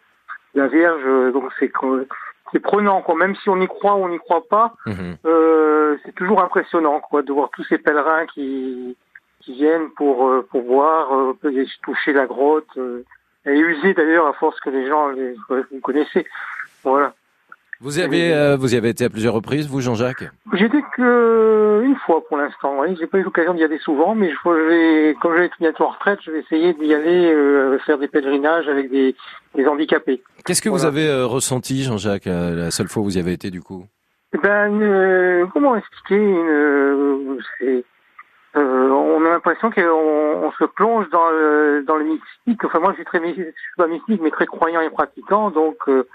[0.54, 2.06] la Vierge, euh, donc c'est que-
[2.52, 3.14] c'est prenant, quoi.
[3.16, 5.16] Même si on y croit ou on n'y croit pas, Mhm.
[5.26, 8.96] euh, c'est toujours impressionnant, quoi, de voir tous ces pèlerins qui
[9.40, 11.38] qui viennent pour euh, pour voir, euh,
[11.82, 12.66] toucher la grotte.
[12.76, 13.04] euh.
[13.44, 16.26] Elle est usée d'ailleurs à force que les gens les, vous connaissez.
[16.84, 17.14] Voilà.
[17.80, 20.24] Vous y avez, euh, vous y avez été à plusieurs reprises, vous, Jean-Jacques
[20.68, 22.80] été que une fois pour l'instant.
[22.80, 25.84] Oui, j'ai pas eu l'occasion d'y aller souvent, mais je vais, comme je vais bientôt
[25.84, 29.14] en retraite, je vais essayer d'y aller euh, faire des pèlerinages avec des,
[29.54, 30.22] des handicapés.
[30.44, 33.32] Qu'est-ce que vous avez euh, ressenti, Jean-Jacques, euh, la seule fois où vous y avez
[33.32, 33.86] été, du coup?
[34.34, 37.82] Eh Ben, euh, comment expliquer une, euh,
[38.56, 42.64] euh, On a l'impression qu'on on se plonge dans le, dans le mystique.
[42.64, 45.50] Enfin, moi, je suis très, je suis pas mystique, mais très croyant et pratiquant.
[45.50, 46.06] Donc, euh,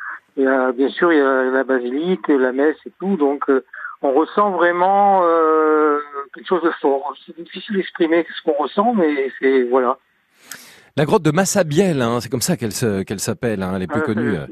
[0.48, 3.16] a, bien sûr, il y a la basilique, la messe et tout.
[3.18, 3.64] Donc, euh,
[4.02, 6.00] on ressent vraiment euh,
[6.34, 7.14] quelque chose de fort.
[7.26, 9.98] C'est difficile d'exprimer ce qu'on ressent, mais c'est voilà.
[10.98, 12.74] La grotte de Massabielle, hein, c'est comme ça qu'elle
[13.06, 14.36] qu'elle s'appelle, hein, elle est plus Ah, connue.
[14.36, 14.46] euh,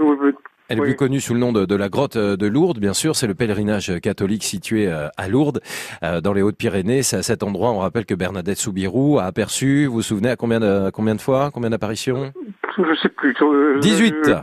[0.00, 0.32] euh.
[0.68, 0.86] Elle est Oui.
[0.88, 3.14] plus connue sous le nom de, de la grotte euh, de Lourdes, bien sûr.
[3.14, 5.60] C'est le pèlerinage catholique situé euh, à Lourdes,
[6.02, 7.02] euh, dans les Hautes-Pyrénées.
[7.02, 10.36] C'est à cet endroit, on rappelle que Bernadette Soubirou a aperçu, vous vous souvenez, à
[10.36, 12.32] combien de, à combien de fois, combien d'apparitions?
[12.78, 13.34] Je sais plus.
[13.42, 14.14] euh, 18.
[14.28, 14.34] euh,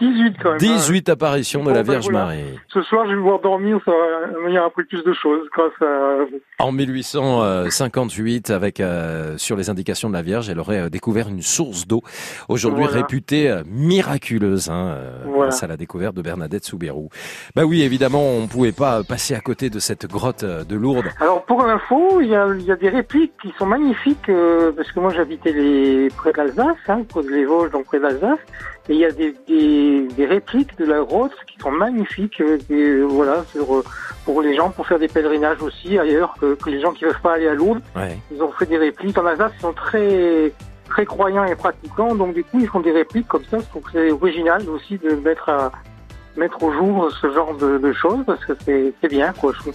[0.00, 0.54] 18 quand même.
[0.54, 0.56] hein.
[0.58, 2.10] 18 apparitions de la ben, Vierge.
[2.10, 2.58] Marie.
[2.72, 5.46] Ce soir, je vais pouvoir dormir, ça va me dire un peu plus de choses
[5.54, 6.38] grâce à vous.
[6.58, 11.42] En 1858, avec euh, sur les indications de la Vierge, elle aurait euh, découvert une
[11.42, 12.02] source d'eau,
[12.48, 12.98] aujourd'hui Voilà.
[13.02, 15.44] réputée euh, miraculeuse, hein, Voilà.
[15.48, 17.08] grâce à la découverte de Bernadette Soubirou.
[17.54, 21.08] Bah oui, évidemment, on ne pouvait pas passer à côté de cette grotte de Lourdes.
[21.20, 24.30] Alors pour l'info, il y a, il y a des répliques qui sont magnifiques
[24.76, 28.42] parce que moi j'habitais les près d'Alsace, hein, près de les Vosges, donc près d'Alsace,
[28.88, 32.58] et il y a des, des, des répliques de la grotte qui sont magnifiques, euh,
[32.70, 33.84] euh, voilà, sur, euh,
[34.24, 37.10] pour les gens pour faire des pèlerinages aussi ailleurs que, que les gens qui ne
[37.10, 37.82] peuvent pas aller à Lourdes.
[37.96, 38.16] Ouais.
[38.32, 40.52] Ils ont fait des répliques en Alsace, ils sont très
[40.88, 43.58] très croyants et pratiquants, donc du coup ils font des répliques comme ça.
[43.58, 45.70] Je trouve que c'est original aussi de mettre à
[46.36, 49.52] mettre au jour ce genre de, de choses parce que c'est bien quoi.
[49.54, 49.74] Je trouve.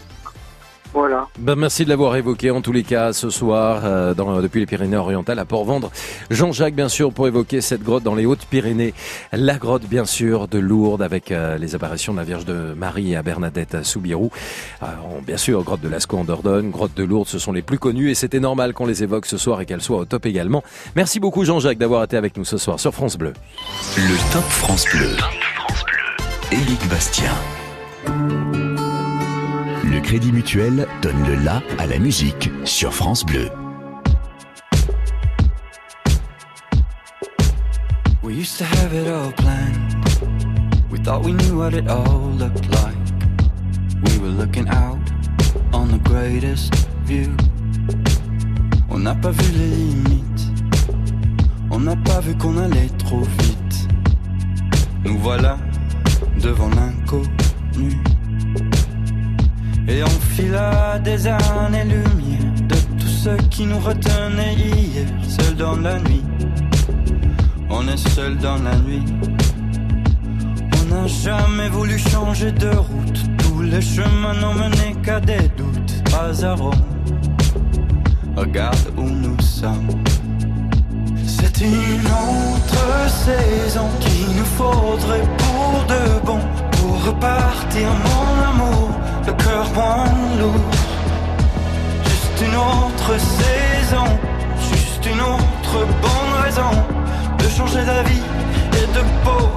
[0.95, 1.27] Voilà.
[1.38, 4.65] Ben, merci de l'avoir évoqué en tous les cas ce soir euh, dans, depuis les
[4.65, 5.91] Pyrénées-Orientales à Port-Vendre.
[6.31, 8.93] Jean-Jacques bien sûr pour évoquer cette grotte dans les Hautes-Pyrénées.
[9.34, 13.13] La grotte bien sûr de Lourdes avec euh, les apparitions de la Vierge de Marie
[13.13, 14.31] à Bernadette Soubirou.
[14.81, 17.77] Alors, bien sûr, grotte de Lascaux en Dordogne, grotte de Lourdes, ce sont les plus
[17.77, 20.63] connues et c'était normal qu'on les évoque ce soir et qu'elles soient au top également.
[20.95, 23.34] Merci beaucoup Jean-Jacques d'avoir été avec nous ce soir sur France Bleu.
[23.97, 25.09] Le Top France Bleu.
[26.53, 27.34] Éric Bastien.
[30.06, 33.49] Crédit Mutuel donne le la à la musique sur France Bleu.
[38.22, 39.95] We used to have it all planned.
[40.91, 42.95] We thought we knew what it all looked like.
[44.03, 44.99] We were looking out
[45.73, 46.72] on the greatest
[47.07, 47.36] view.
[48.91, 50.52] On n'a pas vu les limites.
[51.72, 53.88] On n'a pas vu qu'on allait trop vite.
[55.03, 55.57] Nous voilà
[56.40, 57.98] devant l'inconnu.
[59.88, 65.99] Et on fila des années-lumière de tout ce qui nous retenait hier, seul dans la
[65.99, 66.24] nuit.
[67.70, 69.06] On est seul dans la nuit.
[70.82, 73.20] On n'a jamais voulu changer de route.
[73.38, 75.76] Tous les chemins n'ont mené qu'à des doutes.
[76.57, 76.74] Rome.
[78.36, 79.88] Regarde où nous sommes.
[81.26, 86.40] C'est une autre saison qu'il nous faudrait pour de bon.
[86.72, 88.90] Pour repartir, mon amour,
[89.27, 90.06] le cœur moins
[90.39, 90.72] lourd.
[92.03, 94.06] Juste une autre saison,
[94.72, 96.72] juste une autre bonne raison
[97.39, 98.23] de changer d'avis
[98.73, 99.49] et de peau,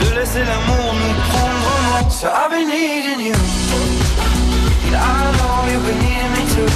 [0.00, 2.10] de laisser l'amour nous prendre en main.
[2.10, 3.34] So I've been needing you,
[4.86, 6.70] and I know you've been needing me too.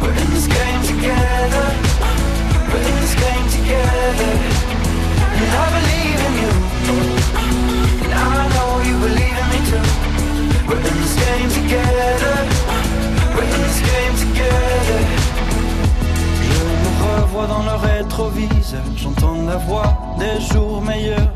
[0.00, 1.66] We're in this game together,
[2.68, 4.32] we're in this game together,
[5.36, 7.19] and I believe in you,
[10.70, 10.76] Je
[16.66, 21.32] me revois dans le rétroviseur, j'entends la voix des jours meilleurs.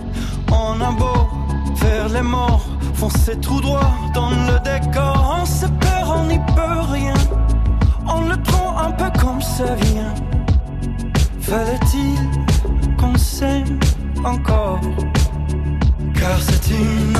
[0.52, 1.28] On a beau
[1.76, 5.38] faire les morts, foncer tout droit dans le décor.
[5.40, 7.14] On se perd, on n'y peut rien.
[8.06, 10.14] On le prend un peu comme ça vient.
[11.40, 12.16] Fallait-il
[12.96, 13.80] qu'on s'aime
[14.24, 14.80] encore?
[16.14, 17.16] Car c'est une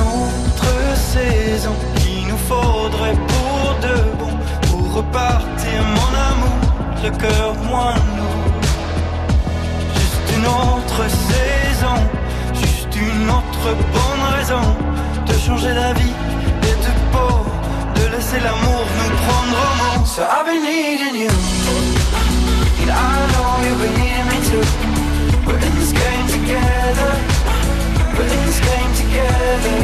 [7.05, 8.53] le cœur moins lourd.
[9.95, 11.97] Juste une autre saison,
[12.53, 14.65] juste une autre bonne raison
[15.27, 16.15] de changer la vie
[16.69, 17.35] et de peau,
[17.95, 20.05] de laisser l'amour nous prendre en main.
[20.05, 21.33] So I've been needing you,
[22.81, 24.65] and I know you've been needing me too.
[25.45, 27.11] We're in this game together,
[28.15, 29.77] we're in this game together,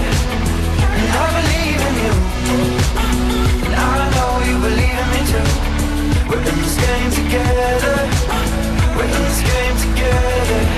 [0.97, 2.13] and I believe in you,
[3.65, 5.50] and I know you believe in me too.
[6.31, 8.07] We're in this game together,
[8.95, 10.70] we're in this game together,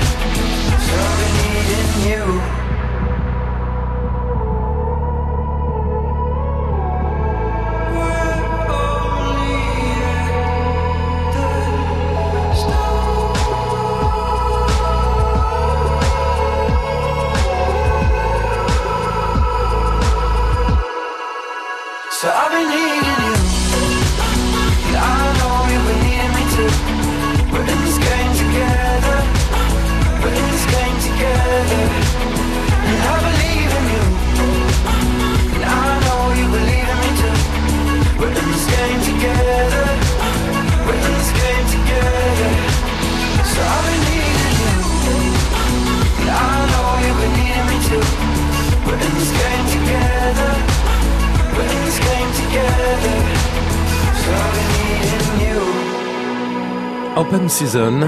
[57.16, 58.00] Open Season,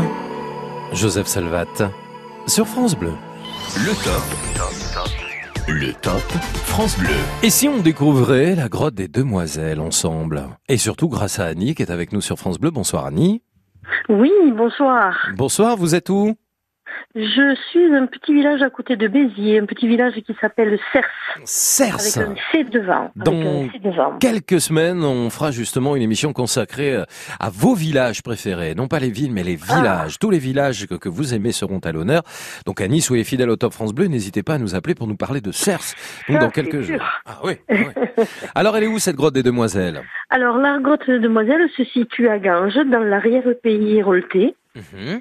[0.92, 1.92] Joseph Salvat,
[2.48, 3.12] sur France Bleu.
[3.76, 5.68] Le top.
[5.68, 6.20] Le top
[6.64, 7.14] France Bleu.
[7.44, 10.48] Et si on découvrait la grotte des Demoiselles ensemble?
[10.68, 12.72] Et surtout grâce à Annie qui est avec nous sur France Bleu.
[12.72, 13.42] Bonsoir Annie.
[14.08, 15.14] Oui, bonsoir.
[15.36, 16.34] Bonsoir, vous êtes où?
[17.14, 21.04] Je suis un petit village à côté de Béziers, un petit village qui s'appelle Cers.
[21.44, 21.94] Cers.
[21.94, 23.10] Avec un C devant.
[23.16, 24.18] Dans Avec un C devant.
[24.18, 27.04] quelques semaines, on fera justement une émission consacrée euh,
[27.40, 28.74] à vos villages préférés.
[28.74, 29.76] Non pas les villes, mais les Ah.
[29.76, 30.18] villages.
[30.18, 32.22] Tous les villages que, que vous aimez seront à l'honneur.
[32.66, 34.08] Donc Annie, soyez fidèle au Top France Bleu.
[34.08, 35.94] N'hésitez pas à nous appeler pour nous parler de Cers.
[36.28, 37.00] Donc dans quelques jours.
[37.24, 37.52] Ah oui.
[37.70, 38.24] oui.
[38.54, 40.02] Alors elle est où cette grotte des Demoiselles?
[40.28, 44.54] Alors, la grotte de Demoiselle se situe à Ganges, dans l'arrière-pays héroltais.
[44.74, 45.20] Mhm.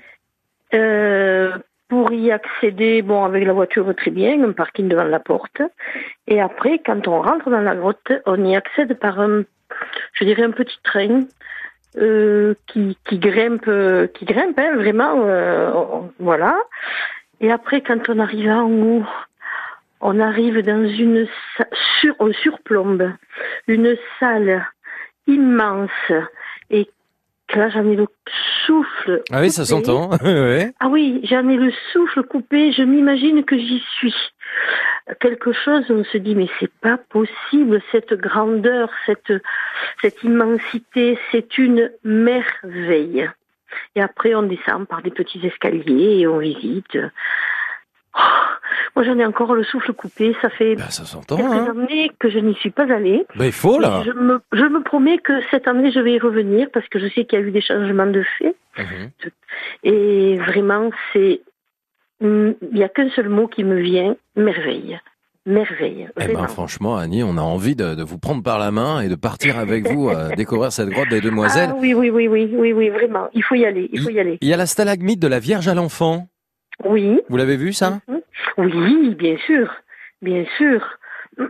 [0.74, 1.52] Euh,
[1.88, 5.62] pour y accéder, bon, avec la voiture très bien, un parking devant la porte.
[6.28, 9.44] Et après, quand on rentre dans la grotte, on y accède par un,
[10.14, 11.26] je dirais, un petit train
[11.98, 13.70] euh, qui, qui grimpe,
[14.14, 15.72] qui grimpe, hein, vraiment, euh,
[16.20, 16.58] voilà.
[17.40, 19.06] Et après, quand on arrive en haut,
[20.02, 21.28] on arrive dans une
[22.00, 23.12] sur, on surplombe
[23.68, 24.66] une salle
[25.28, 26.12] immense
[26.70, 26.88] et
[27.54, 28.08] là j'en ai le
[28.66, 29.22] souffle.
[29.32, 29.86] Ah oui, ça coupé.
[29.86, 30.10] s'entend.
[30.24, 30.74] ouais.
[30.80, 34.16] Ah oui, j'en ai le souffle coupé, je m'imagine que j'y suis.
[35.20, 39.34] Quelque chose, on se dit, mais c'est pas possible, cette grandeur, cette,
[40.02, 43.30] cette immensité, c'est une merveille.
[43.96, 46.98] Et après, on descend par des petits escaliers et on visite.
[48.18, 48.46] Oh,
[48.96, 51.72] moi, j'en ai encore le souffle coupé, ça fait ça s'entend, quelques hein.
[51.72, 53.26] années que je n'y suis pas allée.
[53.36, 54.04] Ben, il faut, là.
[54.06, 57.08] Je me, je me promets que cette année, je vais y revenir parce que je
[57.08, 58.56] sais qu'il y a eu des changements de fait.
[58.78, 59.12] Mhm.
[59.84, 61.42] Et vraiment, c'est.
[62.22, 64.98] Il n'y a qu'un seul mot qui me vient merveille.
[65.46, 66.08] Merveille.
[66.20, 69.10] Eh ben franchement, Annie, on a envie de, de vous prendre par la main et
[69.10, 71.70] de partir avec vous euh, découvrir cette grotte des Demoiselles.
[71.72, 73.28] Ah oui, oui, oui, oui, oui, oui, vraiment.
[73.34, 73.90] Il faut y aller.
[73.94, 74.40] Il faut y aller.
[74.42, 76.30] Il y a la stalagmite de la Vierge à l'enfant.
[76.84, 77.22] Oui.
[77.30, 78.00] Vous l'avez vu ça?
[78.58, 79.74] Oui, bien sûr.
[80.22, 80.98] Bien sûr.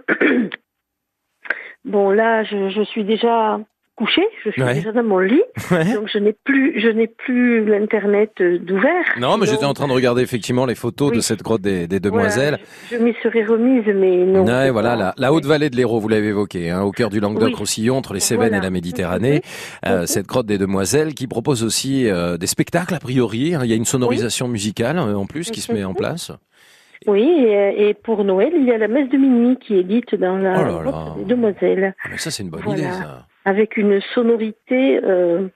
[1.86, 3.60] Bon, là, je, je suis déjà
[3.96, 4.26] couchée.
[4.44, 4.74] Je suis Ouais.
[4.76, 5.42] déjà dans mon lit.
[5.72, 5.94] Ouais.
[5.94, 9.06] Donc, je n'ai plus, je n'ai plus l'internet euh, d'ouvert.
[9.20, 11.22] Non, mais j'étais en train de regarder effectivement les photos de Oui.
[11.24, 12.60] cette grotte des, des Demoiselles.
[12.92, 14.46] Je m'y serais remise, mais non.
[14.46, 17.20] Ouais, voilà, la, la haute vallée de l'Hérault, vous l'avez évoqué, hein, au cœur du
[17.20, 18.58] Languedoc-Roussillon, entre les Cévennes Voilà.
[18.58, 19.42] et la Méditerranée.
[19.86, 23.56] Euh, cette grotte des Demoiselles qui propose aussi euh, des spectacles a priori.
[23.56, 23.62] hein.
[23.64, 26.32] Il y a une sonorisation musicale euh, en plus qui se met en place.
[27.08, 30.16] Oui, et, et pour Noël, il y a la messe de minuit qui est dite
[30.16, 30.92] dans la Oh là là.
[30.92, 31.94] grotte des Demoiselles.
[32.04, 32.80] Ah, mais ça, c'est une bonne Voilà.
[32.80, 33.26] idée, ça.
[33.46, 35.48] Avec une sonorité euh,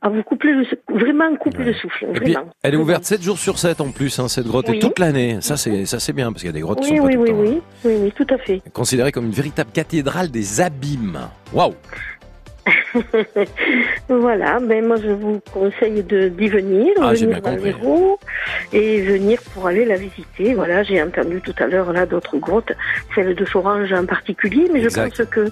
[0.00, 2.06] à vous couper le, vraiment couper le souffle.
[2.14, 4.72] Et puis, elle est ouverte 7 jours sur 7 en plus, hein, cette grotte, et
[4.72, 4.78] Oui.
[4.80, 5.36] toute l'année.
[5.40, 7.08] Ça, c'est ça c'est bien, parce qu'il y a des grottes qui Oui, sont pas
[7.08, 8.62] oui, tout le oui, temps oui, oui, oui, tout à fait.
[8.72, 11.18] considérées comme une véritable cathédrale des abîmes.
[11.52, 11.74] Waouh
[14.08, 17.64] voilà, ben moi je vous conseille de d'y venir, Ah, venir compris.
[17.64, 18.18] l'Hérault
[18.72, 20.54] et venir pour aller la visiter.
[20.54, 22.72] Voilà, j'ai entendu tout à l'heure là d'autres grottes,
[23.14, 25.12] celle de Sorange en particulier, mais Exact.
[25.16, 25.50] je pense que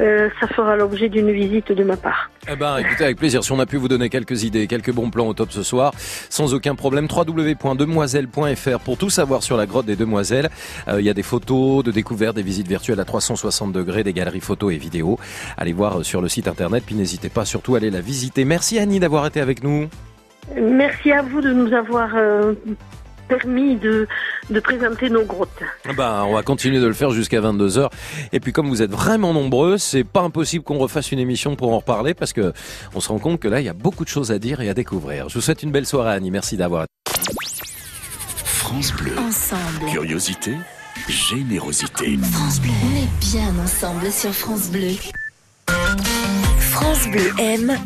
[0.00, 2.30] euh, ça fera l'objet d'une visite de ma part.
[2.50, 3.44] Eh ben, écoutez, avec plaisir.
[3.44, 5.92] Si on a pu vous donner quelques idées, quelques bons plans au top ce soir,
[6.30, 10.48] sans aucun problème, www.demoiselles.fr pour tout savoir sur la grotte des Demoiselles.
[10.88, 14.12] Euh, Il y a des photos de découvertes, des visites virtuelles à 360 degrés, des
[14.14, 15.18] galeries photos et vidéos.
[15.58, 18.44] Allez voir euh, sur le site internet, puis n'hésitez pas surtout à aller la visiter.
[18.44, 19.88] Merci Annie d'avoir été avec nous.
[20.56, 22.54] Merci à vous de nous avoir euh,
[23.28, 24.08] permis de,
[24.50, 25.62] de présenter nos grottes.
[25.96, 27.90] Bah, on va continuer de le faire jusqu'à 22h.
[28.32, 31.72] Et puis comme vous êtes vraiment nombreux, c'est pas impossible qu'on refasse une émission pour
[31.72, 32.52] en reparler parce que
[32.94, 34.68] on se rend compte que là, il y a beaucoup de choses à dire et
[34.68, 35.28] à découvrir.
[35.28, 36.30] Je vous souhaite une belle soirée Annie.
[36.30, 36.86] Merci d'avoir
[38.44, 39.12] France Bleu.
[39.18, 39.90] Ensemble.
[39.90, 40.54] Curiosité,
[41.08, 42.18] générosité.
[42.32, 42.70] France Bleu.
[42.84, 44.94] On est bien ensemble sur France Bleu.
[46.80, 47.76] France Bleu aime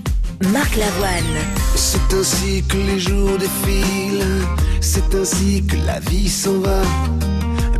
[0.52, 1.38] Marc Lavoine.
[1.74, 4.44] C'est ainsi que les jours défilent,
[4.82, 6.82] c'est ainsi que la vie s'en va.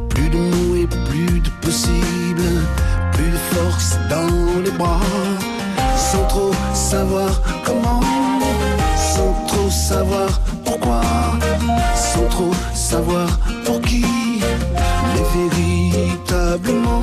[0.08, 2.46] Plus de mots et plus de possible,
[3.12, 5.00] plus de force dans les bras.
[5.96, 7.30] Sans trop savoir
[7.66, 8.00] comment,
[8.96, 10.30] sans trop savoir
[10.64, 11.02] pourquoi,
[11.94, 13.28] sans trop savoir
[13.66, 14.06] pour qui,
[15.12, 17.02] mais véritablement,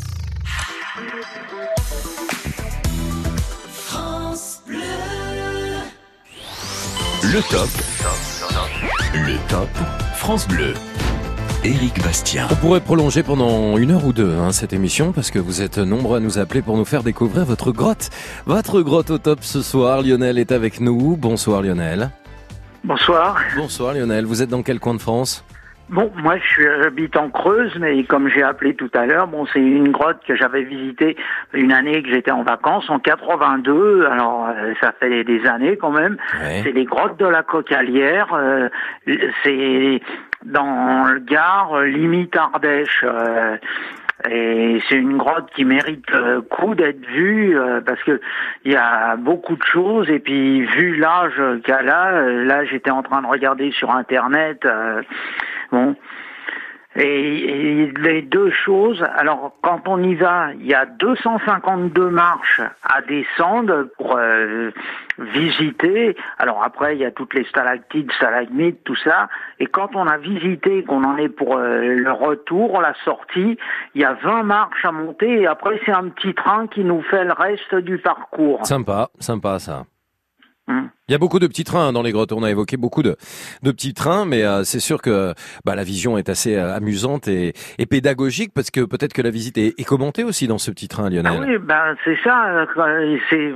[7.23, 7.69] Le top.
[9.13, 9.69] Le top.
[10.15, 10.73] France Bleu.
[11.63, 12.47] Éric Bastien.
[12.49, 15.77] On pourrait prolonger pendant une heure ou deux hein, cette émission parce que vous êtes
[15.77, 18.09] nombreux à nous appeler pour nous faire découvrir votre grotte.
[18.47, 20.01] Votre grotte au top ce soir.
[20.01, 21.15] Lionel est avec nous.
[21.15, 22.09] Bonsoir Lionel.
[22.83, 23.37] Bonsoir.
[23.55, 24.25] Bonsoir Lionel.
[24.25, 25.43] Vous êtes dans quel coin de France?
[25.91, 29.45] Bon, moi je suis- j'habite en Creuse, mais comme j'ai appelé tout à l'heure, bon,
[29.47, 31.17] c'est une grotte que j'avais visitée
[31.53, 34.05] une année que j'étais en vacances en 82.
[34.09, 36.15] Alors euh, ça fait des années quand même.
[36.41, 36.61] Ouais.
[36.63, 38.33] C'est les grottes de la Cocalière.
[38.33, 38.69] euh,
[39.43, 40.01] c'est
[40.45, 43.03] dans le Gard, euh, limite Ardèche.
[43.03, 43.57] euh,
[44.29, 48.21] et c'est une grotte qui mérite le coup d'être vue euh, parce que
[48.63, 52.91] il y a beaucoup de choses et puis vu l'âge qu'elle a, euh, là j'étais
[52.91, 55.01] en train de regarder sur internet, euh,
[55.71, 55.95] bon.
[56.95, 62.61] Et, et les deux choses, alors quand on y va, il y a 252 marches
[62.83, 64.71] à descendre pour euh,
[65.17, 66.17] visiter.
[66.37, 69.29] Alors après, il y a toutes les stalactites, stalagmites, tout ça.
[69.59, 73.57] Et quand on a visité, qu'on en est pour euh, le retour, la sortie,
[73.95, 75.43] il y a 20 marches à monter.
[75.43, 78.65] Et après, c'est un petit train qui nous fait le reste du parcours.
[78.65, 79.83] Sympa, sympa ça.
[80.71, 80.89] Hum.
[81.07, 82.31] Il y a beaucoup de petits trains dans les grottes.
[82.31, 83.17] On a évoqué beaucoup de,
[83.63, 85.33] de petits trains, mais euh, c'est sûr que
[85.65, 89.29] bah, la vision est assez euh, amusante et, et pédagogique parce que peut-être que la
[89.31, 91.33] visite est, est commentée aussi dans ce petit train, Lionel.
[91.35, 92.65] Ah oui, ben c'est ça.
[93.29, 93.51] C'est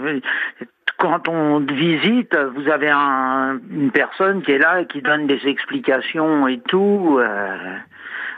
[0.97, 5.39] quand on visite, vous avez un, une personne qui est là et qui donne des
[5.45, 7.17] explications et tout.
[7.19, 7.77] euh,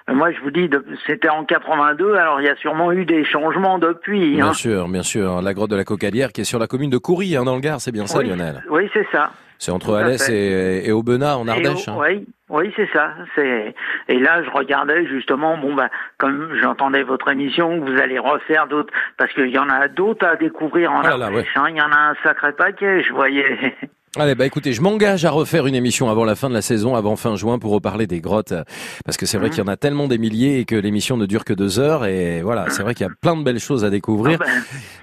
[0.09, 0.69] moi, je vous dis,
[1.05, 2.15] c'était en 82.
[2.15, 4.35] Alors, il y a sûrement eu des changements depuis.
[4.35, 4.53] Bien hein.
[4.53, 5.41] sûr, bien sûr.
[5.41, 7.61] La grotte de la Cocalière qui est sur la commune de Coury, hein, dans le
[7.61, 9.31] Gard, c'est bien ça, oui, Lionel Oui, c'est ça.
[9.59, 11.87] C'est entre Alès et, et Aubenas, en Ardèche.
[11.87, 11.97] au- hein.
[11.99, 13.13] Oui, oui, c'est ça.
[13.35, 13.73] C'est
[14.07, 15.57] et là, je regardais justement.
[15.57, 15.89] Bon, ben,
[16.19, 20.35] comme j'entendais votre émission, vous allez refaire d'autres, parce qu'il y en a d'autres à
[20.35, 21.65] découvrir en Ah Ardèche, hein.
[21.69, 23.75] Il y en a un sacré paquet, je voyais.
[24.19, 26.95] Allez, bah écoutez, je m'engage à refaire une émission avant la fin de la saison,
[26.95, 28.53] avant fin juin, pour reparler des grottes,
[29.05, 29.53] parce que c'est vrai Mhm.
[29.53, 32.05] qu'il y en a tellement des milliers et que l'émission ne dure que deux heures,
[32.05, 34.39] et voilà, c'est vrai qu'il y a plein de belles choses à découvrir.
[34.41, 34.51] Ah ben.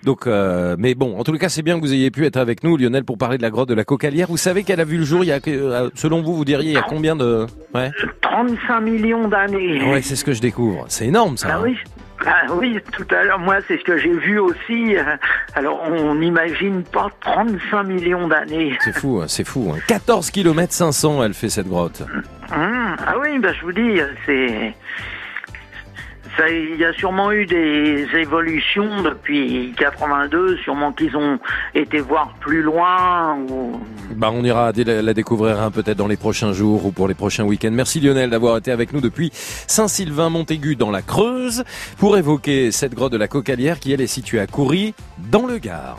[0.04, 2.64] Donc, euh, mais bon, en tout cas, c'est bien que vous ayez pu être avec
[2.64, 4.26] nous, Lionel, pour parler de la grotte de la Cocalière.
[4.28, 6.70] Vous savez qu'elle a vu le jour il y a, euh, selon vous, vous diriez,
[6.70, 7.92] il y a combien de, ouais,
[8.22, 9.92] 35 millions d'années.
[9.92, 10.86] ouais, c'est ce que je découvre.
[10.88, 11.48] C'est énorme, ça.
[11.52, 11.60] Ah hein.
[11.62, 11.76] oui.
[12.26, 14.94] Ah oui, tout à l'heure, moi, c'est ce que j'ai vu aussi.
[15.54, 18.76] Alors, on n'imagine pas 35 millions d'années.
[18.80, 19.72] C'est fou, hein, c'est fou.
[19.74, 19.78] hein.
[19.88, 22.02] 14 km 500, elle fait cette grotte.
[22.54, 24.74] Hum, ah oui, ben, je vous dis, c'est...
[26.36, 31.38] Ça, il y a sûrement eu des évolutions depuis 82, sûrement qu'ils ont
[31.74, 33.38] été voir plus loin.
[33.48, 33.80] Ou...
[34.16, 37.44] Bah, on ira la découvrir hein, peut-être dans les prochains jours ou pour les prochains
[37.44, 37.70] week-ends.
[37.72, 41.62] Merci Lionel d'avoir été avec nous depuis Saint-Sylvain-Montaigu dans la Creuse
[41.98, 44.94] pour évoquer cette grotte de la Cocalière qui elle est située à Coury
[45.30, 45.98] dans le Gard.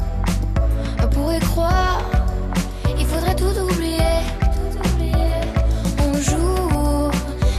[1.21, 2.01] Pourrait croire,
[2.97, 4.23] il faudrait tout oublier.
[5.99, 7.11] On joue,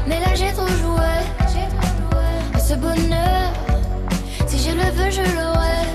[0.04, 1.12] mais là j'ai trop joué.
[2.58, 3.52] Ce bonheur,
[4.48, 5.86] si je le veux, je l'aurai.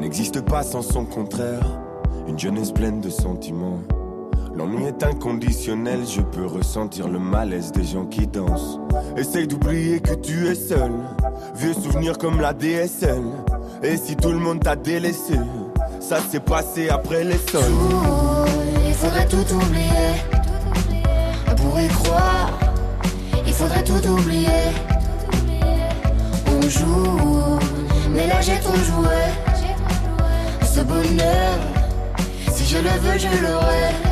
[0.00, 1.78] N'existe pas sans son contraire.
[2.26, 3.80] Une jeunesse pleine de sentiments.
[4.54, 8.78] L'ennui est inconditionnel, je peux ressentir le malaise des gens qui dansent.
[9.16, 10.92] Essaye d'oublier que tu es seul.
[11.54, 13.22] Vieux souvenirs comme la DSL.
[13.82, 15.38] Et si tout le monde t'a délaissé,
[16.00, 17.62] ça s'est passé après les sols.
[18.86, 20.12] Il faudrait tout oublier.
[21.50, 22.50] On pourrait croire,
[23.46, 24.48] il faudrait tout oublier.
[26.46, 27.58] On joue,
[28.10, 29.16] mais là j'ai trop joué.
[30.62, 31.58] Ce bonheur,
[32.52, 34.11] si je le veux, je l'aurai.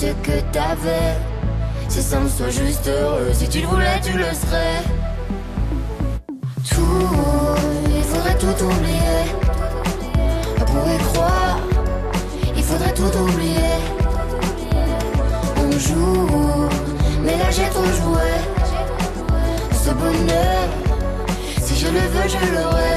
[0.00, 1.14] ce que t'avais.
[1.88, 4.82] Si ça me soit juste heureux, si tu le voulais, tu le serais.
[6.70, 7.56] Tout,
[7.96, 9.22] il faudrait tout oublier.
[10.60, 11.58] On pourrait croire,
[12.56, 13.74] il faudrait tout oublier.
[15.62, 16.68] On joue,
[17.24, 18.30] mais là j'ai trop joué.
[19.84, 20.64] Ce bonheur,
[21.62, 22.96] si je le veux, je l'aurai.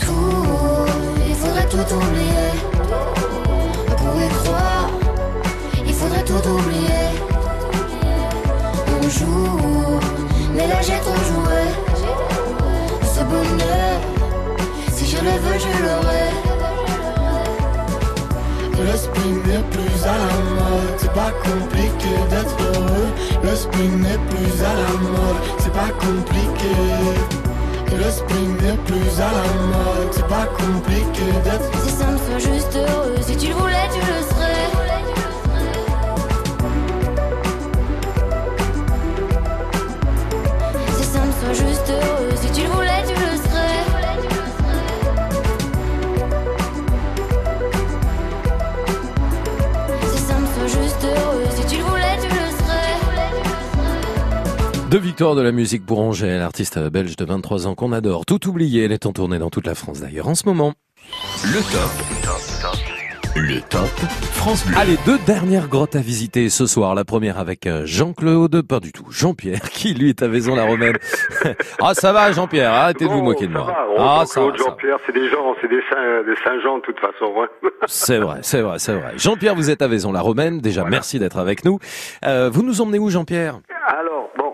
[0.00, 0.86] Tout,
[1.28, 2.48] il faudrait tout oublier.
[3.90, 4.77] On pourrait croire,
[6.28, 6.60] tout.
[9.00, 10.00] On joue,
[10.54, 11.62] mais là j'ai trop joué.
[13.02, 14.00] Ce bonheur,
[14.92, 16.28] si je le veux, je l'aurai.
[18.80, 23.08] Le spin n'est plus à la mode, c'est pas compliqué d'être heureux.
[23.42, 26.74] Le spin n'est plus à la mode, c'est pas compliqué.
[27.96, 32.52] Le spin n'est plus à la mode, c'est pas compliqué d'être Si ça me soit
[32.52, 33.07] juste heureux,
[54.90, 58.24] Deux victoires de la musique pour Angèle, artiste belge de 23 ans qu'on adore.
[58.24, 60.72] Tout oublié, elle est en tournée dans toute la France d'ailleurs en ce moment.
[61.44, 62.74] Le top.
[63.36, 63.82] Le top
[64.32, 64.76] France Bleu.
[64.78, 66.94] Allez, deux dernières grottes à visiter ce soir.
[66.94, 70.96] La première avec euh, Jean-Claude, pas du tout, Jean-Pierre, qui lui est à Vaison-la-Romaine.
[71.82, 73.66] ah, ça va Jean-Pierre, arrêtez de vous moquer de moi.
[73.98, 74.70] Ah, ça va, Jean-Claude, ça va.
[74.70, 77.32] Jean-Pierre, c'est des gens, c'est des saints, des saints Jean de toute façon.
[77.42, 77.68] hein.
[77.86, 79.12] C'est vrai, c'est vrai, c'est vrai.
[79.16, 80.58] Jean-Pierre, vous êtes à Vaison-la-Romaine.
[80.60, 81.78] Déjà, merci d'être avec nous.
[82.24, 83.60] Euh, vous nous emmenez où, Jean-Pierre?
[83.86, 84.47] Alors, bon,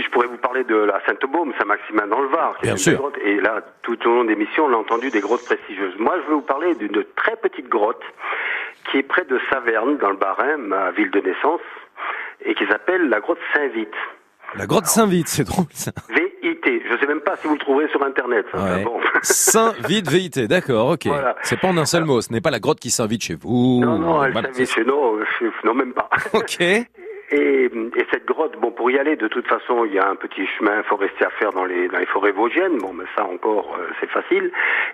[0.00, 2.54] je- pourrais vous parler de la Sainte-Baume, Saint-Maximin dans le Var.
[2.62, 2.98] Bien sûr.
[2.98, 3.16] grotte.
[3.24, 5.94] Et là, tout au long de l'émission, on a entendu des grottes prestigieuses.
[5.98, 8.02] Moi, je veux vous parler d'une très petite grotte
[8.90, 11.60] qui est près de Saverne, dans le Bas-Rhin, ma ville de naissance,
[12.44, 13.94] et qui s'appelle la grotte Saint-Vite.
[14.54, 15.92] La grotte Saint-Vite, c'est drôle ça.
[16.10, 16.82] V-I-T.
[16.90, 18.44] Je sais même pas si vous le trouverez sur Internet.
[18.52, 18.82] Ouais.
[18.84, 19.00] Bon.
[19.22, 21.06] Saint-Vite VIT, d'accord, ok.
[21.06, 21.36] Voilà.
[21.42, 23.80] C'est pas en un seul mot, ce n'est pas la grotte qui s'invite chez vous.
[23.82, 25.24] Non, non, elle Voilà, s'invite chez nous, euh,
[25.64, 26.10] non, même pas.
[26.34, 26.60] Ok.
[26.60, 26.84] Et,
[27.32, 27.70] et
[28.12, 30.82] cette grotte, bon, pour y aller, de toute façon, il y a un petit chemin
[30.82, 32.76] forestier à faire dans les, dans les forêts vosgiennes.
[32.78, 34.50] Bon, mais ça encore, euh, c'est facile.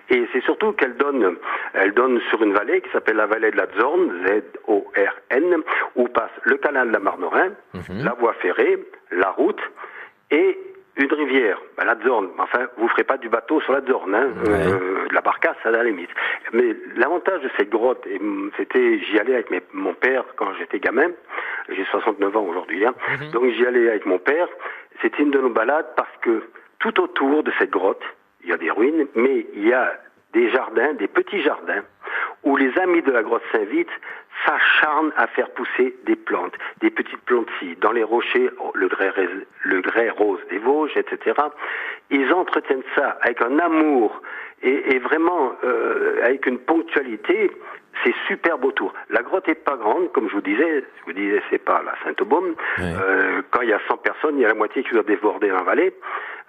[0.09, 1.35] Et c'est surtout qu'elle donne,
[1.73, 5.57] elle donne sur une vallée qui s'appelle la vallée de la Zorn, Z-O-R-N,
[5.95, 7.49] où passe le canal de la Marnerin,
[7.89, 8.77] la voie ferrée,
[9.11, 9.61] la route
[10.31, 10.57] et
[11.03, 12.29] une rivière, bah, la Zorn.
[12.37, 15.71] Enfin, vous ferez pas du bateau sur la Zorn, hein, euh, de la barcasse à
[15.71, 16.09] la limite.
[16.53, 18.19] Mais l'avantage de cette grotte, et,
[18.57, 21.09] c'était, j'y allais avec mes- mon père quand j'étais gamin.
[21.69, 22.93] J'ai 69 ans aujourd'hui, hein.
[23.31, 24.47] donc j'y allais avec mon père.
[25.01, 26.43] C'était une de nos balades parce que
[26.79, 28.03] tout autour de cette grotte,
[28.43, 29.93] il y a des ruines, mais il y a
[30.33, 31.83] des jardins, des petits jardins,
[32.43, 33.89] où les amis de la grotte Saint-Vite
[34.45, 39.11] s'acharnent à faire pousser des plantes, des petites plantes-ci, dans les rochers, oh, le grès,
[39.63, 41.35] le grès rose des Vosges, etc.
[42.09, 44.21] Ils entretiennent ça avec un amour
[44.61, 47.51] et, et vraiment euh, avec une ponctualité.
[48.03, 48.93] C'est superbe autour.
[49.09, 50.85] La grotte est pas grande, comme je vous disais.
[50.99, 52.55] Je vous disais, c'est pas la Sainte-Baume.
[52.79, 55.49] Euh, quand il y a 100 personnes, il y a la moitié qui doit déborder
[55.49, 55.93] la vallée.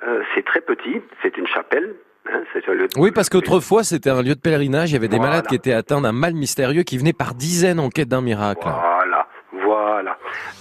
[0.07, 1.03] Euh, c'est très petit.
[1.23, 1.97] C'est une chapelle.
[2.29, 2.43] Hein,
[2.75, 4.91] lieu de- Oui, parce qu'autrefois, c'était un lieu de pèlerinage.
[4.91, 7.81] Il y avait des malades qui étaient atteints d'un mal mystérieux qui venaient par dizaines
[7.81, 8.61] en quête d'un miracle.
[8.65, 8.90] Voilà,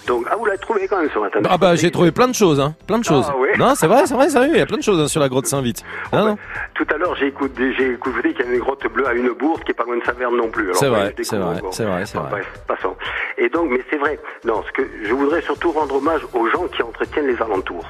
[0.06, 1.40] Donc, ah, vous l'avez trouvé quand même ce matin?
[1.48, 3.26] Ah bah j'ai trouvé plein de choses, hein, plein de choses.
[3.28, 3.56] Ah, ouais.
[3.58, 5.28] Non, c'est vrai, c'est vrai, sérieux, il y a plein de choses hein, sur la
[5.28, 5.82] grotte Saint-Vite.
[6.12, 6.38] Ah, non.
[6.74, 9.30] Tout à l'heure, j'ai écouté, j'ai écouté qu'il y avait une grotte bleue à une
[9.30, 10.64] bourse qui est pas loin de Saverne non plus.
[10.64, 12.30] Alors, C'est vrai, c'est vrai, c'est vrai, c'est vrai.
[12.30, 12.96] Bref, passons.
[13.38, 14.18] Et donc, mais c'est vrai.
[14.44, 17.86] Non, ce que je voudrais surtout rendre hommage aux gens qui entretiennent les alentours.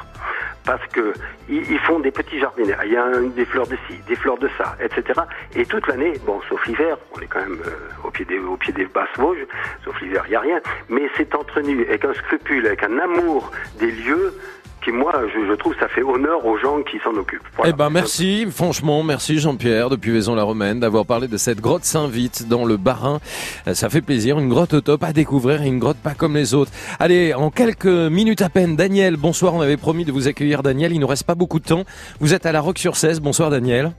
[0.64, 1.14] Parce que
[1.48, 2.80] ils, font des petits jardinaires.
[2.84, 5.20] Il y a des fleurs de ci, des fleurs de ça, etc.
[5.56, 8.56] Et toute l'année, bon, sauf l'hiver, on est quand même euh, au pied des, au
[8.56, 9.46] pied des basses Vosges.
[9.84, 10.60] Sauf l'hiver, il y a rien.
[10.88, 14.34] Mais c'est entretenu avec un scrupule, avec un amour des lieux
[14.82, 17.42] qui, moi, je, je trouve, ça fait honneur aux gens qui s'en occupent.
[17.54, 17.70] Voilà.
[17.70, 22.64] Eh ben merci, franchement, merci Jean-Pierre depuis Vaison-la-Romaine d'avoir parlé de cette grotte Saint-Vite dans
[22.64, 23.20] le Bas-Rhin.
[23.66, 26.54] Euh, Ça fait plaisir, une grotte au top à découvrir une grotte pas comme les
[26.54, 26.72] autres.
[26.98, 30.92] Allez, en quelques minutes à peine, Daniel, bonsoir, on avait promis de vous accueillir Daniel,
[30.92, 31.84] il nous reste pas beaucoup de temps.
[32.18, 33.92] Vous êtes à la Roque-sur-Cèze, bonsoir Daniel.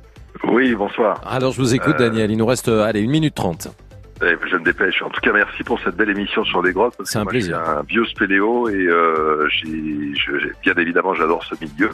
[0.45, 1.22] Oui, bonsoir.
[1.30, 3.68] Alors je vous écoute Euh, Daniel, il nous reste, euh, allez, une minute trente.
[4.23, 5.02] Eh, je me dépêche.
[5.02, 6.95] En tout cas, merci pour cette belle émission sur les grottes.
[7.03, 7.57] C'est un Moi, plaisir.
[7.57, 10.14] Un vieux spéléo et euh, j'ai,
[10.61, 11.89] bien évidemment, j'adore ce milieu.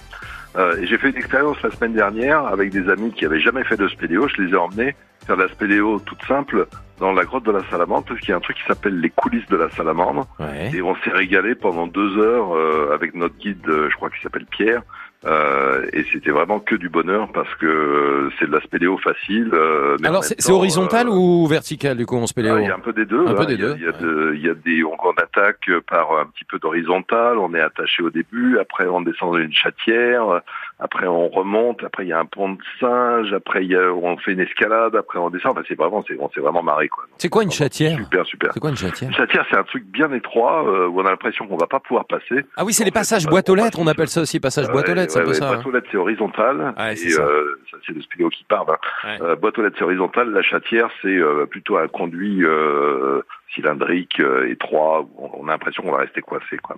[0.57, 3.63] Euh, et j'ai fait une expérience la semaine dernière avec des amis qui avaient jamais
[3.63, 4.27] fait de spéléo.
[4.27, 4.95] Je les ai emmenés
[5.25, 6.67] faire de la spéléo toute simple
[6.99, 9.09] dans la grotte de la Salamandre parce qu'il y a un truc qui s'appelle les
[9.09, 10.27] coulisses de la Salamandre.
[10.73, 14.21] Et on s'est régalé pendant deux heures euh, avec notre guide, euh, je crois qu'il
[14.21, 14.81] s'appelle Pierre.
[15.25, 19.49] Euh, et c'était vraiment que du bonheur parce que euh, c'est de la spéléo facile.
[19.51, 22.75] euh, mais Alors c'est horizontal ou vertical du coup en spéléo ah, il y a
[22.75, 23.25] un peu des deux.
[23.25, 23.33] Un hein.
[23.35, 23.75] peu des il, y a, deux.
[23.77, 26.59] il y a de- il y a des, on, on attaque par un petit peu
[26.59, 30.41] d'horizontal, on est attaché au début, après on descend dans une chatière,
[30.79, 33.91] après on remonte, après il y a un pont de singe, après il y a,
[33.91, 35.51] on fait une escalade, après on descend.
[35.53, 37.05] Enfin, c'est vraiment, c'est, on s'est vraiment marré quoi.
[37.17, 38.51] C'est quoi une chatière Super, super.
[38.53, 41.09] C'est quoi une chatière Une chatière, c'est un truc bien étroit euh, où on a
[41.09, 42.45] l'impression qu'on va pas pouvoir passer.
[42.55, 44.93] Ah oui, c'est les passages boîte aux lettres, on appelle ça aussi passage boîte aux
[44.93, 45.47] lettres, c'est un Ouais, peu ouais, ça.
[45.47, 45.69] boîte hein.
[45.69, 46.73] aux lettres, c'est horizontal.
[46.77, 47.21] c'est et ça.
[47.23, 48.67] euh, ça, c'est le spéléo qui parle.
[49.03, 49.17] hein.
[49.21, 50.29] Euh, boîte aux lettres, c'est horizontal.
[50.31, 53.21] La chatière, c'est euh, plutôt un conduit euh,
[53.55, 55.01] cylindrique, euh, étroit.
[55.01, 56.57] où On, on a l'impression qu'on va rester coincé.
[56.61, 56.77] Quoi.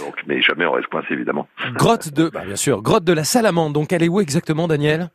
[0.00, 1.48] Donc, mais jamais on reste coincé, évidemment.
[1.74, 3.72] Grotte de, bah, bien sûr, grotte de la Salamande.
[3.72, 5.10] Donc elle est où exactement, Daniel?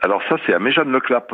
[0.00, 1.32] Alors ça, c'est à Méjeanne-le-Clap.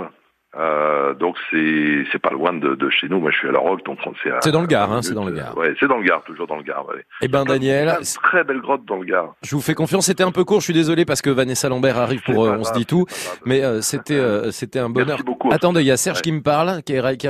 [0.56, 3.20] Euh, donc c'est c'est pas loin de, de chez nous.
[3.20, 4.30] Moi, je suis à la Roque, donc on- c'est.
[4.40, 5.32] C'est dans le Gard, hein, c'est dans le.
[5.32, 5.56] Gard.
[5.58, 6.88] Ouais, c'est dans le Gard, toujours dans le Gard.
[6.88, 7.04] Ouais.
[7.20, 9.34] Eh ben Daniel, de très belle grotte dans le Gard.
[9.42, 10.06] je vous fais confiance.
[10.06, 12.64] C'était un peu court, je suis désolé parce que Vanessa Lambert arrive pour euh, on
[12.64, 13.04] se dit tout,
[13.44, 15.22] mais euh, c'était euh, c'était un bonheur.
[15.22, 15.50] beaucoup.
[15.52, 17.28] Attendez, il y a Serge qui me parle, qui est qui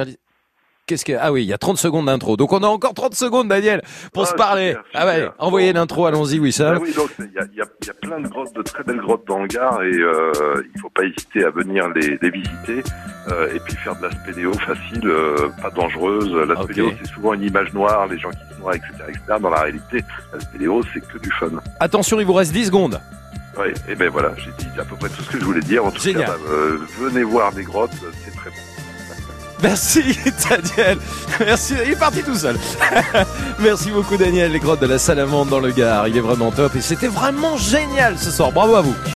[0.88, 2.38] Qu'est-ce que ah oui, il y a 30 secondes d'intro.
[2.38, 3.82] Donc on a encore 30 secondes, Daniel,
[4.14, 4.68] pour Ah, se parler.
[4.70, 6.72] super, Ah ouais, envoyez l'intro, allons-y, oui ça.
[6.76, 9.26] Ah oui, donc il y a, y, y plein de grottes, de très belles grottes
[9.28, 10.32] dans le Gard et euh,
[10.74, 12.82] il faut pas hésiter à venir les, les visiter
[13.30, 16.32] euh, et puis faire de la spéléo facile, euh, pas dangereuse.
[16.48, 19.20] La spéléo c'est souvent une image noire, les gens qui se noient, etc., etc.
[19.42, 20.02] Dans la réalité,
[20.32, 21.50] la spéléo c'est que du fun.
[21.80, 22.98] Attention, il vous reste 10 secondes.
[23.58, 25.84] Ouais, et ben voilà, j'ai dit à peu près tout ce que je voulais dire.
[25.84, 26.26] En tout Génial.
[26.26, 27.90] cas, bah, euh, venez voir des grottes.
[29.62, 30.16] Merci
[30.48, 30.98] Daniel.
[31.40, 32.56] Merci, il est parti tout seul.
[33.58, 36.06] Merci beaucoup Daniel, les grottes de la Salamande dans le Gard.
[36.08, 38.52] Il est vraiment top et c'était vraiment génial ce soir.
[38.52, 38.94] Bravo à vous.